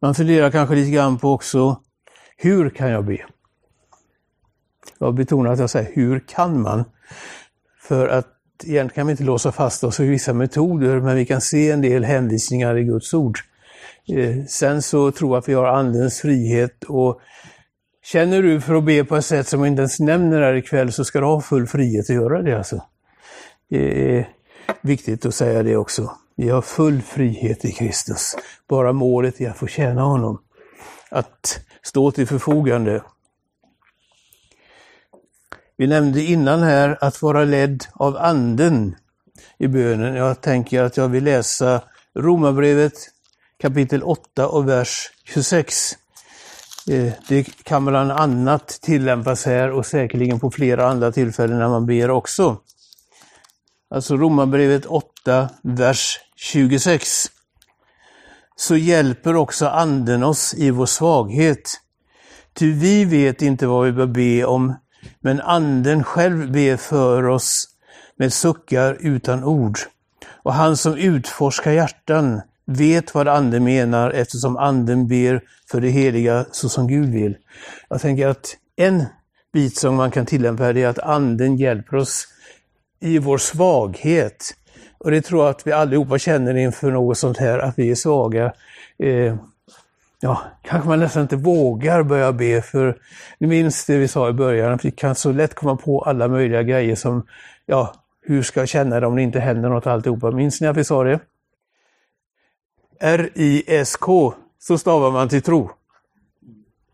Man 0.00 0.14
funderar 0.14 0.50
kanske 0.50 0.74
lite 0.74 0.90
grann 0.90 1.18
på 1.18 1.32
också, 1.32 1.80
hur 2.36 2.70
kan 2.70 2.90
jag 2.90 3.04
be? 3.04 3.18
Jag 4.98 5.14
betonar 5.14 5.52
att 5.52 5.58
jag 5.58 5.70
säger, 5.70 5.92
hur 5.94 6.20
kan 6.28 6.62
man? 6.62 6.84
För 7.80 8.08
att 8.08 8.35
egentligen 8.64 8.88
kan 8.88 9.06
vi 9.06 9.10
inte 9.10 9.24
låsa 9.24 9.52
fast 9.52 9.84
oss 9.84 10.00
vid 10.00 10.10
vissa 10.10 10.32
metoder, 10.32 11.00
men 11.00 11.16
vi 11.16 11.26
kan 11.26 11.40
se 11.40 11.70
en 11.70 11.80
del 11.80 12.04
hänvisningar 12.04 12.78
i 12.78 12.84
Guds 12.84 13.14
ord. 13.14 13.38
Eh, 14.08 14.44
sen 14.48 14.82
så 14.82 15.10
tror 15.10 15.30
jag 15.30 15.38
att 15.38 15.48
vi 15.48 15.54
har 15.54 15.64
Andens 15.64 16.20
frihet 16.20 16.84
och 16.84 17.20
känner 18.04 18.42
du 18.42 18.60
för 18.60 18.74
att 18.74 18.84
be 18.84 19.04
på 19.04 19.16
ett 19.16 19.24
sätt 19.24 19.48
som 19.48 19.60
jag 19.60 19.68
inte 19.68 19.80
ens 19.80 20.00
nämner 20.00 20.42
här 20.42 20.54
ikväll 20.54 20.92
så 20.92 21.04
ska 21.04 21.20
du 21.20 21.26
ha 21.26 21.40
full 21.40 21.66
frihet 21.66 22.10
att 22.10 22.16
göra 22.16 22.42
det 22.42 22.58
alltså. 22.58 22.82
Det 23.70 24.18
är 24.18 24.28
Viktigt 24.80 25.26
att 25.26 25.34
säga 25.34 25.62
det 25.62 25.76
också. 25.76 26.10
Vi 26.36 26.48
har 26.48 26.62
full 26.62 27.02
frihet 27.02 27.64
i 27.64 27.72
Kristus. 27.72 28.36
Bara 28.68 28.92
målet 28.92 29.40
är 29.40 29.50
att 29.50 29.56
få 29.56 29.66
tjäna 29.66 30.02
honom. 30.02 30.38
Att 31.10 31.60
stå 31.82 32.10
till 32.10 32.26
förfogande. 32.26 33.02
Vi 35.78 35.86
nämnde 35.86 36.22
innan 36.22 36.62
här 36.62 36.98
att 37.00 37.22
vara 37.22 37.44
ledd 37.44 37.84
av 37.92 38.16
anden 38.16 38.96
i 39.58 39.68
bönen. 39.68 40.14
Jag 40.14 40.40
tänker 40.40 40.82
att 40.82 40.96
jag 40.96 41.08
vill 41.08 41.24
läsa 41.24 41.82
Romarbrevet 42.14 42.92
kapitel 43.58 44.02
8 44.02 44.48
och 44.48 44.68
vers 44.68 45.10
26. 45.24 45.92
Eh, 46.90 47.12
det 47.28 47.44
kan 47.62 47.84
bland 47.84 48.12
annat 48.12 48.68
tillämpas 48.68 49.46
här 49.46 49.70
och 49.70 49.86
säkerligen 49.86 50.40
på 50.40 50.50
flera 50.50 50.88
andra 50.88 51.12
tillfällen 51.12 51.58
när 51.58 51.68
man 51.68 51.86
ber 51.86 52.10
också. 52.10 52.56
Alltså 53.90 54.16
Romarbrevet 54.16 54.86
8, 54.86 55.48
vers 55.62 56.20
26. 56.36 57.26
Så 58.56 58.76
hjälper 58.76 59.36
också 59.36 59.66
anden 59.66 60.22
oss 60.22 60.54
i 60.54 60.70
vår 60.70 60.86
svaghet. 60.86 61.80
Ty 62.54 62.72
vi 62.72 63.04
vet 63.04 63.42
inte 63.42 63.66
vad 63.66 63.86
vi 63.86 63.92
bör 63.92 64.06
be 64.06 64.44
om, 64.44 64.74
men 65.20 65.40
anden 65.40 66.04
själv 66.04 66.52
ber 66.52 66.76
för 66.76 67.26
oss 67.28 67.68
med 68.16 68.32
suckar 68.32 68.96
utan 69.00 69.44
ord. 69.44 69.78
Och 70.42 70.54
han 70.54 70.76
som 70.76 70.96
utforskar 70.96 71.72
hjärtan 71.72 72.40
vet 72.66 73.14
vad 73.14 73.28
anden 73.28 73.64
menar 73.64 74.10
eftersom 74.10 74.56
anden 74.56 75.08
ber 75.08 75.40
för 75.70 75.80
det 75.80 75.88
heliga 75.88 76.46
så 76.52 76.68
som 76.68 76.88
Gud 76.88 77.08
vill. 77.08 77.36
Jag 77.88 78.00
tänker 78.00 78.28
att 78.28 78.56
en 78.76 79.04
bit 79.52 79.76
som 79.76 79.94
man 79.94 80.10
kan 80.10 80.26
tillämpa 80.26 80.64
här 80.64 80.76
är 80.76 80.88
att 80.88 80.98
anden 80.98 81.56
hjälper 81.56 81.96
oss 81.96 82.28
i 83.00 83.18
vår 83.18 83.38
svaghet. 83.38 84.54
Och 84.98 85.10
det 85.10 85.22
tror 85.22 85.44
jag 85.44 85.50
att 85.50 85.66
vi 85.66 85.72
allihopa 85.72 86.18
känner 86.18 86.56
inför 86.56 86.90
något 86.90 87.18
sånt 87.18 87.38
här, 87.38 87.58
att 87.58 87.78
vi 87.78 87.90
är 87.90 87.94
svaga. 87.94 88.52
Eh, 88.98 89.36
ja, 90.26 90.42
kanske 90.62 90.88
man 90.88 91.00
nästan 91.00 91.22
inte 91.22 91.36
vågar 91.36 92.02
börja 92.02 92.32
be 92.32 92.62
för, 92.62 92.98
ni 93.38 93.46
minns 93.46 93.86
det 93.86 93.98
vi 93.98 94.08
sa 94.08 94.28
i 94.28 94.32
början, 94.32 94.72
att 94.72 94.84
vi 94.84 94.90
kan 94.90 95.14
så 95.14 95.32
lätt 95.32 95.54
komma 95.54 95.76
på 95.76 96.02
alla 96.02 96.28
möjliga 96.28 96.62
grejer 96.62 96.96
som, 96.96 97.26
ja, 97.66 97.94
hur 98.22 98.42
ska 98.42 98.60
jag 98.60 98.68
känna 98.68 99.00
det 99.00 99.06
om 99.06 99.16
det 99.16 99.22
inte 99.22 99.40
händer 99.40 99.68
något 99.68 99.86
alltihopa? 99.86 100.30
Minns 100.30 100.60
ni 100.60 100.66
att 100.66 100.76
vi 100.76 100.84
sa 100.84 101.04
det? 101.04 101.20
R-I-S-K, 103.00 104.34
så 104.58 104.78
stavar 104.78 105.10
man 105.10 105.28
till 105.28 105.42
tro. 105.42 105.70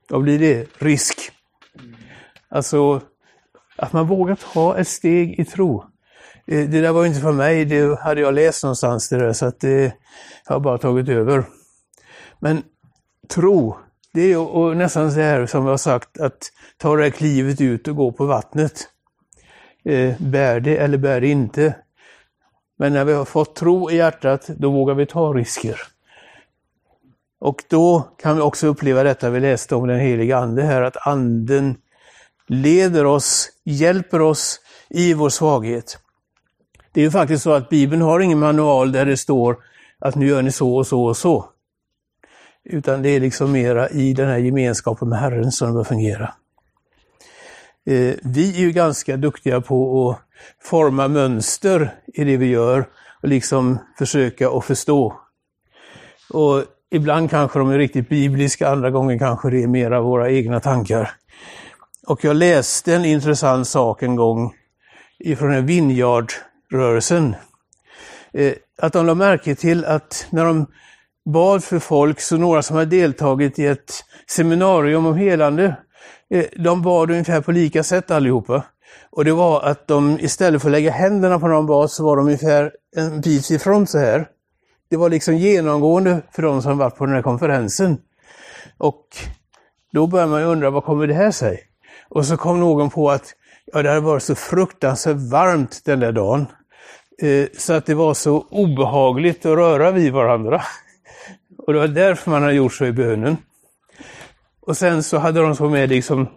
Vad 0.09 0.23
blir 0.23 0.39
det? 0.39 0.69
Risk. 0.79 1.33
Alltså, 2.49 3.01
att 3.77 3.93
man 3.93 4.07
vågar 4.07 4.37
ta 4.53 4.79
ett 4.79 4.89
steg 4.89 5.41
i 5.41 5.45
tro. 5.45 5.85
Eh, 6.47 6.69
det 6.69 6.81
där 6.81 6.93
var 6.93 7.07
inte 7.07 7.21
för 7.21 7.33
mig, 7.33 7.65
det 7.65 8.01
hade 8.01 8.21
jag 8.21 8.35
läst 8.35 8.63
någonstans 8.63 9.09
det 9.09 9.19
där, 9.19 9.33
så 9.33 9.47
att 9.47 9.65
eh, 9.65 9.71
det 9.71 9.93
har 10.45 10.55
jag 10.55 10.63
bara 10.63 10.79
tagit 10.79 11.09
över. 11.09 11.45
Men 12.39 12.63
tro, 13.29 13.77
det 14.13 14.33
är 14.33 14.39
och 14.39 14.77
nästan 14.77 15.13
så 15.13 15.21
här 15.21 15.47
som 15.47 15.65
jag 15.65 15.73
har 15.73 15.77
sagt, 15.77 16.21
att 16.21 16.53
ta 16.77 16.97
det 16.97 17.03
här 17.03 17.11
klivet 17.11 17.61
ut 17.61 17.89
och 17.89 17.97
gå 17.97 18.13
på 18.13 18.27
vattnet. 18.27 18.89
Eh, 19.85 20.15
bär 20.19 20.61
det 20.61 20.77
eller 20.77 20.99
bär 20.99 21.21
det 21.21 21.29
inte. 21.29 21.75
Men 22.79 22.93
när 22.93 23.05
vi 23.05 23.13
har 23.13 23.25
fått 23.25 23.57
tro 23.57 23.91
i 23.91 23.97
hjärtat, 23.97 24.47
då 24.47 24.71
vågar 24.71 24.95
vi 24.95 25.07
ta 25.07 25.33
risker. 25.33 25.81
Och 27.41 27.65
då 27.69 28.09
kan 28.19 28.37
vi 28.37 28.43
också 28.43 28.67
uppleva 28.67 29.03
detta 29.03 29.31
vi 29.31 29.41
läste 29.41 29.75
om 29.75 29.89
den 29.89 30.01
heliga 30.01 30.39
Ande 30.39 30.63
här, 30.63 30.83
att 30.83 31.07
Anden 31.07 31.77
leder 32.47 33.07
oss, 33.07 33.49
hjälper 33.65 34.21
oss 34.21 34.61
i 34.91 35.15
vår 35.15 35.29
svaghet. 35.29 35.99
Det 36.93 37.01
är 37.01 37.05
ju 37.05 37.11
faktiskt 37.11 37.43
så 37.43 37.53
att 37.53 37.69
Bibeln 37.69 38.03
har 38.03 38.21
ingen 38.21 38.39
manual 38.39 38.93
där 38.93 39.07
det 39.07 39.17
står 39.17 39.57
att 39.99 40.15
nu 40.15 40.27
gör 40.27 40.43
ni 40.43 40.53
så 40.53 40.77
och 40.77 40.87
så 40.87 41.05
och 41.05 41.17
så. 41.17 41.49
Utan 42.65 43.03
det 43.03 43.09
är 43.09 43.21
liksom 43.21 43.53
mera 43.53 43.89
i 43.89 44.13
den 44.13 44.29
här 44.29 44.39
gemenskapen 44.39 45.09
med 45.09 45.19
Herren 45.19 45.53
som 45.53 45.69
det 45.69 45.75
bör 45.75 45.85
fungera. 45.85 46.35
Eh, 47.87 48.15
vi 48.23 48.57
är 48.57 48.61
ju 48.61 48.73
ganska 48.73 49.17
duktiga 49.17 49.61
på 49.61 50.11
att 50.11 50.19
forma 50.63 51.09
mönster 51.09 51.95
i 52.07 52.25
det 52.25 52.37
vi 52.37 52.47
gör 52.47 52.89
och 53.23 53.29
liksom 53.29 53.79
försöka 53.99 54.51
att 54.51 54.65
förstå. 54.65 55.21
Och 56.31 56.65
ibland 56.91 57.31
kanske 57.31 57.59
de 57.59 57.71
är 57.71 57.79
riktigt 57.79 58.09
bibliska, 58.09 58.69
andra 58.69 58.91
gånger 58.91 59.19
kanske 59.19 59.51
det 59.51 59.63
är 59.63 59.67
mera 59.67 60.01
våra 60.01 60.31
egna 60.31 60.61
tankar. 60.61 61.11
Och 62.07 62.25
jag 62.25 62.37
läste 62.37 62.95
en 62.95 63.05
intressant 63.05 63.69
sak 63.69 64.03
en 64.03 64.17
gång 64.17 64.55
ifrån 65.19 65.53
en 65.53 65.67
Vinjardrörelsen. 65.67 67.37
Eh, 68.33 68.53
att 68.79 68.93
de 68.93 69.07
la 69.07 69.15
märke 69.15 69.55
till 69.55 69.85
att 69.85 70.27
när 70.31 70.45
de 70.45 70.67
bad 71.25 71.65
för 71.65 71.79
folk, 71.79 72.21
så 72.21 72.37
några 72.37 72.63
som 72.63 72.77
har 72.77 72.85
deltagit 72.85 73.59
i 73.59 73.67
ett 73.67 74.05
seminarium 74.29 75.07
om 75.07 75.17
helande, 75.17 75.77
eh, 76.31 76.45
de 76.57 76.83
bad 76.83 77.11
ungefär 77.11 77.41
på 77.41 77.53
lika 77.53 77.83
sätt 77.83 78.11
allihopa. 78.11 78.65
Och 79.11 79.25
det 79.25 79.33
var 79.33 79.63
att 79.63 79.89
de 79.89 80.19
istället 80.21 80.63
för 80.63 80.69
att 80.69 80.73
lägga 80.73 80.91
händerna 80.91 81.39
på 81.39 81.49
någon 81.49 81.67
bad 81.67 81.91
så 81.91 82.05
var 82.05 82.17
de 82.17 82.27
ungefär 82.27 82.73
en 82.97 83.21
bit 83.21 83.51
ifrån 83.51 83.87
så 83.87 83.99
här. 83.99 84.27
Det 84.91 84.97
var 84.97 85.09
liksom 85.09 85.37
genomgående 85.37 86.23
för 86.33 86.43
de 86.43 86.63
som 86.63 86.79
varit 86.79 86.97
på 86.97 87.07
den 87.07 87.15
här 87.15 87.23
konferensen. 87.23 87.99
Och 88.79 89.07
då 89.93 90.07
börjar 90.07 90.27
man 90.27 90.41
ju 90.41 90.47
undra, 90.47 90.71
vad 90.71 90.85
kommer 90.85 91.07
det 91.07 91.15
här 91.15 91.31
sig? 91.31 91.61
Och 92.09 92.27
så 92.27 92.37
kom 92.37 92.61
någon 92.61 92.91
på 92.91 93.11
att 93.11 93.35
ja, 93.73 93.83
det 93.83 93.89
hade 93.89 94.01
varit 94.01 94.23
så 94.23 94.35
fruktansvärt 94.35 95.17
varmt 95.33 95.83
den 95.85 96.01
där 96.01 96.13
dagen. 96.13 96.47
Eh, 97.23 97.47
så 97.59 97.73
att 97.73 97.87
det 97.87 97.95
var 97.95 98.15
så 98.15 98.47
obehagligt 98.51 99.47
att 99.47 99.57
röra 99.57 99.91
vid 99.91 100.13
varandra. 100.13 100.63
Och 101.67 101.73
det 101.73 101.79
var 101.79 101.89
därför 101.89 102.31
man 102.31 102.43
hade 102.43 102.55
gjort 102.55 102.73
så 102.73 102.85
i 102.85 102.93
bönen. 102.93 103.37
Och 104.61 104.77
sen 104.77 105.03
så 105.03 105.19
hade 105.19 105.41
de 105.41 105.57
så 105.57 105.69
med 105.69 105.89
liksom, 105.89 106.29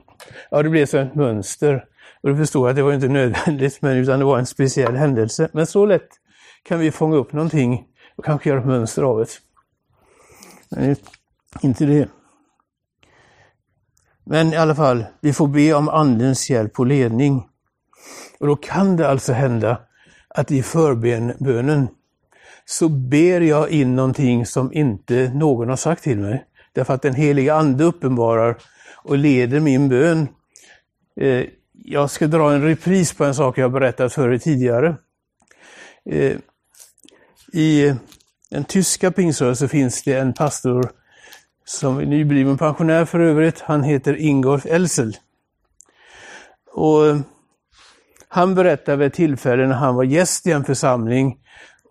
ja 0.51 0.63
det 0.63 0.69
blev 0.69 0.85
så 0.85 0.97
ett 0.97 1.15
mönster. 1.15 1.85
Och 2.21 2.29
du 2.29 2.37
förstår 2.37 2.69
att 2.69 2.75
det 2.75 2.83
var 2.83 2.93
inte 2.93 3.07
nödvändigt, 3.07 3.81
men 3.81 3.97
utan 3.97 4.19
det 4.19 4.25
var 4.25 4.39
en 4.39 4.45
speciell 4.45 4.95
händelse. 4.95 5.49
Men 5.53 5.67
så 5.67 5.85
lätt 5.85 6.09
kan 6.63 6.79
vi 6.79 6.91
fånga 6.91 7.15
upp 7.15 7.33
någonting 7.33 7.85
och 8.15 8.25
kanske 8.25 8.49
göra 8.49 8.59
ett 8.59 8.65
mönster 8.65 9.03
av 9.03 9.19
det. 9.19 9.27
Men 10.69 10.95
inte 11.61 11.85
det. 11.85 12.09
Men 14.23 14.53
i 14.53 14.55
alla 14.55 14.75
fall, 14.75 15.05
vi 15.21 15.33
får 15.33 15.47
be 15.47 15.73
om 15.73 15.89
Andens 15.89 16.49
hjälp 16.49 16.79
och 16.79 16.85
ledning. 16.85 17.47
Och 18.39 18.47
då 18.47 18.55
kan 18.55 18.97
det 18.97 19.09
alltså 19.09 19.33
hända 19.33 19.79
att 20.27 20.51
i 20.51 20.63
förbönen 20.63 21.87
så 22.65 22.89
ber 22.89 23.41
jag 23.41 23.69
in 23.69 23.95
någonting 23.95 24.45
som 24.45 24.73
inte 24.73 25.31
någon 25.33 25.69
har 25.69 25.75
sagt 25.75 26.03
till 26.03 26.19
mig. 26.19 26.45
Därför 26.73 26.93
att 26.93 27.01
den 27.01 27.15
heliga 27.15 27.55
Ande 27.55 27.83
uppenbarar 27.83 28.57
och 28.95 29.17
leder 29.17 29.59
min 29.59 29.89
bön. 29.89 30.27
Eh, 31.21 31.45
jag 31.83 32.11
ska 32.11 32.27
dra 32.27 32.53
en 32.53 32.61
repris 32.61 33.13
på 33.13 33.25
en 33.25 33.35
sak 33.35 33.57
jag 33.57 33.71
berättat 33.71 34.13
för 34.13 34.33
er 34.33 34.37
tidigare. 34.37 34.95
Eh, 36.09 36.37
I 37.53 37.95
den 38.49 38.63
tyska 38.63 39.11
pingströrelsen 39.11 39.69
finns 39.69 40.03
det 40.03 40.13
en 40.13 40.33
pastor 40.33 40.91
som 41.65 41.97
är 41.97 42.05
nybliven 42.05 42.57
pensionär 42.57 43.05
för 43.05 43.19
övrigt. 43.19 43.59
Han 43.59 43.83
heter 43.83 44.15
Ingolf 44.15 44.65
Elsel. 44.65 45.17
Och 46.71 47.01
han 48.27 48.55
berättade 48.55 48.97
vid 48.97 49.07
ett 49.07 49.13
tillfälle 49.13 49.67
när 49.67 49.75
han 49.75 49.95
var 49.95 50.03
gäst 50.03 50.47
i 50.47 50.51
en 50.51 50.65
församling 50.65 51.37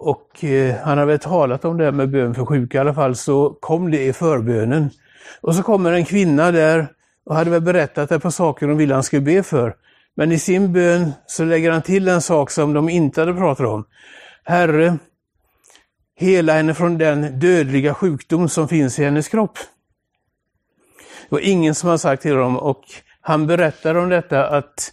och 0.04 0.44
eh, 0.44 0.76
han 0.76 0.98
hade 0.98 1.10
väl 1.10 1.18
talat 1.18 1.64
om 1.64 1.78
det 1.78 1.84
här 1.84 1.92
med 1.92 2.10
bön 2.10 2.34
för 2.34 2.44
sjuka 2.44 2.78
i 2.78 2.80
alla 2.80 2.94
fall, 2.94 3.16
så 3.16 3.50
kom 3.60 3.90
det 3.90 4.04
i 4.04 4.12
förbönen. 4.12 4.90
Och 5.40 5.54
så 5.54 5.62
kommer 5.62 5.92
en 5.92 6.04
kvinna 6.04 6.50
där 6.50 6.88
och 7.26 7.34
hade 7.34 7.50
väl 7.50 7.60
berättat 7.60 8.12
ett 8.12 8.22
par 8.22 8.30
saker 8.30 8.66
hon 8.66 8.76
ville 8.76 8.94
han 8.94 9.02
skulle 9.02 9.22
be 9.22 9.42
för. 9.42 9.76
Men 10.16 10.32
i 10.32 10.38
sin 10.38 10.72
bön 10.72 11.12
så 11.26 11.44
lägger 11.44 11.70
han 11.70 11.82
till 11.82 12.08
en 12.08 12.22
sak 12.22 12.50
som 12.50 12.72
de 12.72 12.88
inte 12.88 13.20
hade 13.20 13.34
pratat 13.34 13.66
om. 13.66 13.84
Herre, 14.44 14.98
hela 16.16 16.52
henne 16.52 16.74
från 16.74 16.98
den 16.98 17.38
dödliga 17.38 17.94
sjukdom 17.94 18.48
som 18.48 18.68
finns 18.68 18.98
i 18.98 19.04
hennes 19.04 19.28
kropp. 19.28 19.58
Det 21.28 21.34
var 21.34 21.40
ingen 21.40 21.74
som 21.74 21.88
har 21.88 21.96
sagt 21.96 22.22
till 22.22 22.36
honom 22.36 22.56
och 22.56 22.82
han 23.20 23.46
berättar 23.46 23.94
om 23.94 24.08
detta 24.08 24.46
att 24.46 24.92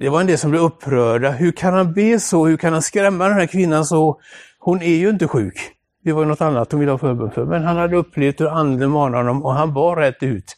det 0.00 0.08
var 0.08 0.20
en 0.20 0.26
del 0.26 0.38
som 0.38 0.50
blev 0.50 0.62
upprörda. 0.62 1.30
Hur 1.30 1.52
kan 1.52 1.74
han 1.74 1.92
be 1.92 2.20
så? 2.20 2.46
Hur 2.46 2.56
kan 2.56 2.72
han 2.72 2.82
skrämma 2.82 3.28
den 3.28 3.38
här 3.38 3.46
kvinnan 3.46 3.84
så? 3.84 4.20
Hon 4.58 4.82
är 4.82 4.94
ju 4.94 5.10
inte 5.10 5.28
sjuk. 5.28 5.60
Det 6.04 6.12
var 6.12 6.24
något 6.24 6.40
annat 6.40 6.72
hon 6.72 6.80
ville 6.80 6.92
ha 6.92 6.98
förbön 6.98 7.30
för. 7.30 7.44
Men 7.44 7.64
han 7.64 7.76
hade 7.76 7.96
upplevt 7.96 8.40
hur 8.40 8.48
anden 8.48 8.90
manade 8.90 9.16
honom 9.16 9.44
och 9.44 9.54
han 9.54 9.74
bar 9.74 9.96
rätt 9.96 10.22
ut. 10.22 10.56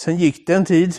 Sen 0.00 0.16
gick 0.16 0.46
det 0.46 0.54
en 0.54 0.64
tid. 0.64 0.94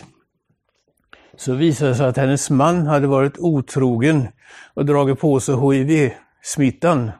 Så 1.36 1.54
visade 1.54 1.90
det 1.90 1.96
sig 1.96 2.06
att 2.06 2.16
hennes 2.16 2.50
man 2.50 2.86
hade 2.86 3.06
varit 3.06 3.38
otrogen 3.38 4.28
och 4.74 4.86
dragit 4.86 5.20
på 5.20 5.40
sig 5.40 5.54
HIV-smittan. 5.54 7.10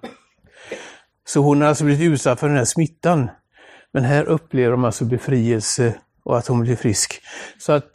Så 1.25 1.41
hon 1.41 1.61
har 1.61 1.69
alltså 1.69 1.85
blivit 1.85 2.13
utsatt 2.13 2.41
för 2.41 2.49
den 2.49 2.57
här 2.57 2.65
smittan. 2.65 3.31
Men 3.93 4.05
här 4.05 4.25
upplever 4.25 4.71
de 4.71 4.85
alltså 4.85 5.05
befrielse 5.05 5.95
och 6.25 6.39
att 6.39 6.47
hon 6.47 6.61
blir 6.61 6.77
frisk. 6.77 7.21
Så 7.59 7.73
att 7.73 7.92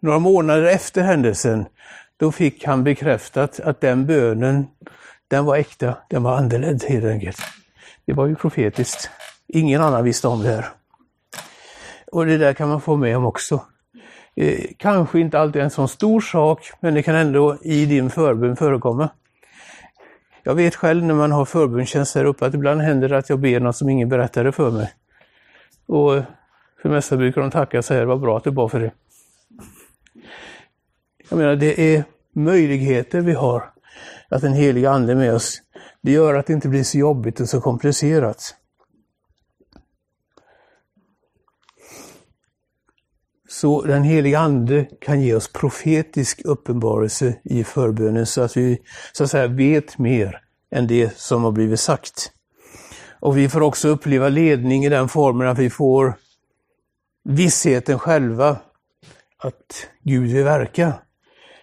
några 0.00 0.18
månader 0.18 0.62
efter 0.62 1.02
händelsen, 1.02 1.66
då 2.16 2.32
fick 2.32 2.64
han 2.64 2.84
bekräftat 2.84 3.60
att 3.60 3.80
den 3.80 4.06
bönen, 4.06 4.66
den 5.28 5.44
var 5.44 5.56
äkta, 5.56 5.96
den 6.10 6.22
var 6.22 6.36
andeledd 6.36 6.84
helt 6.84 7.04
enkelt. 7.04 7.38
Det 8.04 8.12
var 8.12 8.26
ju 8.26 8.34
profetiskt. 8.34 9.10
Ingen 9.48 9.82
annan 9.82 10.04
visste 10.04 10.28
om 10.28 10.42
det 10.42 10.48
här. 10.48 10.66
Och 12.12 12.26
det 12.26 12.38
där 12.38 12.52
kan 12.52 12.68
man 12.68 12.80
få 12.80 12.96
med 12.96 13.16
om 13.16 13.26
också. 13.26 13.64
Eh, 14.36 14.60
kanske 14.76 15.20
inte 15.20 15.38
alltid 15.38 15.62
en 15.62 15.70
sån 15.70 15.88
stor 15.88 16.20
sak, 16.20 16.70
men 16.80 16.94
det 16.94 17.02
kan 17.02 17.14
ändå 17.14 17.56
i 17.62 17.86
din 17.86 18.10
förbön 18.10 18.56
förekomma. 18.56 19.08
Jag 20.42 20.54
vet 20.54 20.76
själv 20.76 21.04
när 21.04 21.14
man 21.14 21.32
har 21.32 21.44
förbundstjänst 21.44 22.14
här 22.14 22.24
uppe 22.24 22.46
att 22.46 22.54
ibland 22.54 22.80
händer 22.80 23.08
det 23.08 23.18
att 23.18 23.28
jag 23.28 23.38
ber 23.38 23.60
något 23.60 23.76
som 23.76 23.88
ingen 23.88 24.08
berättade 24.08 24.52
för 24.52 24.70
mig. 24.70 24.92
Och 25.86 26.12
för 26.82 26.88
det 26.88 26.88
mesta 26.88 27.16
brukar 27.16 27.40
de 27.40 27.50
tacka 27.50 27.82
så 27.82 27.94
här, 27.94 28.04
vad 28.04 28.20
bra 28.20 28.36
att 28.36 28.44
du 28.44 28.50
bad 28.50 28.70
för 28.70 28.80
det. 28.80 28.90
Jag 31.30 31.38
menar, 31.38 31.56
det 31.56 31.94
är 31.94 32.04
möjligheter 32.34 33.20
vi 33.20 33.32
har 33.32 33.72
att 34.28 34.42
den 34.42 34.52
heliga 34.52 34.90
Ande 34.90 35.12
är 35.12 35.16
med 35.16 35.34
oss. 35.34 35.62
Det 36.02 36.12
gör 36.12 36.34
att 36.34 36.46
det 36.46 36.52
inte 36.52 36.68
blir 36.68 36.84
så 36.84 36.98
jobbigt 36.98 37.40
och 37.40 37.48
så 37.48 37.60
komplicerat. 37.60 38.54
Så 43.48 43.82
den 43.82 44.02
heliga 44.02 44.38
Ande 44.38 44.84
kan 45.00 45.20
ge 45.20 45.34
oss 45.34 45.52
profetisk 45.52 46.40
uppenbarelse 46.44 47.34
i 47.44 47.64
förbönen 47.64 48.26
så 48.26 48.42
att 48.42 48.56
vi 48.56 48.82
så 49.12 49.24
att 49.24 49.30
säga 49.30 49.46
vet 49.46 49.98
mer 49.98 50.40
än 50.70 50.86
det 50.86 51.18
som 51.18 51.44
har 51.44 51.52
blivit 51.52 51.80
sagt. 51.80 52.32
Och 53.20 53.36
vi 53.36 53.48
får 53.48 53.60
också 53.60 53.88
uppleva 53.88 54.28
ledning 54.28 54.84
i 54.84 54.88
den 54.88 55.08
formen 55.08 55.48
att 55.48 55.58
vi 55.58 55.70
får 55.70 56.14
vissheten 57.24 57.98
själva 57.98 58.56
att 59.38 59.86
Gud 60.02 60.32
vill 60.32 60.44
verka. 60.44 60.94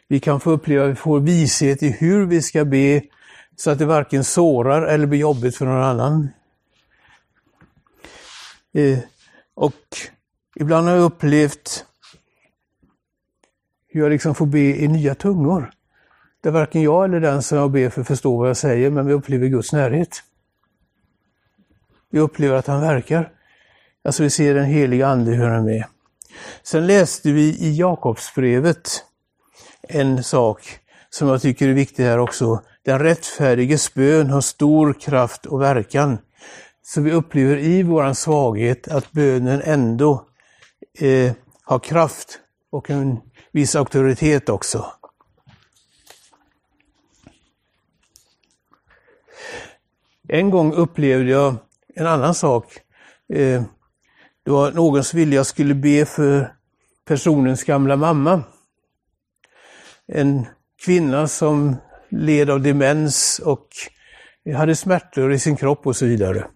Vi 0.08 0.20
kan 0.20 0.40
få 0.40 0.52
uppleva 0.52 0.86
att 0.86 0.92
vi 0.92 0.96
får 0.96 1.20
vishet 1.20 1.84
i 1.84 1.90
hur 1.90 2.26
vi 2.26 2.42
ska 2.42 2.66
be 2.66 3.02
så 3.56 3.72
att 3.72 3.80
det 3.80 3.86
varken 3.86 4.24
sårar 4.24 4.82
eller 4.82 5.06
blir 5.06 5.20
jobbigt 5.20 5.56
för 5.56 5.66
någon 5.66 5.84
annan. 5.84 6.30
Eh, 8.74 9.00
och 9.56 9.74
ibland 10.56 10.88
har 10.88 10.96
jag 10.96 11.04
upplevt 11.04 11.86
hur 13.88 14.02
jag 14.02 14.10
liksom 14.10 14.36
får 14.36 14.46
be 14.46 14.60
i 14.60 14.88
nya 14.88 15.16
tungor. 15.16 15.72
Där 16.42 16.52
varken 16.52 16.82
jag 16.82 17.06
eller 17.06 17.20
den 17.20 17.44
som 17.44 17.58
jag 17.58 17.72
ber 17.72 17.90
för 17.90 18.04
förstår 18.04 18.38
vad 18.38 18.50
jag 18.50 18.58
säger, 18.58 18.90
men 18.90 19.06
vi 19.06 19.14
upplever 19.14 19.48
Guds 19.48 19.74
närhet. 19.74 20.24
Vi 22.10 22.20
upplever 22.20 22.56
att 22.56 22.68
han 22.68 22.82
verkar. 22.82 23.32
Alltså 24.04 24.24
vi 24.24 24.30
ser 24.30 24.54
den 24.54 24.66
heliga 24.66 25.08
Ande 25.08 25.32
hur 25.32 25.44
han 25.44 25.54
är 25.54 25.62
med. 25.62 25.86
Sen 26.64 26.88
läste 26.88 27.32
vi 27.32 27.42
i 27.42 27.78
Jakobsbrevet 27.78 29.04
en 29.90 30.24
sak 30.24 30.80
som 31.10 31.28
jag 31.28 31.42
tycker 31.42 31.68
är 31.68 31.74
viktig 31.74 32.04
här 32.04 32.20
också. 32.20 32.62
Den 32.86 33.00
rättfärdiges 33.00 33.94
bön 33.94 34.30
har 34.30 34.42
stor 34.42 34.94
kraft 34.94 35.46
och 35.46 35.62
verkan. 35.62 36.18
Så 36.82 37.02
vi 37.02 37.12
upplever 37.12 37.58
i 37.58 37.84
våran 37.84 38.16
svaghet 38.16 38.88
att 38.88 39.12
bönen 39.12 39.62
ändå 39.66 40.28
eh, 41.00 41.34
har 41.64 41.80
kraft 41.80 42.40
och 42.72 42.90
en 42.90 43.20
viss 43.52 43.76
auktoritet 43.76 44.50
också. 44.50 44.86
En 50.28 50.50
gång 50.50 50.74
upplevde 50.74 51.32
jag 51.32 51.56
en 51.96 52.08
annan 52.08 52.36
sak. 52.36 52.80
Eh, 53.34 53.64
det 54.46 54.52
var 54.52 54.72
någon 54.72 55.04
som 55.04 55.20
ville 55.20 55.36
jag 55.36 55.46
skulle 55.46 55.74
be 55.74 56.06
för 56.06 56.54
personens 57.06 57.64
gamla 57.64 57.96
mamma. 57.96 58.44
En 60.08 60.46
kvinna 60.86 61.28
som 61.28 61.76
led 62.10 62.50
av 62.50 62.62
demens 62.62 63.42
och 63.46 63.68
hade 64.56 64.76
smärtor 64.76 65.34
i 65.34 65.40
sin 65.40 65.56
kropp 65.56 65.88
och 65.88 65.96
så 65.96 66.06
vidare. 66.06 66.48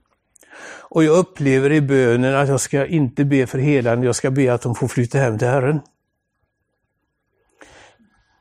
Och 0.93 1.03
jag 1.03 1.17
upplever 1.17 1.71
i 1.71 1.81
bönen 1.81 2.35
att 2.35 2.49
jag 2.49 2.59
ska 2.59 2.85
inte 2.85 3.25
be 3.25 3.47
för 3.47 3.59
helande, 3.59 4.05
jag 4.05 4.15
ska 4.15 4.31
be 4.31 4.53
att 4.53 4.61
de 4.61 4.75
får 4.75 4.87
flytta 4.87 5.17
hem 5.17 5.37
till 5.37 5.47
Herren. 5.47 5.79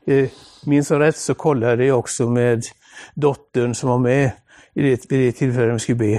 Eh, 0.07 0.29
minns 0.65 0.89
jag 0.89 0.99
rätt 0.99 1.17
så 1.17 1.33
kollade 1.33 1.85
jag 1.85 1.99
också 1.99 2.29
med 2.29 2.63
dottern 3.13 3.75
som 3.75 3.89
var 3.89 3.97
med 3.97 4.31
i 4.73 4.81
det, 4.81 5.11
vid 5.11 5.19
det 5.19 5.31
tillfället 5.31 5.75
vi 5.75 5.79
skulle 5.79 5.97
be. 5.97 6.13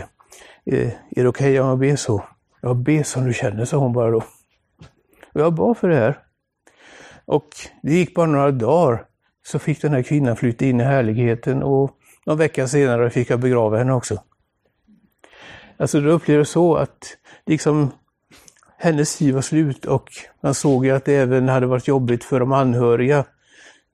Eh, 0.64 0.92
är 1.10 1.22
det 1.22 1.28
okej 1.28 1.28
okay 1.28 1.60
om 1.60 1.68
jag 1.68 1.78
ber 1.78 1.96
så? 1.96 2.24
Ja, 2.60 2.74
be 2.74 3.04
som 3.04 3.26
du 3.26 3.32
känner, 3.32 3.64
sa 3.64 3.76
hon 3.76 3.92
bara 3.92 4.10
då. 4.10 4.22
Och 5.32 5.40
jag 5.40 5.54
bad 5.54 5.78
för 5.78 5.88
det 5.88 5.96
här. 5.96 6.18
Och 7.32 7.48
det 7.82 7.94
gick 7.94 8.14
bara 8.14 8.26
några 8.26 8.50
dagar 8.50 9.04
så 9.46 9.58
fick 9.58 9.82
den 9.82 9.92
här 9.92 10.02
kvinnan 10.02 10.36
flytta 10.36 10.64
in 10.64 10.80
i 10.80 10.84
härligheten 10.84 11.62
och 11.62 11.90
någon 12.26 12.38
vecka 12.38 12.68
senare 12.68 13.10
fick 13.10 13.30
jag 13.30 13.40
begrava 13.40 13.78
henne 13.78 13.92
också. 13.92 14.22
Alltså 15.76 16.00
då 16.00 16.10
upplevde 16.10 16.40
jag 16.40 16.46
så 16.46 16.74
att 16.74 17.16
liksom 17.46 17.90
hennes 18.78 19.16
tid 19.16 19.34
var 19.34 19.40
slut 19.40 19.84
och 19.84 20.10
man 20.42 20.54
såg 20.54 20.86
ju 20.86 20.90
att 20.90 21.04
det 21.04 21.14
även 21.14 21.48
hade 21.48 21.66
varit 21.66 21.88
jobbigt 21.88 22.24
för 22.24 22.40
de 22.40 22.52
anhöriga 22.52 23.24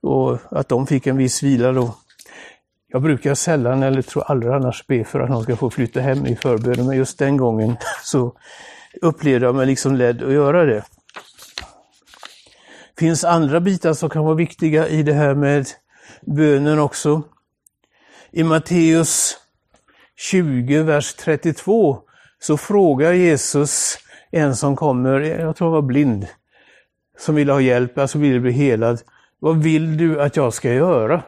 och 0.02 0.38
att 0.50 0.68
de 0.68 0.86
fick 0.86 1.06
en 1.06 1.16
viss 1.16 1.42
vila 1.42 1.72
då. 1.72 1.94
Jag 2.88 3.02
brukar 3.02 3.34
sällan, 3.34 3.82
eller 3.82 4.02
tror 4.02 4.22
aldrig 4.22 4.52
annars, 4.52 4.86
be 4.86 5.04
för 5.04 5.20
att 5.20 5.30
någon 5.30 5.42
ska 5.42 5.56
få 5.56 5.70
flytta 5.70 6.00
hem 6.00 6.26
i 6.26 6.36
förbönen, 6.36 6.86
men 6.86 6.96
just 6.96 7.18
den 7.18 7.36
gången 7.36 7.76
så 8.02 8.36
upplevde 9.02 9.46
jag 9.46 9.54
mig 9.54 9.66
liksom 9.66 9.96
ledd 9.96 10.22
att 10.22 10.32
göra 10.32 10.64
det. 10.64 10.84
Det 12.98 13.04
finns 13.04 13.24
andra 13.24 13.60
bitar 13.60 13.92
som 13.92 14.10
kan 14.10 14.24
vara 14.24 14.34
viktiga 14.34 14.88
i 14.88 15.02
det 15.02 15.12
här 15.12 15.34
med 15.34 15.66
bönen 16.26 16.78
också. 16.78 17.22
I 18.30 18.44
Matteus 18.44 19.36
20, 20.16 20.82
vers 20.82 21.14
32, 21.14 21.98
så 22.38 22.56
frågar 22.56 23.12
Jesus 23.12 23.98
en 24.30 24.56
som 24.56 24.76
kommer, 24.76 25.20
jag 25.20 25.56
tror 25.56 25.68
han 25.68 25.74
var 25.74 25.82
blind, 25.82 26.26
som 27.18 27.34
ville 27.34 27.52
ha 27.52 27.60
hjälp, 27.60 27.98
alltså 27.98 28.18
ville 28.18 28.40
bli 28.40 28.52
helad. 28.52 29.00
Vad 29.38 29.62
vill 29.62 29.96
du 29.96 30.22
att 30.22 30.36
jag 30.36 30.54
ska 30.54 30.72
göra? 30.72 31.22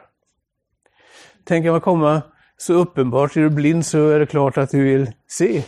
Tänker 1.45 1.71
man 1.71 1.81
komma 1.81 2.21
så 2.57 2.73
uppenbart, 2.73 3.37
är 3.37 3.41
du 3.41 3.49
blind 3.49 3.85
så 3.85 4.09
är 4.09 4.19
det 4.19 4.25
klart 4.25 4.57
att 4.57 4.69
du 4.69 4.83
vill 4.83 5.11
se, 5.27 5.63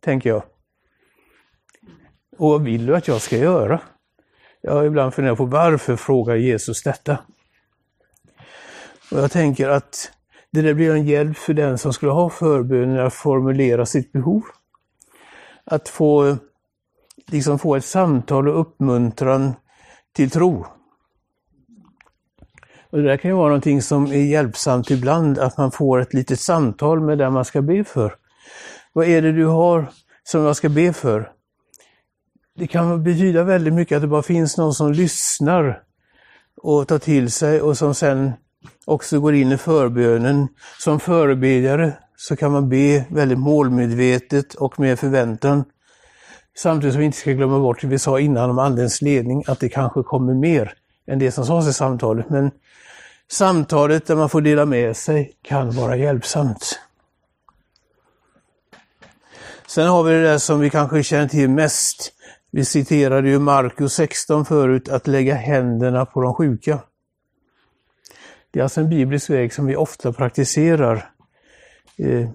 tänker 0.00 0.30
jag. 0.30 0.42
Och 2.38 2.48
vad 2.48 2.62
vill 2.62 2.86
du 2.86 2.96
att 2.96 3.08
jag 3.08 3.20
ska 3.20 3.36
göra? 3.36 3.80
Jag 4.64 4.72
har 4.72 4.84
ibland 4.84 5.14
funderat 5.14 5.38
på 5.38 5.44
varför 5.44 5.96
frågar 5.96 6.36
Jesus 6.36 6.82
detta? 6.82 7.18
Och 9.10 9.18
jag 9.18 9.30
tänker 9.30 9.68
att 9.68 10.12
det 10.52 10.62
där 10.62 10.74
blir 10.74 10.90
en 10.90 11.06
hjälp 11.06 11.36
för 11.36 11.54
den 11.54 11.78
som 11.78 11.92
skulle 11.92 12.12
ha 12.12 12.30
förbönen 12.30 13.06
att 13.06 13.14
formulera 13.14 13.86
sitt 13.86 14.12
behov. 14.12 14.42
Att 15.64 15.88
få, 15.88 16.36
liksom 17.26 17.58
få 17.58 17.76
ett 17.76 17.84
samtal 17.84 18.48
och 18.48 18.60
uppmuntran 18.60 19.54
till 20.12 20.30
tro. 20.30 20.66
Och 22.90 22.98
det 22.98 23.04
där 23.04 23.16
kan 23.16 23.30
ju 23.30 23.36
vara 23.36 23.48
någonting 23.48 23.82
som 23.82 24.06
är 24.06 24.24
hjälpsamt 24.24 24.90
ibland, 24.90 25.38
att 25.38 25.58
man 25.58 25.70
får 25.70 26.00
ett 26.00 26.14
litet 26.14 26.40
samtal 26.40 27.00
med 27.00 27.18
den 27.18 27.32
man 27.32 27.44
ska 27.44 27.62
be 27.62 27.84
för. 27.84 28.14
Vad 28.92 29.06
är 29.06 29.22
det 29.22 29.32
du 29.32 29.46
har 29.46 29.86
som 30.22 30.44
jag 30.44 30.56
ska 30.56 30.68
be 30.68 30.92
för? 30.92 31.32
Det 32.54 32.66
kan 32.66 33.02
betyda 33.02 33.42
väldigt 33.42 33.74
mycket 33.74 33.96
att 33.96 34.02
det 34.02 34.08
bara 34.08 34.22
finns 34.22 34.56
någon 34.56 34.74
som 34.74 34.92
lyssnar 34.92 35.82
och 36.56 36.88
tar 36.88 36.98
till 36.98 37.32
sig 37.32 37.60
och 37.60 37.78
som 37.78 37.94
sen 37.94 38.32
också 38.84 39.20
går 39.20 39.34
in 39.34 39.52
i 39.52 39.56
förbönen. 39.56 40.48
Som 40.78 41.00
förebedjare 41.00 41.92
så 42.16 42.36
kan 42.36 42.52
man 42.52 42.68
be 42.68 43.04
väldigt 43.10 43.38
målmedvetet 43.38 44.54
och 44.54 44.80
med 44.80 44.98
förväntan. 44.98 45.64
Samtidigt 46.58 46.92
som 46.92 47.00
vi 47.00 47.06
inte 47.06 47.18
ska 47.18 47.32
glömma 47.32 47.58
bort 47.58 47.80
det 47.80 47.86
vi 47.86 47.98
sa 47.98 48.20
innan 48.20 48.50
om 48.50 48.58
Andens 48.58 49.02
ledning, 49.02 49.44
att 49.46 49.60
det 49.60 49.68
kanske 49.68 50.02
kommer 50.02 50.34
mer 50.34 50.74
än 51.06 51.18
det 51.18 51.32
som 51.32 51.46
sades 51.46 51.68
i 51.68 51.72
samtalet. 51.72 52.30
Men 52.30 52.50
samtalet 53.30 54.06
där 54.06 54.16
man 54.16 54.28
får 54.28 54.40
dela 54.40 54.64
med 54.64 54.96
sig 54.96 55.32
kan 55.42 55.70
vara 55.70 55.96
hjälpsamt. 55.96 56.80
Sen 59.66 59.88
har 59.88 60.02
vi 60.02 60.12
det 60.12 60.22
där 60.22 60.38
som 60.38 60.60
vi 60.60 60.70
kanske 60.70 61.02
känner 61.02 61.28
till 61.28 61.50
mest. 61.50 62.12
Vi 62.54 62.64
citerade 62.64 63.28
ju 63.28 63.38
Markus 63.38 63.92
16 63.92 64.44
förut, 64.44 64.88
att 64.88 65.06
lägga 65.06 65.34
händerna 65.34 66.06
på 66.06 66.22
de 66.22 66.34
sjuka. 66.34 66.78
Det 68.50 68.58
är 68.58 68.62
alltså 68.62 68.80
en 68.80 68.88
biblisk 68.88 69.30
väg 69.30 69.52
som 69.52 69.66
vi 69.66 69.76
ofta 69.76 70.12
praktiserar. 70.12 71.10
Eh, 71.96 72.28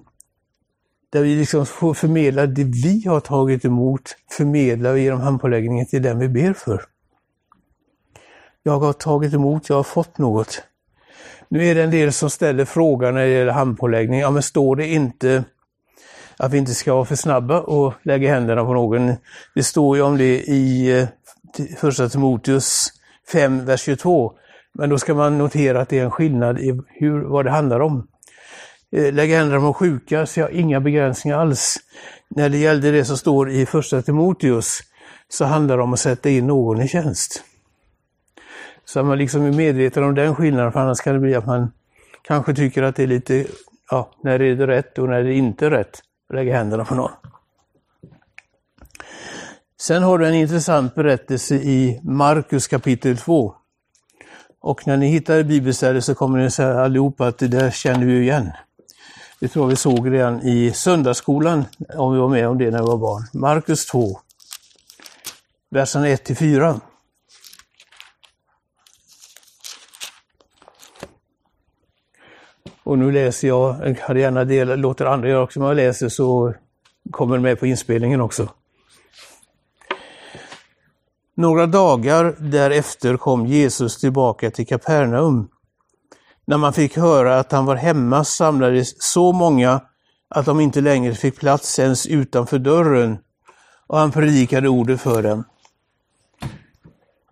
där 1.10 1.22
vi 1.22 1.36
liksom 1.36 1.66
får 1.66 1.94
förmedla 1.94 2.46
det 2.46 2.64
vi 2.64 3.04
har 3.08 3.20
tagit 3.20 3.66
emot, 3.66 4.16
förmedlar 4.32 4.94
vi 4.94 5.02
genom 5.02 5.22
handpåläggningen 5.22 5.86
till 5.86 6.02
den 6.02 6.20
vi 6.20 6.30
ber 6.30 6.54
för. 6.54 6.84
Jag 8.64 8.80
har 8.80 8.94
tagit 8.94 9.34
emot, 9.34 9.70
jag 9.70 9.76
har 9.76 9.84
fått 9.84 10.18
något. 10.18 10.64
Nu 11.50 11.66
är 11.66 11.76
det 11.76 11.84
en 11.84 11.92
del 11.92 12.14
som 12.14 12.30
ställer 12.30 12.66
frågan 12.66 13.14
när 13.14 13.22
det 13.22 13.28
gäller 13.28 13.52
handpåläggning, 13.52 14.20
ja 14.20 14.32
men 14.32 14.44
står 14.44 14.76
det 14.76 14.88
inte 14.88 15.44
att 16.38 16.54
vi 16.54 16.58
inte 16.58 16.74
ska 16.74 16.94
vara 16.94 17.06
för 17.06 17.16
snabba 17.16 17.60
och 17.60 17.94
lägga 18.04 18.30
händerna 18.30 18.66
på 18.66 18.74
någon? 18.74 19.14
Det 19.56 19.64
står 19.64 19.98
ju 19.98 20.04
om 20.04 20.18
det 20.18 20.42
i 20.42 20.92
eh, 21.00 21.08
första 21.78 22.10
Timoteus 22.10 22.88
5, 23.32 23.66
vers 23.66 23.82
22. 23.82 24.34
Men 24.74 24.90
då 24.90 24.98
ska 24.98 25.14
man 25.14 25.38
notera 25.38 25.82
att 25.82 25.90
det 25.90 26.00
är 26.00 26.04
en 26.04 26.12
skillnad 26.12 26.60
i 26.60 26.80
hur, 26.88 27.22
vad 27.22 27.46
det 27.46 27.52
handlar 27.52 27.80
om. 27.80 28.08
Eh, 28.92 29.14
lägga 29.14 29.38
händerna 29.38 29.62
på 29.62 29.74
sjuka 29.74 30.26
så 30.26 30.40
jag 30.40 30.46
har 30.46 30.52
inga 30.52 30.80
begränsningar 30.80 31.38
alls. 31.38 31.78
När 32.30 32.50
det 32.50 32.58
gällde 32.58 32.92
det 32.92 33.06
som 33.06 33.18
står 33.18 33.50
i 33.50 33.66
första 33.66 34.02
Timoteus 34.02 34.80
så 35.30 35.46
handlar 35.46 35.78
det 35.78 35.84
om 35.84 35.94
att 35.94 36.00
sätta 36.00 36.30
in 36.30 36.48
någon 36.48 36.82
i 36.82 36.88
tjänst. 36.88 37.44
Så 38.86 39.00
att 39.00 39.06
man 39.06 39.18
liksom 39.18 39.46
är 39.46 39.52
medveten 39.52 40.04
om 40.04 40.16
den 40.16 40.36
skillnaden, 40.36 40.72
för 40.72 40.80
annars 40.80 41.02
kan 41.02 41.14
det 41.14 41.20
bli 41.20 41.36
att 41.36 41.46
man 41.46 41.72
kanske 42.22 42.56
tycker 42.56 42.84
att 42.84 42.96
det 42.96 43.04
är 43.04 43.08
lite 43.08 43.46
ja, 43.92 44.12
när 44.24 44.42
är 44.42 44.56
det 44.56 44.68
rätt 44.68 44.98
och 44.98 45.10
när 45.10 45.20
är 45.20 45.24
det 45.24 45.34
inte 45.34 45.70
rätt 45.70 46.02
lägga 46.34 46.58
händerna 46.58 46.86
på 46.86 46.96
någon. 46.96 47.12
Sen 49.80 50.04
har 50.04 50.18
du 50.18 50.28
en 50.28 50.34
intressant 50.34 50.96
berättelse 50.96 51.56
i 51.56 52.00
Markus 52.04 52.68
kapitel 52.68 53.18
2. 53.18 53.54
Och 54.60 54.88
när 54.88 54.98
ni 54.98 55.08
hittar 55.08 55.44
bibelstället 55.44 56.04
så 56.04 56.16
kommer 56.16 56.40
ni 56.40 56.52
säga 56.52 56.80
allihopa 56.82 57.28
att 57.28 57.38
det 57.38 57.48
där 57.48 57.72
känner 57.72 58.06
vi 58.06 58.22
igen. 58.22 58.52
Det 59.40 59.48
tror 59.48 59.66
jag 59.66 59.70
vi 59.70 59.76
såg 59.76 60.12
redan 60.14 60.42
i 60.42 60.72
söndagsskolan, 60.72 61.66
om 61.96 62.14
vi 62.14 62.20
var 62.20 62.30
med 62.30 62.48
om 62.48 62.58
det 62.58 62.72
när 62.72 62.80
vi 62.80 62.86
var 62.86 62.98
barn. 62.98 63.24
Markus 63.34 63.86
2, 63.86 64.20
verserna 65.70 66.08
1 66.08 66.38
4. 66.38 66.80
Och 72.88 72.98
nu 72.98 73.12
läser 73.12 73.48
jag, 73.48 73.88
jag 73.88 73.96
hade 73.96 74.20
gärna 74.20 74.46
del, 74.46 74.80
låter 74.80 75.06
andra 75.06 75.30
göra 75.30 75.44
också, 75.44 75.60
men 75.60 75.68
jag 75.68 75.76
läser 75.76 76.10
så 76.10 76.54
kommer 77.12 77.38
det 77.38 77.44
med 77.44 77.60
på 77.60 77.66
inspelningen 77.66 78.22
också. 78.22 78.50
Några 81.36 81.66
dagar 81.66 82.36
därefter 82.40 83.18
kom 83.18 83.46
Jesus 83.46 83.98
tillbaka 83.98 84.52
till 84.52 84.68
Kapernaum. 84.68 85.50
När 86.46 86.58
man 86.58 86.74
fick 86.74 86.98
höra 86.98 87.40
att 87.40 87.52
han 87.52 87.66
var 87.66 87.76
hemma 87.76 88.24
samlades 88.24 89.04
så 89.04 89.32
många 89.32 89.82
att 90.30 90.46
de 90.46 90.60
inte 90.60 90.82
längre 90.82 91.14
fick 91.14 91.40
plats 91.40 91.80
ens 91.80 92.06
utanför 92.06 92.60
dörren 92.60 93.18
och 93.88 93.98
han 93.98 94.12
predikade 94.12 94.70
ordet 94.70 95.02
för 95.02 95.24
dem. 95.24 95.44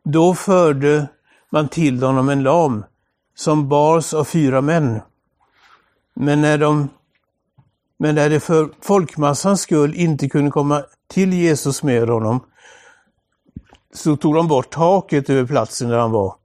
Då 0.03 0.33
förde 0.35 1.07
man 1.49 1.67
till 1.67 2.03
honom 2.03 2.29
en 2.29 2.43
lam 2.43 2.85
som 3.35 3.69
bars 3.69 4.13
av 4.13 4.23
fyra 4.23 4.61
män. 4.61 5.01
Men 6.15 6.41
när, 6.41 6.58
de, 6.58 6.89
men 7.99 8.15
när 8.15 8.30
de 8.30 8.39
för 8.39 8.69
folkmassans 8.82 9.62
skull 9.62 9.95
inte 9.95 10.30
kunde 10.30 10.51
komma 10.51 10.84
till 11.08 11.34
Jesus 11.34 11.84
med 11.84 12.10
honom 12.10 12.39
så 13.93 14.15
tog 14.17 14.36
de 14.36 14.47
bort 14.47 14.69
taket 14.69 15.30
över 15.30 15.45
platsen 15.45 15.89
där 15.89 15.97
han 15.97 16.12
var. 16.12 16.36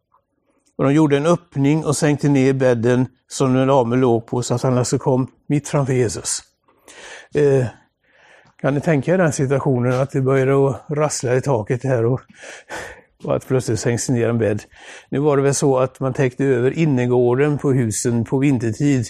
Och 0.77 0.85
de 0.85 0.95
gjorde 0.95 1.17
en 1.17 1.27
öppning 1.27 1.85
och 1.85 1.97
sänkte 1.97 2.29
ner 2.29 2.53
bädden 2.53 3.07
som 3.29 3.55
den 3.55 3.67
lame 3.67 3.97
låg 3.97 4.27
på 4.27 4.43
så 4.43 4.55
att 4.55 4.63
han 4.63 4.79
alltså 4.79 4.99
kom 4.99 5.31
mitt 5.47 5.69
framför 5.69 5.93
Jesus. 5.93 6.43
Eh, 7.35 7.67
kan 8.61 8.75
ni 8.75 8.81
tänka 8.81 9.15
er 9.15 9.19
den 9.19 9.33
situationen 9.33 10.01
att 10.01 10.11
det 10.11 10.21
började 10.21 10.69
att 10.69 10.85
rassla 10.89 11.35
i 11.35 11.41
taket 11.41 11.85
här 11.85 12.05
och, 12.05 12.21
och 13.25 13.37
att 13.37 13.49
plötsligt 13.49 13.81
sänks 13.81 14.09
ner 14.09 14.29
en 14.29 14.39
bädd. 14.39 14.63
Nu 15.09 15.19
var 15.19 15.37
det 15.37 15.43
väl 15.43 15.55
så 15.55 15.79
att 15.79 16.01
man 16.01 16.13
täckte 16.13 16.45
över 16.45 16.71
innergården 16.71 17.59
på 17.59 17.73
husen 17.73 18.25
på 18.25 18.39
vintertid 18.39 19.07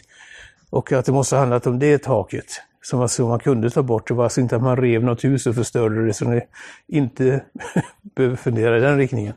och 0.71 0.93
att 0.93 1.05
det 1.05 1.13
måste 1.13 1.35
ha 1.35 1.41
handlat 1.41 1.67
om 1.67 1.79
det 1.79 1.99
taket 1.99 2.63
som 2.83 3.01
alltså 3.01 3.29
man 3.29 3.39
kunde 3.39 3.71
ta 3.71 3.83
bort. 3.83 4.09
Det 4.09 4.15
var 4.15 4.25
alltså 4.25 4.41
inte 4.41 4.57
att 4.57 4.63
man 4.63 4.77
rev 4.77 5.05
något 5.05 5.25
hus 5.25 5.47
och 5.47 5.55
förstörde 5.55 6.07
det, 6.07 6.15
så 6.15 6.25
ni 6.25 6.43
inte 6.89 7.45
behöver 8.17 8.37
fundera 8.37 8.79
i 8.79 8.81
den 8.81 8.99
riktningen. 8.99 9.35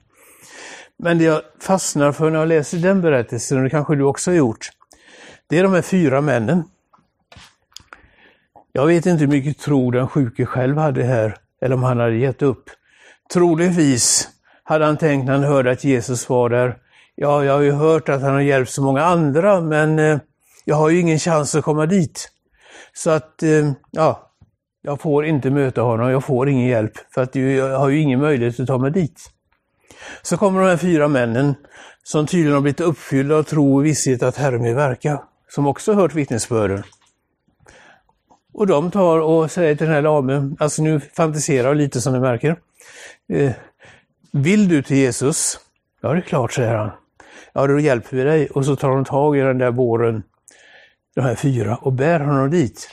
Men 0.98 1.18
det 1.18 1.24
jag 1.24 1.42
fastnar 1.60 2.12
för 2.12 2.30
när 2.30 2.40
jag 2.40 2.48
läser 2.48 2.78
den 2.78 3.02
berättelsen, 3.02 3.58
och 3.58 3.64
det 3.64 3.70
kanske 3.70 3.96
du 3.96 4.04
också 4.04 4.32
har 4.32 4.36
gjort, 4.36 4.70
det 5.48 5.60
är 5.60 5.64
de 5.64 5.74
här 5.74 5.82
fyra 5.82 6.22
männen. 6.22 6.64
Jag 8.72 8.86
vet 8.86 9.06
inte 9.06 9.24
hur 9.24 9.32
mycket 9.32 9.60
tro 9.60 9.92
den 9.92 10.08
sjuke 10.08 10.46
själv 10.46 10.78
hade 10.78 11.04
här, 11.04 11.38
eller 11.62 11.76
om 11.76 11.84
han 11.84 12.00
hade 12.00 12.16
gett 12.16 12.42
upp. 12.42 12.70
Troligtvis 13.34 14.30
hade 14.64 14.86
han 14.86 14.98
tänkt 14.98 15.26
när 15.26 15.34
han 15.34 15.44
hörde 15.44 15.72
att 15.72 15.84
Jesus 15.84 16.30
var 16.30 16.50
där, 16.50 16.78
ja, 17.16 17.46
jag 17.46 17.54
har 17.54 17.62
ju 17.62 17.72
hört 17.72 18.10
att 18.10 18.22
han 18.22 18.34
har 18.34 18.42
hjälpt 18.42 18.72
så 18.72 18.82
många 18.82 19.04
andra, 19.04 19.62
men 19.62 20.00
eh, 20.00 20.20
jag 20.66 20.76
har 20.76 20.90
ju 20.90 21.00
ingen 21.00 21.20
chans 21.20 21.56
att 21.56 21.64
komma 21.64 21.86
dit. 21.86 22.30
Så 22.94 23.10
att, 23.10 23.44
eh, 23.44 23.72
ja, 23.92 24.32
jag 24.82 25.02
får 25.02 25.26
inte 25.26 25.50
möta 25.50 25.82
honom, 25.82 26.12
jag 26.12 26.24
får 26.24 26.50
ingen 26.50 26.68
hjälp 26.68 26.92
för 27.14 27.22
att 27.22 27.36
jag 27.36 27.80
har 27.80 27.90
ju 27.90 28.00
ingen 28.00 28.20
möjlighet 28.20 28.60
att 28.60 28.68
ta 28.68 28.78
mig 28.78 28.92
dit. 28.92 29.30
Så 30.22 30.38
kommer 30.38 30.60
de 30.60 30.68
här 30.68 30.78
fyra 30.78 31.08
männen 31.08 31.56
som 32.04 32.28
tydligen 32.28 32.54
har 32.54 32.62
blivit 32.62 32.82
uppfyllda 32.82 33.36
av 33.36 33.44
tro 33.44 33.76
och 33.76 33.86
visshet 33.86 34.24
att 34.24 34.38
Herren 34.38 34.64
vill 34.64 34.76
verka, 34.76 35.24
som 35.50 35.68
också 35.68 35.94
hört 35.94 36.16
vittnesbörden. 36.16 36.84
Och 38.54 38.68
de 38.68 38.92
tar 38.92 39.20
och 39.20 39.52
säger 39.52 39.76
till 39.76 39.86
den 39.86 39.96
här 39.96 40.02
lamen, 40.02 40.58
alltså 40.60 40.82
nu 40.82 41.00
fantiserar 41.00 41.68
jag 41.68 41.78
lite 41.78 42.02
som 42.02 42.14
ni 42.14 42.20
märker. 42.20 42.56
Eh, 43.34 43.52
vill 44.32 44.68
du 44.68 44.84
till 44.84 44.98
Jesus? 44.98 45.60
Ja, 46.02 46.14
det 46.14 46.20
är 46.20 46.22
klart, 46.22 46.54
säger 46.54 46.76
han. 46.76 46.92
Ja, 47.54 47.68
då 47.68 47.80
hjälper 47.80 48.18
vi 48.18 48.24
dig. 48.24 48.48
Och 48.48 48.66
så 48.66 48.76
tar 48.76 48.90
de 48.90 49.06
tag 49.06 49.38
i 49.38 49.42
den 49.42 49.58
där 49.58 49.72
båren 49.72 50.24
de 51.16 51.22
här 51.22 51.36
fyra, 51.36 51.76
och 51.76 51.94
bär 51.94 52.20
honom 52.20 52.50
dit. 52.50 52.90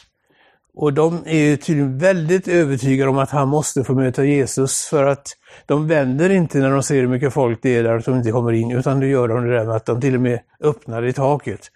Och 0.75 0.93
de 0.93 1.23
är 1.27 1.57
tydligen 1.57 1.99
väldigt 1.99 2.49
övertygade 2.49 3.11
om 3.11 3.19
att 3.19 3.31
han 3.31 3.49
måste 3.49 3.85
få 3.85 3.95
möta 3.95 4.25
Jesus 4.25 4.87
för 4.87 5.07
att 5.07 5.29
de 5.67 5.89
vänder 5.89 6.31
inte 6.31 6.59
när 6.59 6.71
de 6.71 6.83
ser 6.83 7.01
hur 7.01 7.09
mycket 7.09 7.33
folk 7.33 7.59
det 7.63 7.77
är 7.77 7.83
där 7.83 8.01
som 8.01 8.13
de 8.13 8.19
inte 8.19 8.31
kommer 8.31 8.53
in, 8.53 8.71
utan 8.71 9.01
det 9.01 9.07
gör 9.07 9.29
de 9.29 9.45
det 9.45 9.57
där 9.57 9.65
med 9.65 9.77
att 9.77 9.87
de 9.87 10.01
till 10.01 10.15
och 10.15 10.21
med 10.21 10.41
öppnar 10.61 11.07
i 11.07 11.13
taket. 11.13 11.71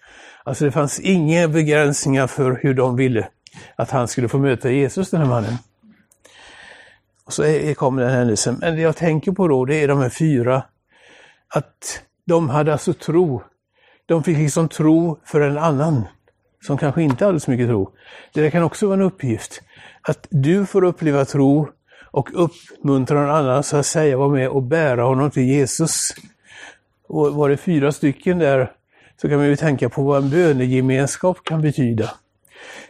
Alltså 0.44 0.64
det 0.64 0.70
fanns 0.70 1.00
inga 1.00 1.48
begränsningar 1.48 2.26
för 2.26 2.60
hur 2.62 2.74
de 2.74 2.96
ville 2.96 3.28
att 3.76 3.90
han 3.90 4.08
skulle 4.08 4.28
få 4.28 4.38
möta 4.38 4.70
Jesus, 4.70 5.10
den 5.10 5.20
här 5.20 5.28
mannen. 5.28 5.54
Och 7.24 7.32
så 7.32 7.74
kommer 7.76 8.02
den 8.02 8.10
händelsen. 8.10 8.56
Men 8.60 8.76
det 8.76 8.82
jag 8.82 8.96
tänker 8.96 9.32
på 9.32 9.48
då, 9.48 9.64
det 9.64 9.76
är 9.76 9.88
de 9.88 9.98
här 9.98 10.08
fyra, 10.08 10.62
att 11.48 12.02
de 12.26 12.48
hade 12.48 12.72
alltså 12.72 12.92
tro. 12.92 13.42
De 14.06 14.24
fick 14.24 14.38
liksom 14.38 14.68
tro 14.68 15.18
för 15.24 15.40
en 15.40 15.58
annan 15.58 16.04
som 16.66 16.78
kanske 16.78 17.02
inte 17.02 17.24
hade 17.24 17.40
så 17.40 17.50
mycket 17.50 17.68
tro. 17.68 17.90
Det 18.32 18.50
kan 18.50 18.62
också 18.62 18.86
vara 18.86 18.94
en 18.94 19.06
uppgift. 19.06 19.62
Att 20.02 20.26
du 20.30 20.66
får 20.66 20.84
uppleva 20.84 21.24
tro 21.24 21.68
och 22.10 22.44
uppmuntra 22.44 23.20
någon 23.20 23.30
annan 23.30 23.62
så 23.62 23.76
att 23.76 23.86
säga 23.86 24.16
vara 24.16 24.28
med 24.28 24.48
och 24.48 24.62
bära 24.62 25.02
honom 25.02 25.30
till 25.30 25.42
Jesus. 25.42 26.14
Och 27.08 27.34
var 27.34 27.48
det 27.48 27.56
fyra 27.56 27.92
stycken 27.92 28.38
där 28.38 28.72
så 29.20 29.28
kan 29.28 29.38
man 29.38 29.46
ju 29.46 29.56
tänka 29.56 29.88
på 29.88 30.02
vad 30.02 30.22
en 30.22 30.30
bönegemenskap 30.30 31.44
kan 31.44 31.62
betyda. 31.62 32.04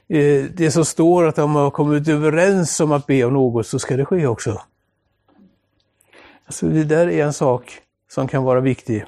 Eh, 0.08 0.44
det 0.54 0.70
som 0.70 0.84
står 0.84 1.26
att 1.26 1.38
om 1.38 1.50
man 1.50 1.62
har 1.62 1.70
kommit 1.70 2.08
överens 2.08 2.80
om 2.80 2.92
att 2.92 3.06
be 3.06 3.24
om 3.24 3.32
något 3.32 3.66
så 3.66 3.78
ska 3.78 3.96
det 3.96 4.04
ske 4.04 4.26
också. 4.26 4.62
Alltså 6.46 6.66
det 6.66 6.84
där 6.84 7.08
är 7.08 7.24
en 7.24 7.32
sak 7.32 7.78
som 8.10 8.28
kan 8.28 8.44
vara 8.44 8.60
viktig. 8.60 9.04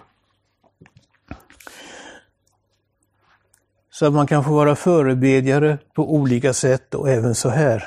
Så 3.99 4.07
att 4.07 4.13
man 4.13 4.27
kan 4.27 4.45
få 4.45 4.51
vara 4.51 4.77
förebedjare 4.77 5.79
på 5.95 6.15
olika 6.15 6.53
sätt 6.53 6.95
och 6.95 7.11
även 7.11 7.35
så 7.35 7.49
här. 7.49 7.85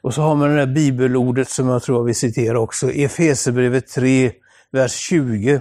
Och 0.00 0.14
så 0.14 0.22
har 0.22 0.34
man 0.34 0.50
det 0.50 0.56
där 0.56 0.66
bibelordet 0.66 1.48
som 1.48 1.68
jag 1.68 1.82
tror 1.82 2.04
vi 2.04 2.14
citerar 2.14 2.54
också, 2.54 2.90
Efesierbrevet 2.90 3.88
3, 3.88 4.32
vers 4.70 4.92
20. 4.92 5.60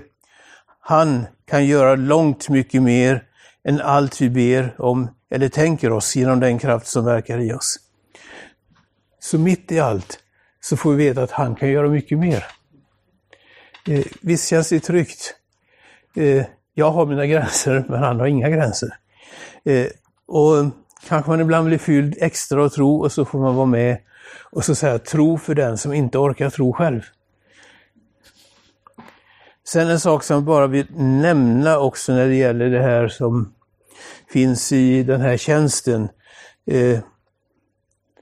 Han 0.79 1.25
kan 1.49 1.65
göra 1.65 1.95
långt 1.95 2.49
mycket 2.49 2.81
mer 2.81 3.23
än 3.63 3.81
allt 3.81 4.21
vi 4.21 4.29
ber 4.29 4.75
om 4.81 5.09
eller 5.31 5.49
tänker 5.49 5.91
oss 5.91 6.15
genom 6.15 6.39
den 6.39 6.59
kraft 6.59 6.87
som 6.87 7.05
verkar 7.05 7.39
i 7.39 7.53
oss. 7.53 7.77
Så 9.19 9.39
mitt 9.39 9.71
i 9.71 9.79
allt 9.79 10.19
så 10.61 10.77
får 10.77 10.93
vi 10.93 11.05
veta 11.05 11.23
att 11.23 11.31
han 11.31 11.55
kan 11.55 11.69
göra 11.69 11.89
mycket 11.89 12.17
mer. 12.17 12.45
Eh, 13.87 14.05
visst 14.21 14.47
känns 14.47 14.69
det 14.69 14.79
tryggt. 14.79 15.35
Eh, 16.15 16.45
jag 16.73 16.91
har 16.91 17.05
mina 17.05 17.25
gränser, 17.27 17.85
men 17.89 17.99
han 18.03 18.19
har 18.19 18.27
inga 18.27 18.49
gränser. 18.49 18.89
Eh, 19.67 19.87
och 20.27 20.65
kanske 21.07 21.31
man 21.31 21.41
ibland 21.41 21.67
blir 21.67 21.77
fylld 21.77 22.15
extra 22.17 22.63
av 22.63 22.69
tro 22.69 22.99
och 23.01 23.11
så 23.11 23.25
får 23.25 23.39
man 23.39 23.55
vara 23.55 23.65
med 23.65 23.97
och 24.51 24.65
så 24.65 24.75
säga 24.75 24.99
tro 24.99 25.37
för 25.37 25.55
den 25.55 25.77
som 25.77 25.93
inte 25.93 26.17
orkar 26.17 26.49
tro 26.49 26.73
själv. 26.73 27.01
Sen 29.67 29.89
en 29.89 29.99
sak 29.99 30.23
som 30.23 30.33
jag 30.33 30.43
bara 30.43 30.67
vill 30.67 30.87
nämna 30.97 31.79
också 31.79 32.13
när 32.13 32.27
det 32.27 32.35
gäller 32.35 32.69
det 32.69 32.81
här 32.81 33.07
som 33.07 33.53
finns 34.29 34.71
i 34.71 35.03
den 35.03 35.21
här 35.21 35.37
tjänsten. 35.37 36.09
Eh, 36.65 36.99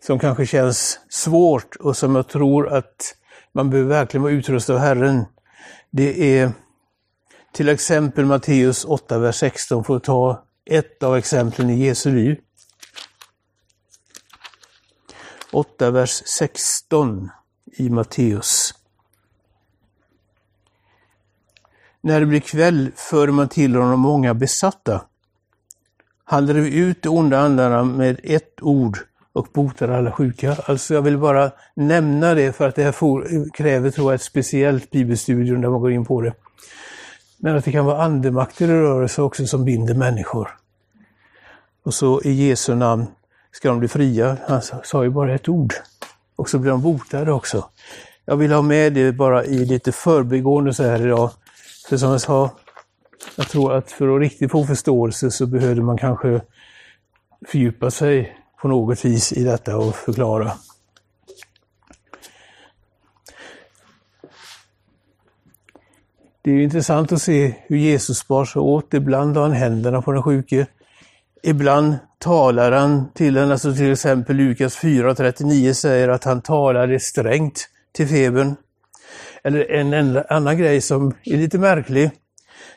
som 0.06 0.20
kanske 0.20 0.46
känns 0.46 1.00
svårt 1.10 1.76
och 1.76 1.98
som 1.98 2.16
jag 2.16 2.28
tror 2.28 2.74
att 2.74 3.16
man 3.54 3.70
behöver 3.70 3.90
verkligen 3.90 4.24
vara 4.24 4.34
utrustad 4.34 4.74
av 4.74 4.80
Herren. 4.80 5.26
Det 5.92 6.40
är 6.40 6.52
till 7.54 7.70
exempel 7.70 8.26
Matteus 8.26 8.86
8, 8.86 9.20
vers 9.20 9.36
16 9.36 9.84
för 9.84 9.96
att 9.96 10.04
ta 10.04 10.46
ett 10.66 11.04
av 11.04 11.18
exemplen 11.18 11.70
i 11.70 11.86
Jesu 11.86 12.16
liv. 12.16 12.38
8, 15.52 15.92
vers 15.92 16.24
16 16.26 17.30
i 17.78 17.90
Matteus. 17.90 18.74
När 22.02 22.20
det 22.20 22.26
blir 22.26 22.40
kväll 22.40 22.92
för 22.96 23.28
man 23.28 23.50
till 23.50 23.76
honom 23.76 24.00
många 24.00 24.34
besatta. 24.34 25.06
Han 26.24 26.46
drev 26.46 26.66
ut 26.66 27.02
de 27.02 27.10
onda 27.10 27.40
andarna 27.40 27.84
med 27.84 28.20
ett 28.24 28.62
ord 28.62 28.98
och 29.34 29.48
botade 29.54 29.98
alla 29.98 30.12
sjuka. 30.12 30.58
Alltså 30.66 30.94
jag 30.94 31.02
vill 31.02 31.18
bara 31.18 31.52
nämna 31.74 32.34
det 32.34 32.56
för 32.56 32.68
att 32.68 32.76
det 32.76 32.84
här 32.84 33.52
kräver 33.54 33.92
tror 33.92 34.12
jag 34.12 34.16
ett 34.16 34.22
speciellt 34.22 34.92
bibelstudium 34.92 35.62
där 35.62 35.70
man 35.70 35.82
går 35.82 35.92
in 35.92 36.06
på 36.06 36.22
det. 36.22 36.34
Men 37.38 37.58
att 37.58 37.66
det 37.66 37.72
kan 37.72 37.86
vara 37.86 38.04
andemakter 38.04 38.66
i 38.66 38.72
rörelse 38.72 39.22
också 39.22 39.48
som 39.48 39.66
binder 39.66 39.94
människor. 39.94 40.50
Och 41.84 41.94
så 41.94 42.22
i 42.22 42.32
Jesu 42.32 42.76
namn 42.76 43.06
ska 43.52 43.70
de 43.70 43.80
bli 43.80 43.88
fria. 43.88 44.38
Han 44.48 44.62
sa 44.84 45.04
ju 45.04 45.10
bara 45.10 45.36
ett 45.36 45.50
ord. 45.50 45.74
Och 46.36 46.50
så 46.50 46.60
blir 46.60 46.72
de 46.72 46.82
botade 46.82 47.32
också. 47.32 47.70
Jag 48.26 48.38
vill 48.38 48.52
ha 48.52 48.62
med 48.62 48.94
det 48.94 49.12
bara 49.12 49.46
i 49.46 49.66
lite 49.66 49.92
förbigående 49.92 50.74
så 50.74 50.84
här 50.84 51.06
idag. 51.06 51.32
För 51.90 51.98
som 51.98 52.12
jag 52.12 52.22
sa, 52.22 52.52
jag 53.36 53.50
tror 53.50 53.74
att 53.74 53.92
för 53.92 54.16
att 54.16 54.22
riktigt 54.22 54.52
få 54.52 54.66
förståelse 54.66 55.32
så 55.32 55.46
behöver 55.46 55.82
man 55.82 55.98
kanske 55.98 56.42
fördjupa 57.48 57.92
sig 57.92 58.38
på 58.62 58.68
något 58.68 59.06
vis 59.06 59.34
i 59.34 59.44
detta 59.44 59.78
och 59.78 59.96
förklara. 59.96 60.52
Det 66.46 66.52
är 66.52 66.62
intressant 66.62 67.12
att 67.12 67.22
se 67.22 67.54
hur 67.68 67.78
Jesus 67.78 68.28
bar 68.28 68.46
sig 68.46 68.60
åt. 68.60 68.94
Ibland 68.94 69.36
la 69.36 69.42
han 69.42 69.52
händerna 69.52 70.02
på 70.02 70.12
den 70.12 70.24
sjuke. 70.24 70.68
Ibland 71.44 71.96
talar 72.20 72.72
han 72.72 73.12
till 73.14 73.34
den, 73.34 73.52
alltså 73.52 73.74
till 73.74 73.92
exempel 73.92 74.36
Lukas 74.36 74.78
4.39 74.78 75.74
säger 75.74 76.10
att 76.10 76.24
han 76.24 76.42
talade 76.42 77.00
strängt 77.00 77.68
till 77.94 78.08
febern. 78.08 78.56
Eller 79.44 79.72
en 79.72 80.24
annan 80.30 80.58
grej 80.58 80.82
som 80.82 81.16
är 81.24 81.38
lite 81.38 81.58
märklig. 81.58 82.12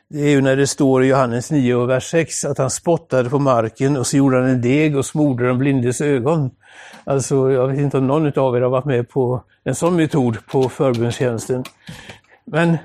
Det 0.09 0.21
är 0.21 0.31
ju 0.31 0.41
när 0.41 0.57
det 0.57 0.67
står 0.67 1.05
i 1.05 1.09
Johannes 1.09 1.51
9 1.51 1.75
och 1.75 1.91
vers 1.91 2.11
6 2.11 2.45
att 2.45 2.59
han 2.59 2.71
spottade 2.71 3.31
på 3.31 3.39
marken 3.39 3.97
och 3.97 4.07
så 4.07 4.17
gjorde 4.17 4.37
han 4.37 4.49
en 4.49 4.61
deg 4.61 4.97
och 4.97 5.07
smorde 5.07 5.47
den 5.47 5.59
blindes 5.59 6.01
ögon. 6.01 6.51
Alltså, 7.05 7.51
jag 7.51 7.69
vet 7.69 7.79
inte 7.79 7.99
om 7.99 8.07
någon 8.07 8.39
av 8.39 8.57
er 8.57 8.61
har 8.61 8.71
varit 8.71 8.85
med 8.85 9.09
på 9.09 9.45
en 9.65 9.75
sån 9.75 9.97
metod 9.97 10.47
på 10.47 10.69
förbundstjänsten. 10.69 11.65
Men 12.45 12.79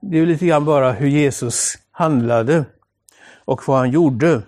det 0.00 0.18
är 0.18 0.26
lite 0.26 0.46
grann 0.46 0.64
bara 0.64 0.92
hur 0.92 1.08
Jesus 1.08 1.78
handlade 1.90 2.64
och 3.44 3.68
vad 3.68 3.78
han 3.78 3.90
gjorde. 3.90 4.42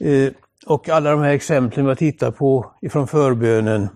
Eh, 0.00 0.32
och 0.66 0.88
alla 0.88 1.10
de 1.10 1.20
här 1.20 1.30
exemplen 1.30 1.86
vi 1.86 1.96
tittar 1.96 2.30
på 2.30 2.74
ifrån 2.80 3.08
förbönen. 3.08 3.88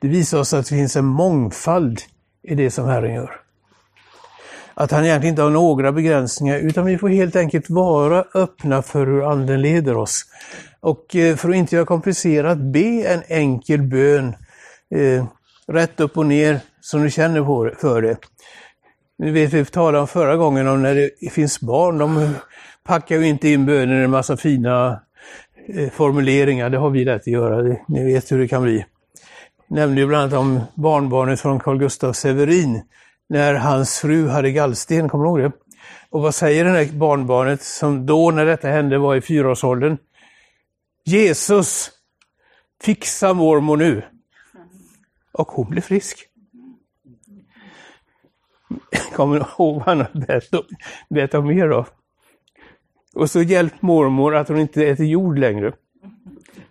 Det 0.00 0.08
visar 0.08 0.38
oss 0.38 0.54
att 0.54 0.66
det 0.66 0.74
finns 0.74 0.96
en 0.96 1.04
mångfald 1.04 2.00
i 2.42 2.54
det 2.54 2.70
som 2.70 2.88
Herren 2.88 3.14
gör. 3.14 3.40
Att 4.74 4.90
han 4.90 5.04
egentligen 5.04 5.32
inte 5.32 5.42
har 5.42 5.50
några 5.50 5.92
begränsningar 5.92 6.58
utan 6.58 6.84
vi 6.84 6.98
får 6.98 7.08
helt 7.08 7.36
enkelt 7.36 7.70
vara 7.70 8.24
öppna 8.34 8.82
för 8.82 9.06
hur 9.06 9.30
Anden 9.30 9.62
leder 9.62 9.96
oss. 9.96 10.24
Och 10.80 11.16
eh, 11.16 11.36
för 11.36 11.48
att 11.48 11.56
inte 11.56 11.76
göra 11.76 11.86
komplicerat, 11.86 12.58
be 12.58 13.04
en 13.06 13.22
enkel 13.28 13.82
bön 13.82 14.34
eh, 14.90 15.24
rätt 15.66 16.00
upp 16.00 16.16
och 16.16 16.26
ner 16.26 16.60
som 16.82 17.02
du 17.02 17.10
känner 17.10 17.74
för 17.74 18.02
det. 18.02 18.16
Nu 19.18 19.32
vet, 19.32 19.52
vi 19.52 19.64
talade 19.64 19.98
om 19.98 20.08
förra 20.08 20.36
gången 20.36 20.68
om 20.68 20.82
när 20.82 20.94
det 20.94 21.30
finns 21.30 21.60
barn, 21.60 21.98
de 21.98 22.34
packar 22.84 23.16
ju 23.16 23.26
inte 23.26 23.48
in 23.48 23.66
bönen 23.66 24.00
i 24.00 24.04
en 24.04 24.10
massa 24.10 24.36
fina 24.36 25.00
eh, 25.74 25.90
formuleringar, 25.90 26.70
det 26.70 26.78
har 26.78 26.90
vi 26.90 27.04
lätt 27.04 27.20
att 27.20 27.26
göra, 27.26 27.76
ni 27.88 28.04
vet 28.04 28.32
hur 28.32 28.38
det 28.38 28.48
kan 28.48 28.62
bli. 28.62 28.84
Jag 29.68 29.76
nämnde 29.76 30.00
ju 30.00 30.06
bland 30.06 30.22
annat 30.22 30.38
om 30.38 30.60
barnbarnet 30.74 31.40
från 31.40 31.60
Carl 31.60 31.78
Gustaf 31.78 32.16
Severin, 32.16 32.82
när 33.28 33.54
hans 33.54 33.98
fru 33.98 34.28
hade 34.28 34.50
gallsten, 34.50 35.08
kommer 35.08 35.24
du 35.24 35.30
ihåg 35.30 35.38
det? 35.38 35.52
Och 36.10 36.22
vad 36.22 36.34
säger 36.34 36.64
det 36.64 36.70
här 36.70 36.92
barnbarnet 36.92 37.62
som 37.62 38.06
då 38.06 38.30
när 38.30 38.46
detta 38.46 38.68
hände 38.68 38.98
var 38.98 39.16
i 39.16 39.20
fyraårsåldern? 39.20 39.98
Jesus, 41.04 41.90
fixa 42.82 43.34
mormor 43.34 43.76
nu! 43.76 44.02
Och 45.32 45.48
hon 45.48 45.70
blev 45.70 45.82
frisk. 45.82 46.31
Kommer 49.14 49.34
du 49.34 49.40
ihåg 49.40 49.74
vad 49.74 49.84
han 49.84 49.98
har 49.98 50.10
bett 51.08 51.34
om 51.34 51.46
mer? 51.46 51.84
Och 53.14 53.30
så 53.30 53.42
hjälpt 53.42 53.82
mormor 53.82 54.34
att 54.34 54.48
hon 54.48 54.58
inte 54.58 54.86
äter 54.86 55.06
jord 55.06 55.38
längre. 55.38 55.72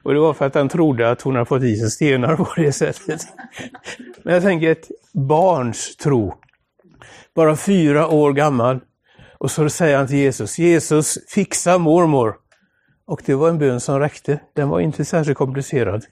Och 0.04 0.14
det 0.14 0.20
var 0.20 0.34
för 0.34 0.46
att 0.46 0.56
han 0.56 0.70
trodde 0.70 1.12
att 1.12 1.22
hon 1.22 1.36
hade 1.36 1.46
fått 1.46 1.64
i 1.64 1.76
sig 1.76 1.92
stenar 1.92 2.36
på 2.36 2.54
det 2.56 2.72
sättet. 2.72 3.22
Men 4.24 4.34
jag 4.34 4.44
tänker 4.44 4.72
ett 4.72 4.88
barns 5.14 5.96
tro. 5.96 6.34
Bara 7.36 7.56
fyra 7.56 8.08
år 8.08 8.34
gammal. 8.34 8.80
Och 9.38 9.52
så 9.52 9.70
säger 9.70 9.98
han 9.98 10.08
till 10.08 10.18
Jesus, 10.18 10.60
Jesus 10.60 11.18
fixa 11.28 11.78
mormor. 11.78 12.36
Och 13.06 13.22
det 13.26 13.36
var 13.36 13.50
en 13.50 13.58
bön 13.58 13.80
som 13.80 14.00
räckte. 14.00 14.40
Den 14.56 14.70
var 14.70 14.80
inte 14.80 15.06
särskilt 15.06 15.38
komplicerad. 15.38 16.06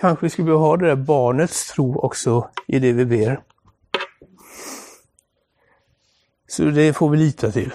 Kanske 0.00 0.42
vi 0.42 0.50
ha 0.50 0.76
det 0.76 0.86
där 0.86 0.96
barnets 0.96 1.72
tro 1.72 1.98
också 1.98 2.48
i 2.66 2.78
det 2.78 2.92
vi 2.92 3.06
ber. 3.06 3.40
Så 6.50 6.64
det 6.64 6.92
får 6.92 7.10
vi 7.10 7.16
lita 7.16 7.50
till. 7.50 7.72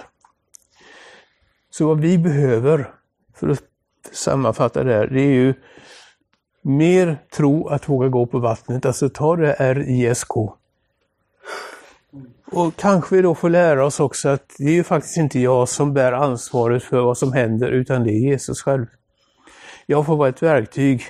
Så 1.70 1.86
vad 1.86 2.00
vi 2.00 2.18
behöver, 2.18 2.90
för 3.34 3.48
att 3.48 3.62
sammanfatta 4.12 4.84
det 4.84 4.94
här, 4.94 5.06
det 5.06 5.20
är 5.20 5.32
ju 5.32 5.54
mer 6.62 7.18
tro 7.36 7.68
att 7.68 7.88
våga 7.88 8.08
gå 8.08 8.26
på 8.26 8.38
vattnet, 8.38 8.86
alltså 8.86 9.08
ta 9.08 9.36
det 9.36 9.52
R-I-S-K. 9.52 10.54
Och 12.52 12.76
kanske 12.76 13.16
vi 13.16 13.22
då 13.22 13.34
får 13.34 13.50
lära 13.50 13.84
oss 13.84 14.00
också 14.00 14.28
att 14.28 14.54
det 14.58 14.64
är 14.64 14.72
ju 14.72 14.84
faktiskt 14.84 15.16
inte 15.16 15.40
jag 15.40 15.68
som 15.68 15.94
bär 15.94 16.12
ansvaret 16.12 16.82
för 16.82 17.00
vad 17.00 17.18
som 17.18 17.32
händer, 17.32 17.68
utan 17.68 18.04
det 18.04 18.10
är 18.10 18.30
Jesus 18.30 18.62
själv. 18.62 18.86
Jag 19.86 20.06
får 20.06 20.16
vara 20.16 20.28
ett 20.28 20.42
verktyg. 20.42 21.02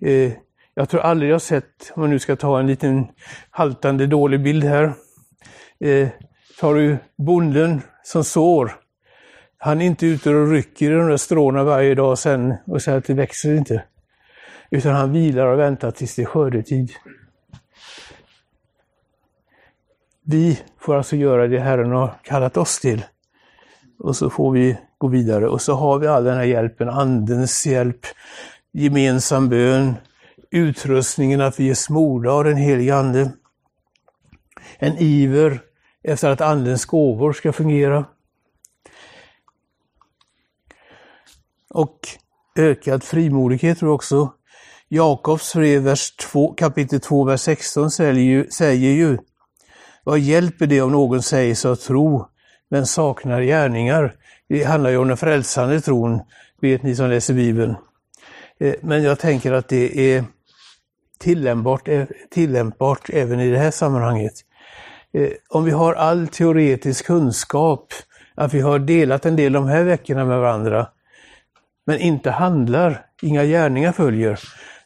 Eh, 0.00 0.32
jag 0.74 0.88
tror 0.88 1.00
aldrig 1.00 1.30
jag 1.30 1.42
sett, 1.42 1.92
om 1.94 2.00
man 2.00 2.10
nu 2.10 2.18
ska 2.18 2.36
ta 2.36 2.60
en 2.60 2.66
liten 2.66 3.06
haltande 3.50 4.06
dålig 4.06 4.42
bild 4.42 4.64
här, 4.64 4.92
eh, 5.80 6.08
tar 6.60 6.74
du 6.74 6.98
bonden 7.16 7.82
som 8.02 8.24
sår. 8.24 8.72
Han 9.58 9.80
är 9.80 9.86
inte 9.86 10.06
ute 10.06 10.30
och 10.30 10.50
rycker 10.50 10.90
i 10.90 10.94
de 10.94 11.08
där 11.08 11.16
stråna 11.16 11.64
varje 11.64 11.94
dag 11.94 12.18
sen 12.18 12.54
och 12.66 12.82
säger 12.82 12.98
att 12.98 13.04
det 13.04 13.14
växer 13.14 13.54
inte. 13.54 13.84
Utan 14.70 14.94
han 14.94 15.12
vilar 15.12 15.46
och 15.46 15.58
väntar 15.58 15.90
tills 15.90 16.14
det 16.14 16.22
är 16.22 16.26
skördetid. 16.26 16.90
Vi 20.22 20.60
får 20.78 20.96
alltså 20.96 21.16
göra 21.16 21.48
det 21.48 21.60
Herren 21.60 21.90
har 21.90 22.14
kallat 22.22 22.56
oss 22.56 22.80
till. 22.80 23.04
Och 23.98 24.16
så 24.16 24.30
får 24.30 24.52
vi 24.52 24.78
gå 24.98 25.08
vidare 25.08 25.48
och 25.48 25.62
så 25.62 25.74
har 25.74 25.98
vi 25.98 26.06
all 26.06 26.24
den 26.24 26.36
här 26.36 26.44
hjälpen, 26.44 26.88
Andens 26.88 27.66
hjälp, 27.66 28.06
gemensam 28.72 29.48
bön, 29.48 29.94
utrustningen 30.50 31.40
att 31.40 31.60
vi 31.60 31.70
är 31.70 31.74
smorda 31.74 32.30
av 32.30 32.44
den 32.44 32.56
helige 32.56 32.96
Ande. 32.96 33.32
En 34.78 34.98
iver 34.98 35.60
efter 36.02 36.30
att 36.30 36.40
Andens 36.40 36.84
gåvor 36.84 37.32
ska 37.32 37.52
fungera. 37.52 38.04
Och 41.70 41.98
ökad 42.56 43.04
frimodighet 43.04 43.78
tror 43.78 43.88
jag 43.88 43.94
också. 43.94 44.32
Jakobs 44.88 45.54
brev 45.54 45.82
vers 45.82 46.10
2, 46.10 46.54
kapitel 46.54 47.00
2, 47.00 47.24
vers 47.24 47.40
16 47.40 47.90
säger 47.90 48.12
ju, 48.14 48.50
säger 48.50 48.92
ju 48.92 49.18
Vad 50.04 50.18
hjälper 50.18 50.66
det 50.66 50.80
om 50.80 50.92
någon 50.92 51.22
säger 51.22 51.54
sig 51.54 51.76
tro 51.76 52.26
men 52.70 52.86
saknar 52.86 53.42
gärningar? 53.42 54.14
Det 54.48 54.64
handlar 54.64 54.90
ju 54.90 54.96
om 54.96 55.08
den 55.08 55.16
frälsande 55.16 55.80
tron, 55.80 56.20
vet 56.60 56.82
ni 56.82 56.96
som 56.96 57.10
läser 57.10 57.34
Bibeln. 57.34 57.76
Eh, 58.60 58.74
men 58.82 59.02
jag 59.02 59.18
tänker 59.18 59.52
att 59.52 59.68
det 59.68 60.14
är 60.14 60.24
tillämpbart, 61.18 61.88
eh, 61.88 62.04
tillämpbart 62.30 63.10
även 63.10 63.40
i 63.40 63.50
det 63.50 63.58
här 63.58 63.70
sammanhanget. 63.70 64.34
Eh, 65.12 65.30
om 65.48 65.64
vi 65.64 65.70
har 65.70 65.94
all 65.94 66.28
teoretisk 66.28 67.06
kunskap, 67.06 67.92
att 68.34 68.54
vi 68.54 68.60
har 68.60 68.78
delat 68.78 69.26
en 69.26 69.36
del 69.36 69.52
de 69.52 69.66
här 69.66 69.84
veckorna 69.84 70.24
med 70.24 70.38
varandra, 70.38 70.88
men 71.86 71.98
inte 71.98 72.30
handlar, 72.30 73.06
inga 73.22 73.44
gärningar 73.44 73.92
följer, 73.92 74.40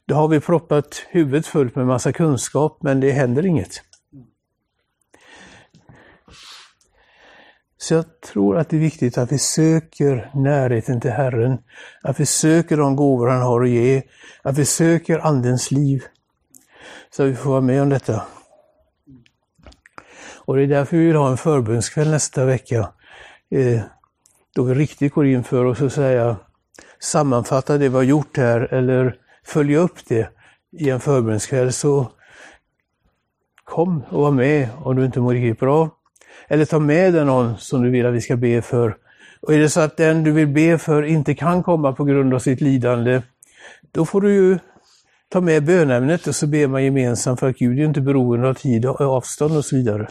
då 0.06 0.14
har 0.14 0.28
vi 0.28 0.40
proppat 0.40 1.06
huvudet 1.08 1.46
fullt 1.46 1.76
med 1.76 1.86
massa 1.86 2.12
kunskap, 2.12 2.78
men 2.82 3.00
det 3.00 3.10
händer 3.10 3.46
inget. 3.46 3.82
Så 7.76 7.94
jag 7.94 8.04
tror 8.20 8.58
att 8.58 8.68
det 8.68 8.76
är 8.76 8.80
viktigt 8.80 9.18
att 9.18 9.32
vi 9.32 9.38
söker 9.38 10.30
närheten 10.34 11.00
till 11.00 11.10
Herren, 11.10 11.58
att 12.02 12.20
vi 12.20 12.26
söker 12.26 12.76
de 12.76 12.96
gåvor 12.96 13.28
han 13.28 13.42
har 13.42 13.62
att 13.62 13.68
ge, 13.68 14.02
att 14.42 14.58
vi 14.58 14.64
söker 14.64 15.18
Andens 15.18 15.70
liv. 15.70 16.02
Så 17.10 17.24
vi 17.24 17.34
får 17.34 17.50
vara 17.50 17.60
med 17.60 17.82
om 17.82 17.88
detta. 17.88 18.22
Och 20.44 20.56
det 20.56 20.62
är 20.62 20.66
därför 20.66 20.96
vi 20.96 21.06
vill 21.06 21.16
ha 21.16 21.30
en 21.30 21.36
förbundskväll 21.36 22.10
nästa 22.10 22.44
vecka. 22.44 22.88
Eh, 23.50 23.80
då 24.54 24.62
vi 24.62 24.74
riktigt 24.74 25.14
går 25.14 25.26
in 25.26 25.44
för 25.44 25.66
att 25.70 25.78
så 25.78 25.90
säga 25.90 26.36
sammanfatta 27.00 27.78
det 27.78 27.88
vi 27.88 27.94
har 27.94 28.02
gjort 28.02 28.36
här 28.36 28.74
eller 28.74 29.16
följa 29.44 29.78
upp 29.78 30.08
det 30.08 30.28
i 30.78 30.90
en 30.90 31.00
förbundskväll. 31.00 31.72
Så 31.72 32.08
kom 33.64 34.02
och 34.10 34.22
var 34.22 34.30
med 34.30 34.68
om 34.82 34.96
du 34.96 35.04
inte 35.04 35.20
mår 35.20 35.34
riktigt 35.34 35.60
bra. 35.60 35.90
Eller 36.48 36.64
ta 36.64 36.78
med 36.78 37.14
dig 37.14 37.24
någon 37.24 37.58
som 37.58 37.82
du 37.82 37.90
vill 37.90 38.06
att 38.06 38.14
vi 38.14 38.20
ska 38.20 38.36
be 38.36 38.62
för. 38.62 38.96
Och 39.40 39.54
är 39.54 39.58
det 39.58 39.70
så 39.70 39.80
att 39.80 39.96
den 39.96 40.24
du 40.24 40.32
vill 40.32 40.48
be 40.48 40.78
för 40.78 41.02
inte 41.02 41.34
kan 41.34 41.62
komma 41.62 41.92
på 41.92 42.04
grund 42.04 42.34
av 42.34 42.38
sitt 42.38 42.60
lidande, 42.60 43.22
då 43.92 44.04
får 44.04 44.20
du 44.20 44.34
ju 44.34 44.58
ta 45.28 45.40
med 45.40 45.64
bönämnet 45.64 46.26
och 46.26 46.34
så 46.34 46.46
ber 46.46 46.66
man 46.66 46.84
gemensamt 46.84 47.40
för 47.40 47.48
att 47.48 47.56
Gud 47.56 47.78
är 47.78 47.84
inte 47.84 48.00
beroende 48.00 48.48
av 48.48 48.54
tid 48.54 48.86
och 48.86 49.00
avstånd 49.00 49.56
och 49.56 49.64
så 49.64 49.76
vidare. 49.76 50.08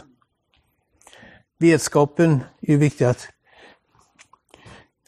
Vetskapen 1.64 2.40
är 2.60 2.76
viktig 2.76 3.04
att 3.04 3.28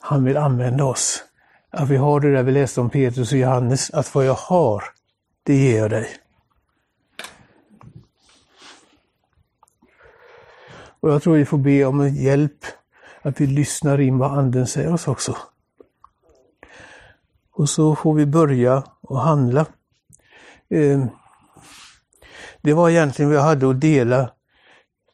han 0.00 0.24
vill 0.24 0.36
använda 0.36 0.84
oss. 0.84 1.24
Att 1.70 1.88
vi 1.88 1.96
har 1.96 2.20
det 2.20 2.32
där 2.32 2.42
vi 2.42 2.52
läste 2.52 2.80
om 2.80 2.90
Petrus 2.90 3.32
och 3.32 3.38
Johannes, 3.38 3.90
att 3.90 4.14
vad 4.14 4.26
jag 4.26 4.34
har, 4.34 4.84
det 5.42 5.54
ger 5.54 5.78
jag 5.78 5.90
dig. 5.90 6.08
Och 11.00 11.10
jag 11.12 11.22
tror 11.22 11.36
vi 11.36 11.44
får 11.44 11.58
be 11.58 11.84
om 11.84 12.08
hjälp, 12.08 12.64
att 13.22 13.40
vi 13.40 13.46
lyssnar 13.46 14.00
in 14.00 14.18
vad 14.18 14.38
Anden 14.38 14.66
säger 14.66 14.92
oss 14.92 15.08
också. 15.08 15.36
Och 17.52 17.68
så 17.68 17.96
får 17.96 18.14
vi 18.14 18.26
börja 18.26 18.82
och 19.00 19.20
handla. 19.20 19.66
Ehm, 20.70 21.08
det 22.60 22.72
var 22.72 22.90
egentligen 22.90 23.28
vad 23.28 23.38
jag 23.38 23.44
hade 23.44 23.70
att 23.70 23.80
dela 23.80 24.30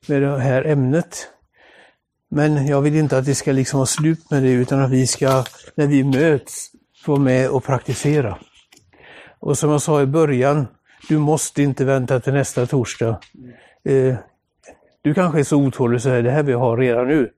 med 0.08 0.22
det 0.22 0.38
här 0.38 0.64
ämnet. 0.64 1.31
Men 2.34 2.66
jag 2.66 2.80
vill 2.80 2.96
inte 2.96 3.18
att 3.18 3.24
det 3.24 3.34
ska 3.34 3.52
liksom 3.52 3.78
vara 3.78 3.86
slut 3.86 4.30
med 4.30 4.42
det 4.42 4.50
utan 4.50 4.80
att 4.80 4.90
vi 4.90 5.06
ska, 5.06 5.44
när 5.74 5.86
vi 5.86 6.04
möts, 6.04 6.70
få 7.04 7.16
med 7.16 7.50
och 7.50 7.64
praktisera. 7.64 8.38
Och 9.40 9.58
som 9.58 9.70
jag 9.70 9.82
sa 9.82 10.02
i 10.02 10.06
början, 10.06 10.66
du 11.08 11.18
måste 11.18 11.62
inte 11.62 11.84
vänta 11.84 12.20
till 12.20 12.32
nästa 12.32 12.66
torsdag. 12.66 13.20
Eh, 13.84 14.14
du 15.02 15.14
kanske 15.14 15.38
är 15.38 15.44
så 15.44 15.56
otålig 15.56 15.96
och 15.96 16.02
säger, 16.02 16.22
det 16.22 16.30
här 16.30 16.42
vi 16.42 16.52
har 16.52 16.76
redan 16.76 17.08
nu. 17.08 17.30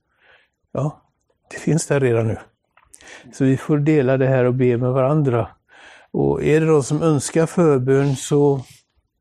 Ja, 0.73 1.03
det 1.51 1.59
finns 1.59 1.87
där 1.87 2.01
redan 2.01 2.29
nu. 2.29 2.39
Så 3.33 3.45
vi 3.45 3.57
får 3.57 3.79
dela 3.79 4.17
det 4.17 4.27
här 4.27 4.45
och 4.45 4.55
be 4.55 4.77
med 4.77 4.93
varandra. 4.93 5.49
Och 6.11 6.43
är 6.43 6.61
det 6.61 6.67
de 6.67 6.83
som 6.83 7.03
önskar 7.03 7.47
förbön 7.47 8.17
så 8.17 8.61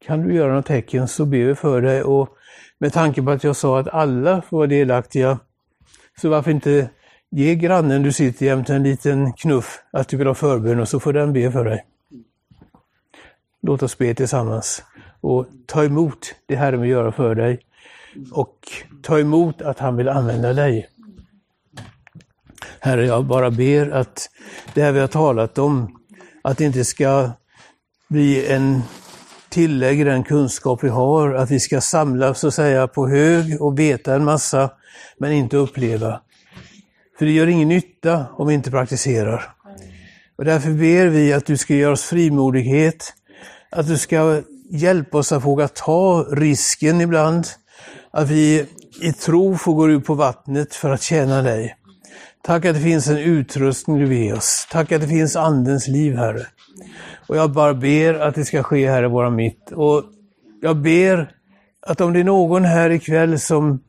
kan 0.05 0.21
du 0.21 0.33
göra 0.33 0.53
något 0.53 0.65
tecken 0.65 1.07
så 1.07 1.25
ber 1.25 1.45
vi 1.45 1.55
för 1.55 1.81
dig. 1.81 2.03
Och 2.03 2.29
med 2.77 2.93
tanke 2.93 3.21
på 3.21 3.31
att 3.31 3.43
jag 3.43 3.55
sa 3.55 3.79
att 3.79 3.87
alla 3.87 4.41
får 4.41 4.57
vara 4.57 4.67
delaktiga, 4.67 5.39
så 6.21 6.29
varför 6.29 6.51
inte 6.51 6.89
ge 7.31 7.55
grannen 7.55 8.03
du 8.03 8.11
sitter 8.11 8.45
jämte 8.45 8.75
en 8.75 8.83
liten 8.83 9.33
knuff 9.33 9.83
att 9.91 10.07
du 10.07 10.17
vill 10.17 10.27
ha 10.27 10.33
förbön 10.33 10.79
och 10.79 10.87
så 10.87 10.99
får 10.99 11.13
den 11.13 11.33
be 11.33 11.51
för 11.51 11.65
dig. 11.65 11.85
Låt 13.61 13.83
oss 13.83 13.97
be 13.97 14.15
tillsammans 14.15 14.83
och 15.21 15.47
ta 15.65 15.83
emot 15.83 16.35
det 16.45 16.55
Herren 16.55 16.81
vill 16.81 16.89
göra 16.89 17.11
för 17.11 17.35
dig 17.35 17.59
och 18.31 18.57
ta 19.01 19.19
emot 19.19 19.61
att 19.61 19.79
han 19.79 19.95
vill 19.97 20.09
använda 20.09 20.53
dig. 20.53 20.89
Herre, 22.79 23.05
jag 23.05 23.25
bara 23.25 23.51
ber 23.51 23.89
att 23.89 24.29
det 24.73 24.81
här 24.81 24.91
vi 24.91 24.99
har 24.99 25.07
talat 25.07 25.57
om, 25.57 25.99
att 26.41 26.57
det 26.57 26.65
inte 26.65 26.85
ska 26.85 27.31
bli 28.09 28.51
en 28.51 28.81
tillägg 29.53 29.99
i 29.99 30.03
den 30.03 30.23
kunskap 30.23 30.83
vi 30.83 30.89
har, 30.89 31.33
att 31.33 31.51
vi 31.51 31.59
ska 31.59 31.81
samla 31.81 32.33
så 32.33 32.47
att 32.47 32.53
säga 32.53 32.87
på 32.87 33.07
hög 33.07 33.61
och 33.61 33.79
veta 33.79 34.15
en 34.15 34.23
massa, 34.23 34.69
men 35.17 35.31
inte 35.31 35.57
uppleva. 35.57 36.21
För 37.19 37.25
det 37.25 37.31
gör 37.31 37.47
ingen 37.47 37.67
nytta 37.67 38.25
om 38.37 38.47
vi 38.47 38.53
inte 38.53 38.71
praktiserar. 38.71 39.53
Och 40.37 40.45
därför 40.45 40.69
ber 40.69 41.05
vi 41.05 41.33
att 41.33 41.45
du 41.45 41.57
ska 41.57 41.73
ge 41.73 41.85
oss 41.85 42.03
frimodighet, 42.03 43.13
att 43.71 43.87
du 43.87 43.97
ska 43.97 44.41
hjälpa 44.69 45.17
oss 45.17 45.31
att 45.31 45.45
våga 45.45 45.67
ta 45.67 46.27
risken 46.31 47.01
ibland, 47.01 47.47
att 48.11 48.29
vi 48.29 48.65
i 49.01 49.13
tro 49.13 49.57
får 49.57 49.73
gå 49.73 49.89
ut 49.89 50.05
på 50.05 50.13
vattnet 50.13 50.75
för 50.75 50.89
att 50.89 51.01
tjäna 51.01 51.41
dig. 51.41 51.75
Tack 52.43 52.65
att 52.65 52.75
det 52.75 52.81
finns 52.81 53.07
en 53.07 53.17
utrustning 53.17 53.99
du 53.99 54.15
ger 54.15 54.35
oss. 54.35 54.67
Tack 54.71 54.91
att 54.91 55.01
det 55.01 55.07
finns 55.07 55.35
Andens 55.35 55.87
liv, 55.87 56.15
Herre. 56.15 56.45
Och 57.27 57.37
jag 57.37 57.51
bara 57.51 57.73
ber 57.73 58.13
att 58.13 58.35
det 58.35 58.45
ska 58.45 58.63
ske 58.63 58.89
här 58.89 59.03
i 59.03 59.07
våra 59.07 59.29
mitt. 59.29 59.71
Och 59.71 60.03
jag 60.61 60.77
ber 60.77 61.31
att 61.87 62.01
om 62.01 62.13
det 62.13 62.19
är 62.19 62.23
någon 62.23 62.65
här 62.65 62.89
ikväll 62.89 63.39
som 63.39 63.83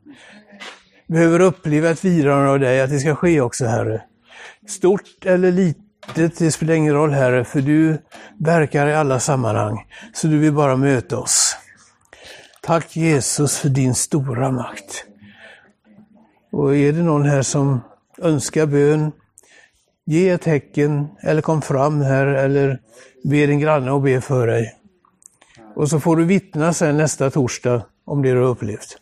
behöver 1.07 1.39
uppleva 1.39 1.89
ett 1.89 2.05
virande 2.05 2.51
av 2.51 2.59
dig, 2.59 2.81
att 2.81 2.89
det 2.89 2.99
ska 2.99 3.15
ske 3.15 3.41
också, 3.41 3.65
Herre. 3.65 4.01
Stort 4.67 5.25
eller 5.25 5.51
litet, 5.51 6.37
det 6.37 6.51
spelar 6.51 6.73
ingen 6.73 6.93
roll, 6.93 7.11
Herre, 7.11 7.43
för 7.43 7.61
du 7.61 7.97
verkar 8.39 8.87
i 8.87 8.93
alla 8.93 9.19
sammanhang. 9.19 9.87
Så 10.13 10.27
du 10.27 10.39
vill 10.39 10.53
bara 10.53 10.75
möta 10.75 11.17
oss. 11.17 11.55
Tack 12.61 12.95
Jesus 12.95 13.57
för 13.57 13.69
din 13.69 13.95
stora 13.95 14.51
makt. 14.51 15.05
Och 16.51 16.75
är 16.75 16.91
det 16.91 17.03
någon 17.03 17.25
här 17.25 17.41
som 17.41 17.81
önskar 18.21 18.65
bön, 18.65 19.11
ge 20.05 20.29
ett 20.29 20.41
tecken 20.41 21.07
eller 21.21 21.41
kom 21.41 21.61
fram 21.61 22.01
här 22.01 22.27
eller 22.27 22.79
be 23.23 23.45
din 23.45 23.59
granne 23.59 23.91
att 23.91 24.03
be 24.03 24.21
för 24.21 24.47
dig. 24.47 24.75
Och 25.75 25.89
så 25.89 25.99
får 25.99 26.15
du 26.15 26.25
vittna 26.25 26.73
sen 26.73 26.97
nästa 26.97 27.29
torsdag 27.29 27.81
om 28.05 28.21
det 28.21 28.31
du 28.31 28.39
har 28.39 28.47
upplevt. 28.47 28.97